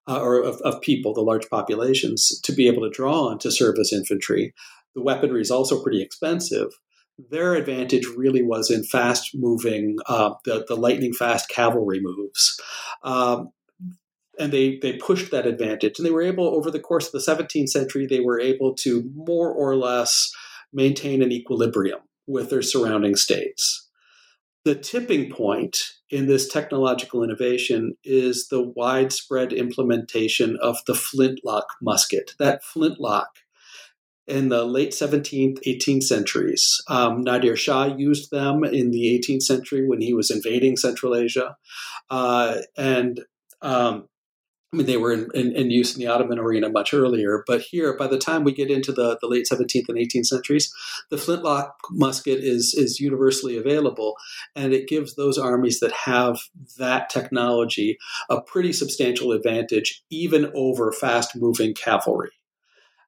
uh, 0.07 0.21
or 0.21 0.41
of, 0.41 0.61
of, 0.61 0.81
people, 0.81 1.13
the 1.13 1.21
large 1.21 1.49
populations, 1.49 2.39
to 2.41 2.53
be 2.53 2.67
able 2.67 2.83
to 2.83 2.89
draw 2.89 3.29
on 3.29 3.39
to 3.39 3.51
serve 3.51 3.75
as 3.79 3.91
infantry. 3.91 4.53
The 4.95 5.01
weaponry 5.01 5.41
is 5.41 5.51
also 5.51 5.81
pretty 5.81 6.01
expensive. 6.01 6.69
Their 7.29 7.55
advantage 7.55 8.05
really 8.15 8.43
was 8.43 8.71
in 8.71 8.83
fast 8.83 9.31
moving, 9.33 9.97
uh, 10.07 10.33
the, 10.45 10.65
the 10.67 10.75
lightning 10.75 11.13
fast 11.13 11.49
cavalry 11.49 11.99
moves. 12.01 12.59
Um, 13.03 13.51
and 14.39 14.51
they, 14.51 14.79
they 14.81 14.93
pushed 14.93 15.31
that 15.31 15.45
advantage. 15.45 15.99
And 15.99 16.05
they 16.05 16.11
were 16.11 16.21
able, 16.21 16.47
over 16.47 16.71
the 16.71 16.79
course 16.79 17.05
of 17.05 17.11
the 17.11 17.19
17th 17.19 17.69
century, 17.69 18.07
they 18.07 18.19
were 18.19 18.39
able 18.39 18.73
to 18.77 19.09
more 19.15 19.51
or 19.51 19.75
less 19.75 20.31
maintain 20.71 21.21
an 21.21 21.31
equilibrium 21.31 21.99
with 22.25 22.49
their 22.49 22.63
surrounding 22.63 23.15
states. 23.15 23.87
The 24.65 24.75
tipping 24.75 25.29
point 25.29 25.77
in 26.09 26.27
this 26.27 26.47
technological 26.47 27.21
innovation 27.21 27.97
is 28.03 28.47
the 28.47 28.61
widespread 28.61 29.51
implementation 29.51 30.57
of 30.61 30.77
the 30.87 30.95
flintlock 30.95 31.65
musket. 31.81 32.33
That 32.39 32.63
flintlock 32.63 33.39
in 34.27 34.49
the 34.49 34.63
late 34.65 34.91
17th, 34.91 35.59
18th 35.67 36.03
centuries. 36.03 36.81
Um, 36.87 37.23
Nadir 37.23 37.55
Shah 37.55 37.85
used 37.85 38.31
them 38.31 38.63
in 38.63 38.91
the 38.91 39.19
18th 39.19 39.43
century 39.43 39.87
when 39.87 40.01
he 40.01 40.13
was 40.13 40.31
invading 40.31 40.77
Central 40.77 41.15
Asia. 41.15 41.57
Uh, 42.09 42.57
and 42.77 43.21
um, 43.61 44.07
I 44.73 44.77
mean, 44.77 44.87
they 44.87 44.97
were 44.97 45.13
in, 45.13 45.29
in, 45.35 45.55
in, 45.55 45.69
use 45.69 45.95
in 45.95 45.99
the 45.99 46.07
Ottoman 46.07 46.39
arena 46.39 46.67
much 46.67 46.95
earlier, 46.95 47.43
but 47.45 47.61
here, 47.61 47.95
by 47.95 48.07
the 48.07 48.17
time 48.17 48.43
we 48.43 48.51
get 48.51 48.71
into 48.71 48.91
the, 48.91 49.19
the 49.21 49.27
late 49.27 49.45
17th 49.49 49.87
and 49.87 49.97
18th 49.97 50.25
centuries, 50.25 50.73
the 51.11 51.17
flintlock 51.17 51.75
musket 51.91 52.39
is, 52.43 52.73
is 52.73 52.99
universally 52.99 53.55
available, 53.55 54.15
and 54.55 54.73
it 54.73 54.87
gives 54.87 55.13
those 55.13 55.37
armies 55.37 55.79
that 55.79 55.91
have 55.91 56.39
that 56.79 57.11
technology 57.11 57.99
a 58.31 58.41
pretty 58.41 58.73
substantial 58.73 59.31
advantage, 59.31 60.03
even 60.09 60.51
over 60.55 60.91
fast 60.91 61.35
moving 61.35 61.75
cavalry. 61.75 62.31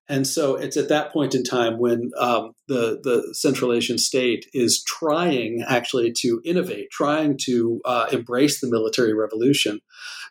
And 0.07 0.27
so 0.27 0.55
it's 0.55 0.77
at 0.77 0.89
that 0.89 1.11
point 1.11 1.33
in 1.33 1.43
time 1.43 1.79
when 1.79 2.11
um, 2.19 2.51
the 2.67 2.99
the 3.01 3.33
Central 3.33 3.73
Asian 3.73 3.97
state 3.97 4.45
is 4.53 4.83
trying 4.83 5.63
actually 5.67 6.13
to 6.19 6.41
innovate, 6.45 6.91
trying 6.91 7.37
to 7.45 7.81
uh, 7.85 8.07
embrace 8.11 8.61
the 8.61 8.69
military 8.69 9.13
revolution, 9.13 9.79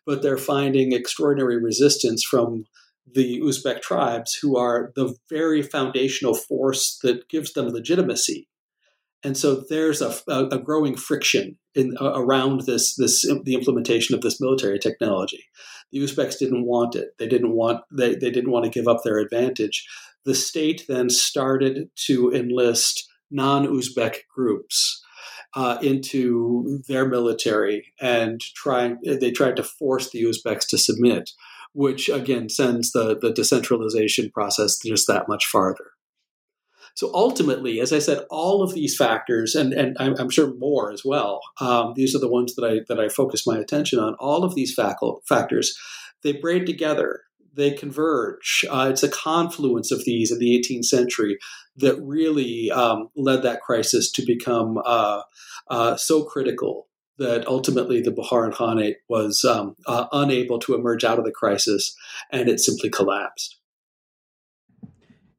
but 0.06 0.22
they're 0.22 0.38
finding 0.38 0.92
extraordinary 0.92 1.60
resistance 1.60 2.22
from 2.24 2.66
the 3.12 3.40
Uzbek 3.40 3.82
tribes, 3.82 4.34
who 4.34 4.56
are 4.56 4.92
the 4.96 5.14
very 5.28 5.62
foundational 5.62 6.34
force 6.34 6.98
that 7.02 7.28
gives 7.28 7.52
them 7.52 7.68
legitimacy. 7.68 8.48
And 9.24 9.36
so 9.36 9.64
there's 9.68 10.02
a, 10.02 10.14
a 10.28 10.58
growing 10.58 10.96
friction 10.96 11.56
in, 11.74 11.96
uh, 12.00 12.12
around 12.14 12.62
this 12.62 12.94
this 12.94 13.22
the 13.44 13.54
implementation 13.54 14.14
of 14.14 14.20
this 14.20 14.40
military 14.40 14.78
technology. 14.78 15.44
The 15.94 16.00
Uzbeks 16.00 16.40
didn't 16.40 16.66
want 16.66 16.96
it. 16.96 17.16
They 17.18 17.28
didn't 17.28 17.52
want 17.52 17.82
they, 17.92 18.16
they 18.16 18.30
didn't 18.32 18.50
want 18.50 18.64
to 18.64 18.70
give 18.70 18.88
up 18.88 19.04
their 19.04 19.18
advantage. 19.18 19.86
The 20.24 20.34
state 20.34 20.84
then 20.88 21.08
started 21.08 21.88
to 22.06 22.32
enlist 22.32 23.08
non-Uzbek 23.30 24.16
groups 24.34 25.00
uh, 25.54 25.78
into 25.82 26.82
their 26.88 27.06
military 27.06 27.92
and 28.00 28.40
trying 28.40 28.98
they 29.04 29.30
tried 29.30 29.54
to 29.54 29.62
force 29.62 30.10
the 30.10 30.24
Uzbeks 30.24 30.66
to 30.70 30.78
submit, 30.78 31.30
which 31.74 32.08
again 32.08 32.48
sends 32.48 32.90
the, 32.90 33.16
the 33.16 33.32
decentralization 33.32 34.32
process 34.32 34.80
just 34.84 35.06
that 35.06 35.28
much 35.28 35.46
farther. 35.46 35.92
So 36.94 37.10
ultimately, 37.12 37.80
as 37.80 37.92
I 37.92 37.98
said, 37.98 38.24
all 38.30 38.62
of 38.62 38.72
these 38.72 38.96
factors, 38.96 39.56
and, 39.56 39.72
and 39.72 39.96
I'm, 39.98 40.30
sure 40.30 40.54
more 40.54 40.92
as 40.92 41.04
well, 41.04 41.40
um, 41.60 41.92
these 41.96 42.14
are 42.14 42.20
the 42.20 42.30
ones 42.30 42.54
that 42.54 42.64
I, 42.64 42.80
that 42.88 43.00
I 43.00 43.08
focus 43.08 43.46
my 43.46 43.58
attention 43.58 43.98
on. 43.98 44.14
All 44.20 44.44
of 44.44 44.54
these 44.54 44.74
factors, 44.74 45.76
they 46.22 46.32
braid 46.32 46.66
together, 46.66 47.22
they 47.52 47.72
converge. 47.72 48.64
Uh, 48.70 48.88
it's 48.90 49.02
a 49.02 49.08
confluence 49.08 49.90
of 49.90 50.04
these 50.04 50.30
in 50.30 50.38
the 50.38 50.56
18th 50.58 50.84
century 50.84 51.38
that 51.76 52.00
really 52.00 52.70
um, 52.70 53.08
led 53.16 53.42
that 53.42 53.60
crisis 53.60 54.10
to 54.12 54.24
become 54.24 54.78
uh, 54.84 55.22
uh, 55.68 55.96
so 55.96 56.22
critical 56.22 56.88
that 57.18 57.46
ultimately 57.46 58.00
the 58.00 58.10
Bukharan 58.10 58.52
Khanate 58.52 58.96
was 59.08 59.44
um, 59.44 59.76
uh, 59.86 60.06
unable 60.12 60.58
to 60.60 60.74
emerge 60.74 61.04
out 61.04 61.18
of 61.18 61.24
the 61.24 61.32
crisis 61.32 61.94
and 62.30 62.48
it 62.48 62.60
simply 62.60 62.90
collapsed. 62.90 63.58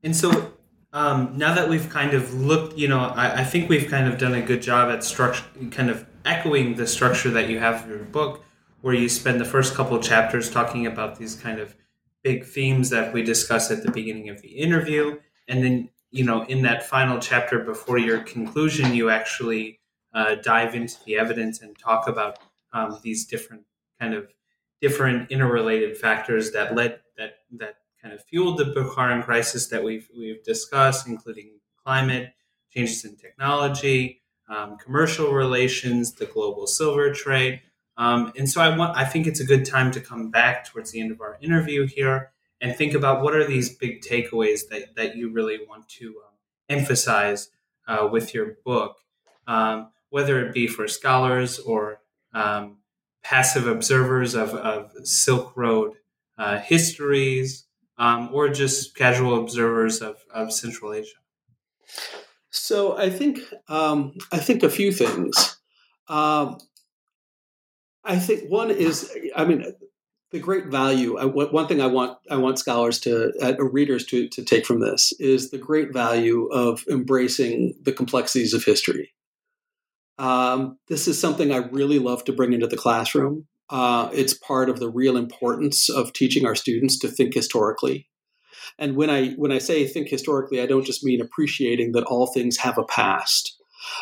And 0.03 0.16
so 0.16 0.53
um, 0.96 1.38
now 1.38 1.54
that 1.54 1.68
we've 1.68 1.89
kind 1.89 2.14
of 2.14 2.34
looked, 2.34 2.78
you 2.78 2.88
know, 2.88 3.00
I, 3.00 3.41
I, 3.41 3.43
think 3.43 3.68
we've 3.70 3.89
kind 3.89 4.08
of 4.08 4.18
done 4.18 4.34
a 4.34 4.41
good 4.41 4.62
job 4.62 4.89
at 4.89 5.04
structure, 5.04 5.43
kind 5.70 5.89
of 5.89 6.06
echoing 6.24 6.76
the 6.76 6.88
structure 6.88 7.30
that 7.32 7.50
you 7.50 7.60
have 7.60 7.84
in 7.84 7.89
your 7.89 8.00
book, 8.00 8.46
where 8.80 8.93
you 8.93 9.10
spend 9.10 9.41
the 9.41 9.46
first 9.46 9.74
couple 9.74 10.00
chapters 10.00 10.50
talking 10.50 10.88
about 10.88 11.20
these 11.20 11.36
kind 11.36 11.60
of 11.60 11.76
big 12.24 12.46
themes 12.46 12.91
that 12.91 13.14
we 13.14 13.24
discussed 13.24 13.72
at 13.72 13.84
the 13.84 13.91
beginning 13.91 14.30
of 14.30 14.41
the 14.41 14.48
interview, 14.48 15.20
and 15.50 15.62
then 15.62 15.89
you 16.12 16.24
know, 16.24 16.43
in 16.46 16.62
that 16.62 16.84
final 16.84 17.20
chapter 17.20 17.60
before 17.60 17.98
your 17.98 18.20
conclusion, 18.22 18.96
you 18.96 19.10
actually 19.10 19.82
uh, 20.14 20.36
dive 20.36 20.76
into 20.76 20.96
the 21.06 21.18
evidence 21.18 21.62
and 21.62 21.78
talk 21.78 22.08
about 22.08 22.39
um, 22.72 22.98
these 23.04 23.26
different 23.26 23.64
kind 24.00 24.14
of 24.14 24.32
different 24.80 25.30
interrelated 25.30 25.98
factors 25.98 26.54
that 26.54 26.74
led 26.74 27.02
that 27.18 27.39
that 27.52 27.80
kind 28.06 28.14
of 28.14 28.24
fueled 28.24 28.60
the 28.60 28.66
Bukharan 28.66 29.24
crisis 29.24 29.66
that 29.70 29.84
we've 29.84 30.08
we've 30.16 30.43
discussed, 30.43 31.08
including 31.08 31.49
climate, 31.84 32.34
changes 32.70 33.03
in 33.03 33.16
technology, 33.16 34.22
um, 34.47 34.78
commercial 34.78 35.32
relations, 35.32 36.14
the 36.14 36.28
global 36.28 36.68
silver 36.68 37.12
trade. 37.12 37.62
Um, 37.97 38.32
and 38.38 38.47
so 38.47 38.62
I 38.62 38.78
want 38.78 38.95
I 38.95 39.06
think 39.06 39.26
it's 39.26 39.39
a 39.39 39.45
good 39.45 39.66
time 39.66 39.89
to 39.91 39.99
come 39.99 40.30
back 40.30 40.66
towards 40.66 40.91
the 40.91 41.01
end 41.01 41.12
of 41.12 41.20
our 41.20 41.39
interview 41.41 41.88
here 41.88 42.32
and 42.62 42.76
think 42.76 42.93
about 42.93 43.24
what 43.24 43.34
are 43.34 43.47
these 43.47 43.76
big 43.76 44.01
takeaways 44.01 44.70
that, 44.70 44.95
that 44.95 45.16
you 45.16 45.32
really 45.32 45.60
want 45.68 45.89
to 45.89 46.10
um, 46.10 46.34
emphasize 46.70 47.49
uh, 47.88 48.08
with 48.12 48.36
your 48.36 48.58
book, 48.64 48.97
um, 49.47 49.89
whether 50.10 50.45
it 50.45 50.53
be 50.53 50.68
for 50.68 50.88
scholars 50.88 51.58
or 51.58 52.01
um, 52.34 52.78
passive 53.24 53.66
observers 53.66 54.36
of, 54.36 54.53
of 54.53 54.91
Silk 55.08 55.58
Road 55.58 55.93
uh, 56.38 56.60
histories, 56.60 57.66
um, 57.98 58.30
or 58.34 58.50
just 58.50 58.96
casual 58.96 59.39
observers 59.39 60.02
of, 60.02 60.18
of 60.34 60.52
Central 60.52 60.93
Asia? 60.93 61.18
So 62.50 62.98
I 62.98 63.10
think 63.10 63.39
um, 63.68 64.14
I 64.32 64.38
think 64.38 64.64
a 64.64 64.70
few 64.70 64.91
things. 64.91 65.58
Um, 66.08 66.58
I 68.04 68.18
think 68.20 68.50
one 68.50 68.72
is, 68.72 69.12
I 69.36 69.46
mean, 69.46 69.66
the 70.32 70.39
great 70.39 70.68
value. 70.68 71.18
I, 71.18 71.26
one 71.26 71.68
thing 71.68 71.82
I 71.82 71.88
want 71.88 72.18
I 72.30 72.38
want 72.38 72.60
scholars 72.60 73.00
to 73.02 73.32
uh, 73.41 73.56
readers 73.64 74.06
to 74.08 74.28
to 74.30 74.43
take 74.43 74.66
from 74.66 74.80
this 74.80 75.14
is 75.20 75.52
the 75.52 75.58
great 75.58 75.93
value 75.93 76.48
of 76.48 76.84
embracing 76.89 77.74
the 77.82 77.91
complexities 77.91 78.54
of 78.54 78.64
history. 78.64 79.14
Um, 80.18 80.78
this 80.88 81.08
is 81.08 81.20
something 81.20 81.52
I 81.52 81.58
really 81.58 82.00
love 82.00 82.24
to 82.26 82.34
bring 82.34 82.54
into 82.54 82.68
the 82.68 82.78
classroom. 82.78 83.48
Uh, 83.70 84.09
it's 84.13 84.34
part 84.34 84.70
of 84.70 84.80
the 84.80 84.89
real 84.89 85.18
importance 85.18 85.89
of 85.89 86.13
teaching 86.13 86.45
our 86.45 86.55
students 86.55 86.99
to 86.99 87.07
think 87.07 87.34
historically. 87.34 88.07
And 88.78 88.95
when 88.95 89.09
I 89.09 89.32
when 89.32 89.51
I 89.51 89.59
say 89.59 89.88
think 89.88 90.09
historically, 90.09 90.61
I 90.61 90.66
don't 90.66 90.86
just 90.86 91.03
mean 91.03 91.22
appreciating 91.22 91.93
that 91.93 92.03
all 92.03 92.28
things 92.28 92.57
have 92.57 92.78
a 92.78 92.84
past. 92.84 93.55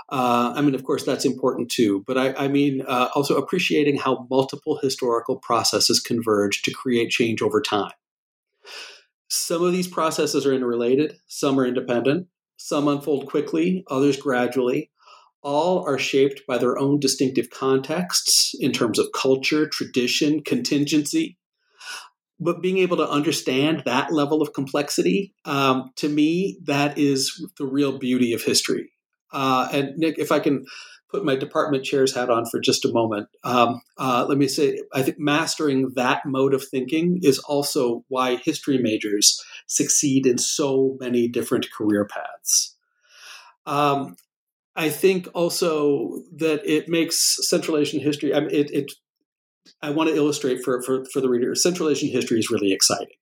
Uh, 0.09 0.53
I 0.55 0.61
mean, 0.61 0.76
of 0.76 0.84
course, 0.84 1.03
that's 1.03 1.26
important 1.26 1.70
too. 1.70 2.03
But 2.07 2.18
I, 2.18 2.34
I 2.34 2.47
mean, 2.47 2.84
uh, 2.88 3.09
also 3.16 3.38
appreciating 3.38 3.97
how 3.97 4.28
multiple 4.30 4.80
historical 4.82 5.38
processes 5.38 5.99
converge 5.99 6.61
to 6.64 6.72
create 6.72 7.09
change 7.09 7.41
over 7.41 7.61
time. 7.61 7.91
Some 9.28 9.64
of 9.64 9.74
these 9.74 9.88
processes 9.88 10.45
are 10.45 10.53
interrelated. 10.53 11.18
Some 11.28 11.59
are 11.59 11.66
independent. 11.66 12.28
Some 12.55 12.88
unfold 12.88 13.28
quickly. 13.28 13.84
Others 13.89 14.18
gradually 14.18 14.89
all 15.44 15.88
are 15.88 16.00
shaped 16.00 16.41
by 16.48 16.58
their 16.58 16.78
own 16.78 17.00
distinctive 17.00 17.50
contexts 17.50 18.56
in 18.60 18.72
terms 18.72 18.98
of 18.98 19.12
culture, 19.14 19.68
tradition, 19.68 20.41
contingency. 20.41 21.38
But 22.39 22.62
being 22.62 22.80
able 22.80 22.98
to 22.98 23.10
understand 23.10 23.84
that 23.86 24.12
level 24.12 24.41
of 24.41 24.54
complexity, 24.54 25.34
um, 25.46 25.91
to 25.98 26.10
me, 26.10 26.60
that 26.66 26.98
is 26.98 27.46
the 27.58 27.66
real 27.66 28.00
beauty 28.00 28.34
of 28.34 28.44
history. 28.44 28.91
Uh, 29.32 29.68
and 29.72 29.98
Nick, 29.98 30.18
if 30.18 30.32
I 30.32 30.39
can 30.39 30.66
put 31.10 31.24
my 31.24 31.36
department 31.36 31.86
chair's 31.86 32.16
hat 32.16 32.30
on 32.30 32.46
for 32.46 32.60
just 32.60 32.86
a 32.86 32.91
moment, 32.91 33.28
um, 33.44 33.82
uh, 33.98 34.26
let 34.28 34.38
me 34.38 34.48
say 34.48 34.80
I 34.94 35.04
think 35.04 35.20
mastering 35.20 35.91
that 35.96 36.22
mode 36.26 36.54
of 36.54 36.64
thinking 36.68 37.20
is 37.22 37.39
also 37.39 38.04
why 38.08 38.38
history 38.38 38.80
majors 38.80 39.41
succeed 39.68 40.26
in 40.26 40.38
so 40.38 40.98
many 41.00 41.28
different 41.28 41.72
career 41.72 42.06
paths. 42.06 42.76
Um, 43.66 44.16
I 44.76 44.90
think 44.90 45.28
also 45.34 46.24
that 46.38 46.66
it 46.66 46.90
makes 46.90 47.38
Central 47.48 47.78
Asian 47.78 48.00
history. 48.00 48.34
I 48.34 48.40
mean, 48.40 48.50
it, 48.52 48.72
it 48.72 48.92
I 49.82 49.92
want 49.92 50.10
to 50.10 50.16
illustrate 50.16 50.64
for, 50.64 50.82
for, 50.82 51.06
for 51.14 51.22
the 51.22 51.30
reader 51.30 51.54
Central 51.56 51.90
Asian 51.90 52.10
history 52.10 52.40
is 52.40 52.50
really 52.50 52.74
exciting. 52.74 53.16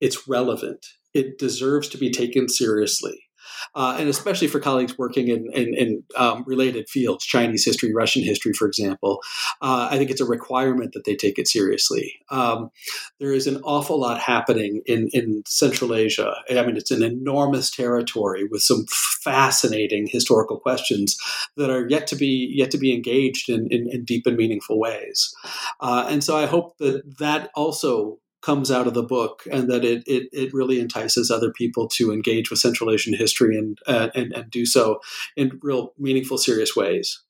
It's 0.00 0.28
relevant. 0.28 0.86
It 1.14 1.38
deserves 1.38 1.88
to 1.88 1.98
be 1.98 2.10
taken 2.10 2.48
seriously 2.48 3.27
uh, 3.74 3.96
and 3.98 4.08
especially 4.08 4.48
for 4.48 4.60
colleagues 4.60 4.96
working 4.98 5.28
in, 5.28 5.50
in, 5.52 5.74
in 5.74 6.04
um, 6.16 6.44
related 6.46 6.88
fields, 6.88 7.24
Chinese 7.24 7.64
history, 7.64 7.92
Russian 7.92 8.22
history, 8.22 8.52
for 8.52 8.66
example. 8.66 9.20
Uh, 9.60 9.88
I 9.90 9.98
think 9.98 10.10
it's 10.10 10.20
a 10.20 10.26
requirement 10.26 10.92
that 10.92 11.04
they 11.04 11.16
take 11.16 11.38
it 11.38 11.48
seriously. 11.48 12.14
Um, 12.30 12.70
there 13.18 13.32
is 13.32 13.46
an 13.46 13.60
awful 13.64 14.00
lot 14.00 14.20
happening 14.20 14.82
in, 14.86 15.08
in 15.12 15.42
Central 15.46 15.94
Asia. 15.94 16.34
I 16.50 16.62
mean, 16.62 16.76
it's 16.76 16.90
an 16.90 17.02
enormous 17.02 17.70
territory 17.70 18.44
with 18.44 18.62
some 18.62 18.86
fascinating 18.88 20.06
historical 20.06 20.58
questions 20.58 21.16
that 21.56 21.70
are 21.70 21.88
yet 21.88 22.06
to 22.08 22.16
be 22.16 22.52
yet 22.54 22.70
to 22.70 22.78
be 22.78 22.94
engaged 22.94 23.48
in, 23.48 23.66
in, 23.70 23.88
in 23.90 24.04
deep 24.04 24.26
and 24.26 24.36
meaningful 24.36 24.78
ways. 24.78 25.34
Uh, 25.80 26.06
and 26.08 26.22
so 26.22 26.36
I 26.36 26.46
hope 26.46 26.78
that 26.78 27.18
that 27.18 27.50
also 27.54 28.18
comes 28.48 28.70
out 28.70 28.86
of 28.86 28.94
the 28.94 29.02
book 29.02 29.46
and 29.52 29.68
that 29.68 29.84
it, 29.84 30.02
it, 30.06 30.30
it 30.32 30.54
really 30.54 30.80
entices 30.80 31.30
other 31.30 31.52
people 31.52 31.86
to 31.86 32.10
engage 32.10 32.48
with 32.48 32.58
Central 32.58 32.90
Asian 32.90 33.12
history 33.12 33.58
and, 33.58 33.78
uh, 33.86 34.08
and, 34.14 34.32
and 34.32 34.50
do 34.50 34.64
so 34.64 35.02
in 35.36 35.60
real 35.62 35.92
meaningful, 35.98 36.38
serious 36.38 36.74
ways. 36.74 37.20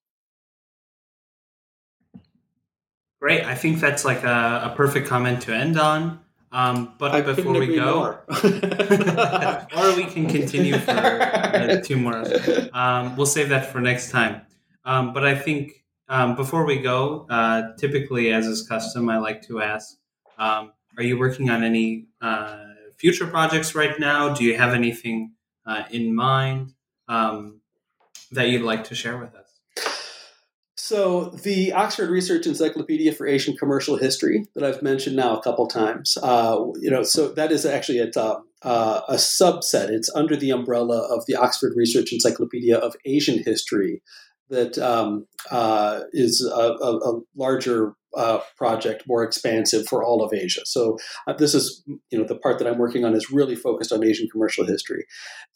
Great. 3.20 3.44
I 3.44 3.56
think 3.56 3.80
that's 3.80 4.04
like 4.04 4.22
a, 4.22 4.70
a 4.70 4.74
perfect 4.76 5.08
comment 5.08 5.42
to 5.42 5.52
end 5.52 5.76
on. 5.76 6.20
Um, 6.52 6.94
but 6.98 7.10
I 7.10 7.20
before 7.22 7.58
we 7.58 7.74
go, 7.74 8.20
or 9.76 9.96
we 9.96 10.04
can 10.04 10.28
continue 10.28 10.78
for 10.78 10.92
uh, 10.92 11.80
two 11.84 11.96
more. 11.96 12.22
Um, 12.72 13.16
we'll 13.16 13.26
save 13.26 13.48
that 13.48 13.72
for 13.72 13.80
next 13.80 14.12
time. 14.12 14.42
Um, 14.84 15.12
but 15.12 15.26
I 15.26 15.34
think 15.34 15.84
um, 16.08 16.36
before 16.36 16.64
we 16.64 16.78
go, 16.78 17.26
uh, 17.28 17.74
typically, 17.76 18.32
as 18.32 18.46
is 18.46 18.68
custom, 18.68 19.08
I 19.08 19.18
like 19.18 19.42
to 19.48 19.60
ask 19.60 19.96
um, 20.38 20.70
are 20.98 21.04
you 21.04 21.16
working 21.16 21.48
on 21.48 21.62
any 21.62 22.06
uh, 22.20 22.58
future 22.96 23.26
projects 23.26 23.74
right 23.74 23.98
now? 24.00 24.34
Do 24.34 24.44
you 24.44 24.56
have 24.56 24.74
anything 24.74 25.32
uh, 25.64 25.84
in 25.90 26.14
mind 26.14 26.74
um, 27.06 27.60
that 28.32 28.48
you'd 28.48 28.62
like 28.62 28.84
to 28.84 28.96
share 28.96 29.16
with 29.16 29.34
us? 29.34 29.44
So, 30.76 31.26
the 31.30 31.72
Oxford 31.72 32.10
Research 32.10 32.46
Encyclopedia 32.46 33.12
for 33.12 33.26
Asian 33.26 33.56
Commercial 33.56 33.96
History 33.96 34.46
that 34.54 34.64
I've 34.64 34.82
mentioned 34.82 35.16
now 35.16 35.36
a 35.36 35.42
couple 35.42 35.66
times, 35.66 36.16
uh, 36.22 36.58
you 36.80 36.90
know, 36.90 37.02
so 37.02 37.28
that 37.28 37.52
is 37.52 37.66
actually 37.66 37.98
a, 37.98 38.10
uh, 38.16 38.40
uh, 38.62 39.02
a 39.08 39.14
subset. 39.14 39.90
It's 39.90 40.10
under 40.14 40.34
the 40.34 40.50
umbrella 40.50 41.14
of 41.14 41.26
the 41.26 41.36
Oxford 41.36 41.74
Research 41.76 42.12
Encyclopedia 42.12 42.76
of 42.76 42.96
Asian 43.04 43.42
History, 43.44 44.02
that 44.50 44.78
um, 44.78 45.26
uh, 45.50 46.00
is 46.12 46.42
a, 46.42 46.58
a, 46.58 46.96
a, 46.96 47.20
larger 47.36 47.94
uh, 48.16 48.40
project, 48.56 49.04
more 49.06 49.22
expansive 49.22 49.86
for 49.86 50.02
all 50.02 50.22
of 50.22 50.32
Asia. 50.32 50.62
So 50.64 50.98
uh, 51.26 51.34
this 51.34 51.54
is, 51.54 51.82
you 52.10 52.18
know, 52.18 52.24
the 52.24 52.36
part 52.36 52.58
that 52.58 52.66
I'm 52.66 52.78
working 52.78 53.04
on 53.04 53.14
is 53.14 53.30
really 53.30 53.54
focused 53.54 53.92
on 53.92 54.04
Asian 54.04 54.28
commercial 54.28 54.66
history. 54.66 55.04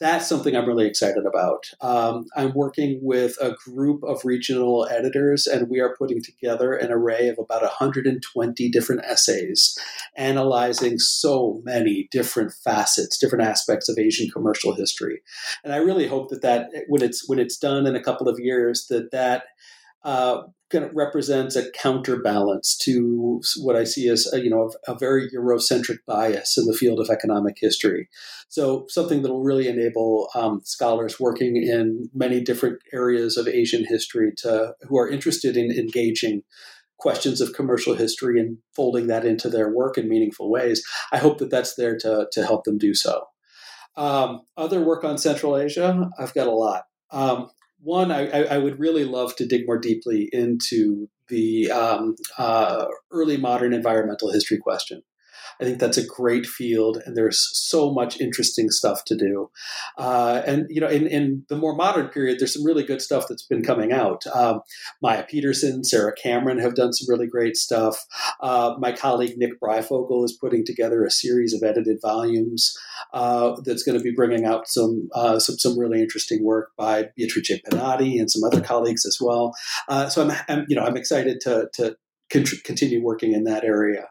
That's 0.00 0.28
something 0.28 0.54
I'm 0.54 0.66
really 0.66 0.86
excited 0.86 1.24
about. 1.26 1.64
Um, 1.80 2.26
I'm 2.36 2.52
working 2.54 3.00
with 3.02 3.36
a 3.40 3.54
group 3.64 4.02
of 4.04 4.24
regional 4.24 4.86
editors, 4.90 5.46
and 5.46 5.68
we 5.68 5.80
are 5.80 5.96
putting 5.96 6.22
together 6.22 6.74
an 6.74 6.92
array 6.92 7.28
of 7.28 7.38
about 7.38 7.62
120 7.62 8.70
different 8.70 9.04
essays, 9.04 9.78
analyzing 10.16 10.98
so 10.98 11.60
many 11.64 12.08
different 12.10 12.52
facets, 12.52 13.18
different 13.18 13.44
aspects 13.44 13.88
of 13.88 13.98
Asian 13.98 14.30
commercial 14.30 14.74
history. 14.74 15.22
And 15.64 15.72
I 15.72 15.78
really 15.78 16.06
hope 16.06 16.28
that 16.30 16.42
that 16.42 16.68
when 16.88 17.02
it's 17.02 17.28
when 17.28 17.38
it's 17.38 17.56
done 17.56 17.86
in 17.86 17.96
a 17.96 18.02
couple 18.02 18.28
of 18.28 18.38
years, 18.38 18.86
that 18.88 19.10
that 19.12 19.44
uh, 20.04 20.42
kind 20.72 20.84
of 20.84 20.90
represents 20.94 21.54
a 21.54 21.70
counterbalance 21.72 22.76
to 22.78 23.42
what 23.60 23.76
I 23.76 23.84
see 23.84 24.08
as 24.08 24.32
a, 24.32 24.42
you 24.42 24.50
know 24.50 24.70
a, 24.88 24.92
a, 24.92 24.98
very 24.98 25.28
Eurocentric 25.30 25.98
bias 26.06 26.56
in 26.56 26.64
the 26.64 26.76
field 26.76 26.98
of 26.98 27.10
economic 27.10 27.58
history. 27.60 28.08
So 28.48 28.86
something 28.88 29.22
that 29.22 29.30
will 29.30 29.42
really 29.42 29.68
enable 29.68 30.28
um, 30.34 30.62
scholars 30.64 31.20
working 31.20 31.56
in 31.56 32.08
many 32.14 32.40
different 32.40 32.78
areas 32.92 33.36
of 33.36 33.46
Asian 33.46 33.84
history 33.84 34.32
to 34.38 34.74
who 34.88 34.98
are 34.98 35.08
interested 35.08 35.56
in 35.56 35.70
engaging 35.70 36.42
questions 36.98 37.40
of 37.40 37.52
commercial 37.52 37.94
history 37.94 38.40
and 38.40 38.58
folding 38.74 39.08
that 39.08 39.24
into 39.24 39.48
their 39.48 39.68
work 39.68 39.98
in 39.98 40.08
meaningful 40.08 40.50
ways. 40.50 40.82
I 41.12 41.18
hope 41.18 41.38
that 41.38 41.50
that's 41.50 41.74
there 41.74 41.96
to 41.98 42.26
to 42.32 42.46
help 42.46 42.64
them 42.64 42.78
do 42.78 42.94
so. 42.94 43.26
Um, 43.94 44.42
other 44.56 44.80
work 44.80 45.04
on 45.04 45.18
Central 45.18 45.58
Asia, 45.58 46.08
I've 46.18 46.32
got 46.32 46.46
a 46.46 46.52
lot. 46.52 46.84
Um, 47.10 47.50
one, 47.82 48.12
I, 48.12 48.28
I, 48.44 48.58
would 48.58 48.78
really 48.78 49.04
love 49.04 49.34
to 49.36 49.46
dig 49.46 49.66
more 49.66 49.78
deeply 49.78 50.28
into 50.32 51.08
the 51.28 51.70
um, 51.70 52.14
uh, 52.38 52.86
early 53.10 53.36
modern 53.36 53.72
environmental 53.72 54.30
history 54.30 54.58
question. 54.58 55.02
I 55.62 55.64
think 55.64 55.78
that's 55.78 55.96
a 55.96 56.04
great 56.04 56.44
field, 56.44 57.00
and 57.06 57.16
there's 57.16 57.48
so 57.52 57.92
much 57.92 58.20
interesting 58.20 58.70
stuff 58.70 59.04
to 59.04 59.16
do. 59.16 59.48
Uh, 59.96 60.42
and 60.44 60.66
you 60.68 60.80
know, 60.80 60.88
in, 60.88 61.06
in, 61.06 61.44
the 61.48 61.56
more 61.56 61.76
modern 61.76 62.08
period, 62.08 62.40
there's 62.40 62.54
some 62.54 62.66
really 62.66 62.82
good 62.82 63.00
stuff 63.00 63.26
that's 63.28 63.46
been 63.46 63.62
coming 63.62 63.92
out. 63.92 64.26
Um, 64.34 64.62
Maya 65.00 65.22
Peterson, 65.22 65.84
Sarah 65.84 66.14
Cameron 66.20 66.58
have 66.58 66.74
done 66.74 66.92
some 66.92 67.08
really 67.08 67.28
great 67.28 67.56
stuff. 67.56 68.04
Uh, 68.40 68.74
my 68.80 68.90
colleague 68.90 69.38
Nick 69.38 69.60
Breyfogle 69.60 70.24
is 70.24 70.32
putting 70.32 70.66
together 70.66 71.04
a 71.04 71.12
series 71.12 71.54
of 71.54 71.62
edited 71.62 71.98
volumes 72.02 72.76
uh, 73.12 73.54
that's 73.64 73.84
going 73.84 73.96
to 73.96 74.02
be 74.02 74.12
bringing 74.12 74.44
out 74.44 74.66
some, 74.66 75.08
uh, 75.14 75.38
some 75.38 75.58
some 75.58 75.78
really 75.78 76.02
interesting 76.02 76.42
work 76.44 76.70
by 76.76 77.10
Beatrice 77.16 77.60
Penati 77.64 78.18
and 78.18 78.28
some 78.28 78.42
other 78.42 78.60
colleagues 78.60 79.06
as 79.06 79.18
well. 79.20 79.54
Uh, 79.88 80.08
so 80.08 80.28
I'm, 80.28 80.36
I'm, 80.48 80.66
you 80.68 80.74
know 80.74 80.82
I'm 80.82 80.96
excited 80.96 81.40
to 81.42 81.68
to 81.74 81.96
continue 82.64 83.00
working 83.02 83.32
in 83.32 83.44
that 83.44 83.62
area. 83.62 84.08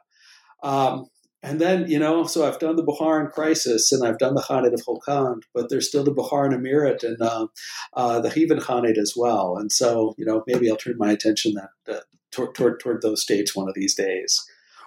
Um, 0.64 1.08
and 1.44 1.60
then, 1.60 1.90
you 1.90 1.98
know, 1.98 2.26
so 2.26 2.48
I've 2.48 2.60
done 2.60 2.76
the 2.76 2.84
Bukharan 2.84 3.32
crisis 3.32 3.92
and 3.92 4.06
I've 4.06 4.20
done 4.20 4.36
the 4.36 4.42
Khanate 4.42 4.74
of 4.74 4.86
Kokand, 4.86 5.44
but 5.54 5.70
there's 5.70 5.88
still 5.88 6.04
the 6.04 6.14
Bukharan 6.14 6.54
Emirate 6.54 7.04
and 7.04 7.22
uh, 7.22 7.48
uh, 7.94 8.20
the 8.20 8.30
Khivan 8.30 8.62
Khanate 8.62 8.98
as 8.98 9.14
well. 9.18 9.58
And 9.58 9.72
so, 9.72 10.14
you 10.18 10.26
know, 10.26 10.44
maybe 10.46 10.70
I'll 10.70 10.78
turn 10.78 10.98
my 10.98 11.12
attention 11.12 11.56
that, 11.56 11.96
uh, 11.96 12.02
toward, 12.32 12.54
toward, 12.54 12.80
toward 12.80 13.02
those 13.02 13.24
states 13.24 13.56
one 13.56 13.68
of 13.68 13.74
these 13.74 13.96
days. 13.96 14.40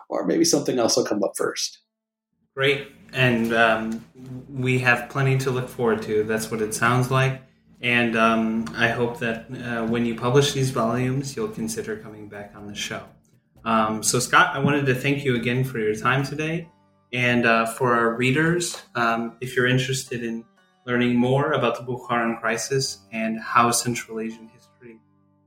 Or 0.08 0.26
maybe 0.26 0.44
something 0.44 0.78
else 0.78 0.96
will 0.96 1.04
come 1.04 1.24
up 1.24 1.32
first. 1.36 1.80
Great. 2.54 2.88
And 3.12 3.52
um, 3.52 4.04
we 4.48 4.78
have 4.80 5.08
plenty 5.08 5.38
to 5.38 5.50
look 5.50 5.68
forward 5.68 6.02
to. 6.02 6.22
That's 6.22 6.50
what 6.50 6.62
it 6.62 6.72
sounds 6.72 7.10
like. 7.10 7.42
And 7.80 8.16
um, 8.16 8.72
I 8.76 8.88
hope 8.88 9.18
that 9.18 9.46
uh, 9.50 9.86
when 9.86 10.06
you 10.06 10.14
publish 10.14 10.52
these 10.52 10.70
volumes, 10.70 11.34
you'll 11.34 11.48
consider 11.48 11.96
coming 11.96 12.28
back 12.28 12.52
on 12.54 12.66
the 12.66 12.74
show. 12.74 13.02
Um, 13.64 14.02
so, 14.02 14.18
Scott, 14.18 14.54
I 14.54 14.58
wanted 14.58 14.86
to 14.86 14.94
thank 14.94 15.24
you 15.24 15.36
again 15.36 15.64
for 15.64 15.78
your 15.78 15.94
time 15.94 16.24
today. 16.24 16.68
And 17.12 17.46
uh, 17.46 17.66
for 17.66 17.94
our 17.94 18.16
readers, 18.16 18.82
um, 18.94 19.36
if 19.40 19.56
you're 19.56 19.66
interested 19.66 20.24
in 20.24 20.44
learning 20.84 21.16
more 21.16 21.52
about 21.52 21.76
the 21.76 21.82
Bukharan 21.82 22.40
crisis 22.40 22.98
and 23.12 23.40
how 23.40 23.70
Central 23.70 24.20
Asian 24.20 24.48
history 24.48 24.98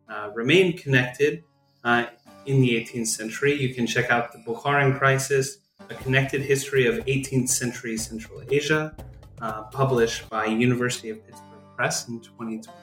uh, 0.09 0.31
remained 0.33 0.79
connected 0.79 1.43
uh, 1.83 2.05
in 2.45 2.61
the 2.61 2.69
18th 2.71 3.07
century, 3.07 3.53
you 3.53 3.75
can 3.75 3.85
check 3.85 4.09
out 4.09 4.31
the 4.31 4.39
Bukharan 4.39 4.97
crisis, 4.97 5.57
a 5.89 5.95
connected 5.95 6.41
history 6.41 6.87
of 6.87 7.05
18th 7.05 7.49
century 7.49 7.97
Central 7.97 8.41
Asia, 8.49 8.95
uh, 9.41 9.63
published 9.63 10.29
by 10.29 10.45
University 10.45 11.09
of 11.09 11.23
Pittsburgh 11.25 11.59
Press 11.75 12.07
in 12.07 12.19
2020. 12.21 12.73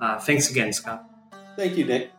Uh, 0.00 0.18
thanks 0.20 0.50
again, 0.50 0.72
Scott. 0.72 1.04
Thank 1.56 1.76
you, 1.76 1.84
Nick. 1.84 2.10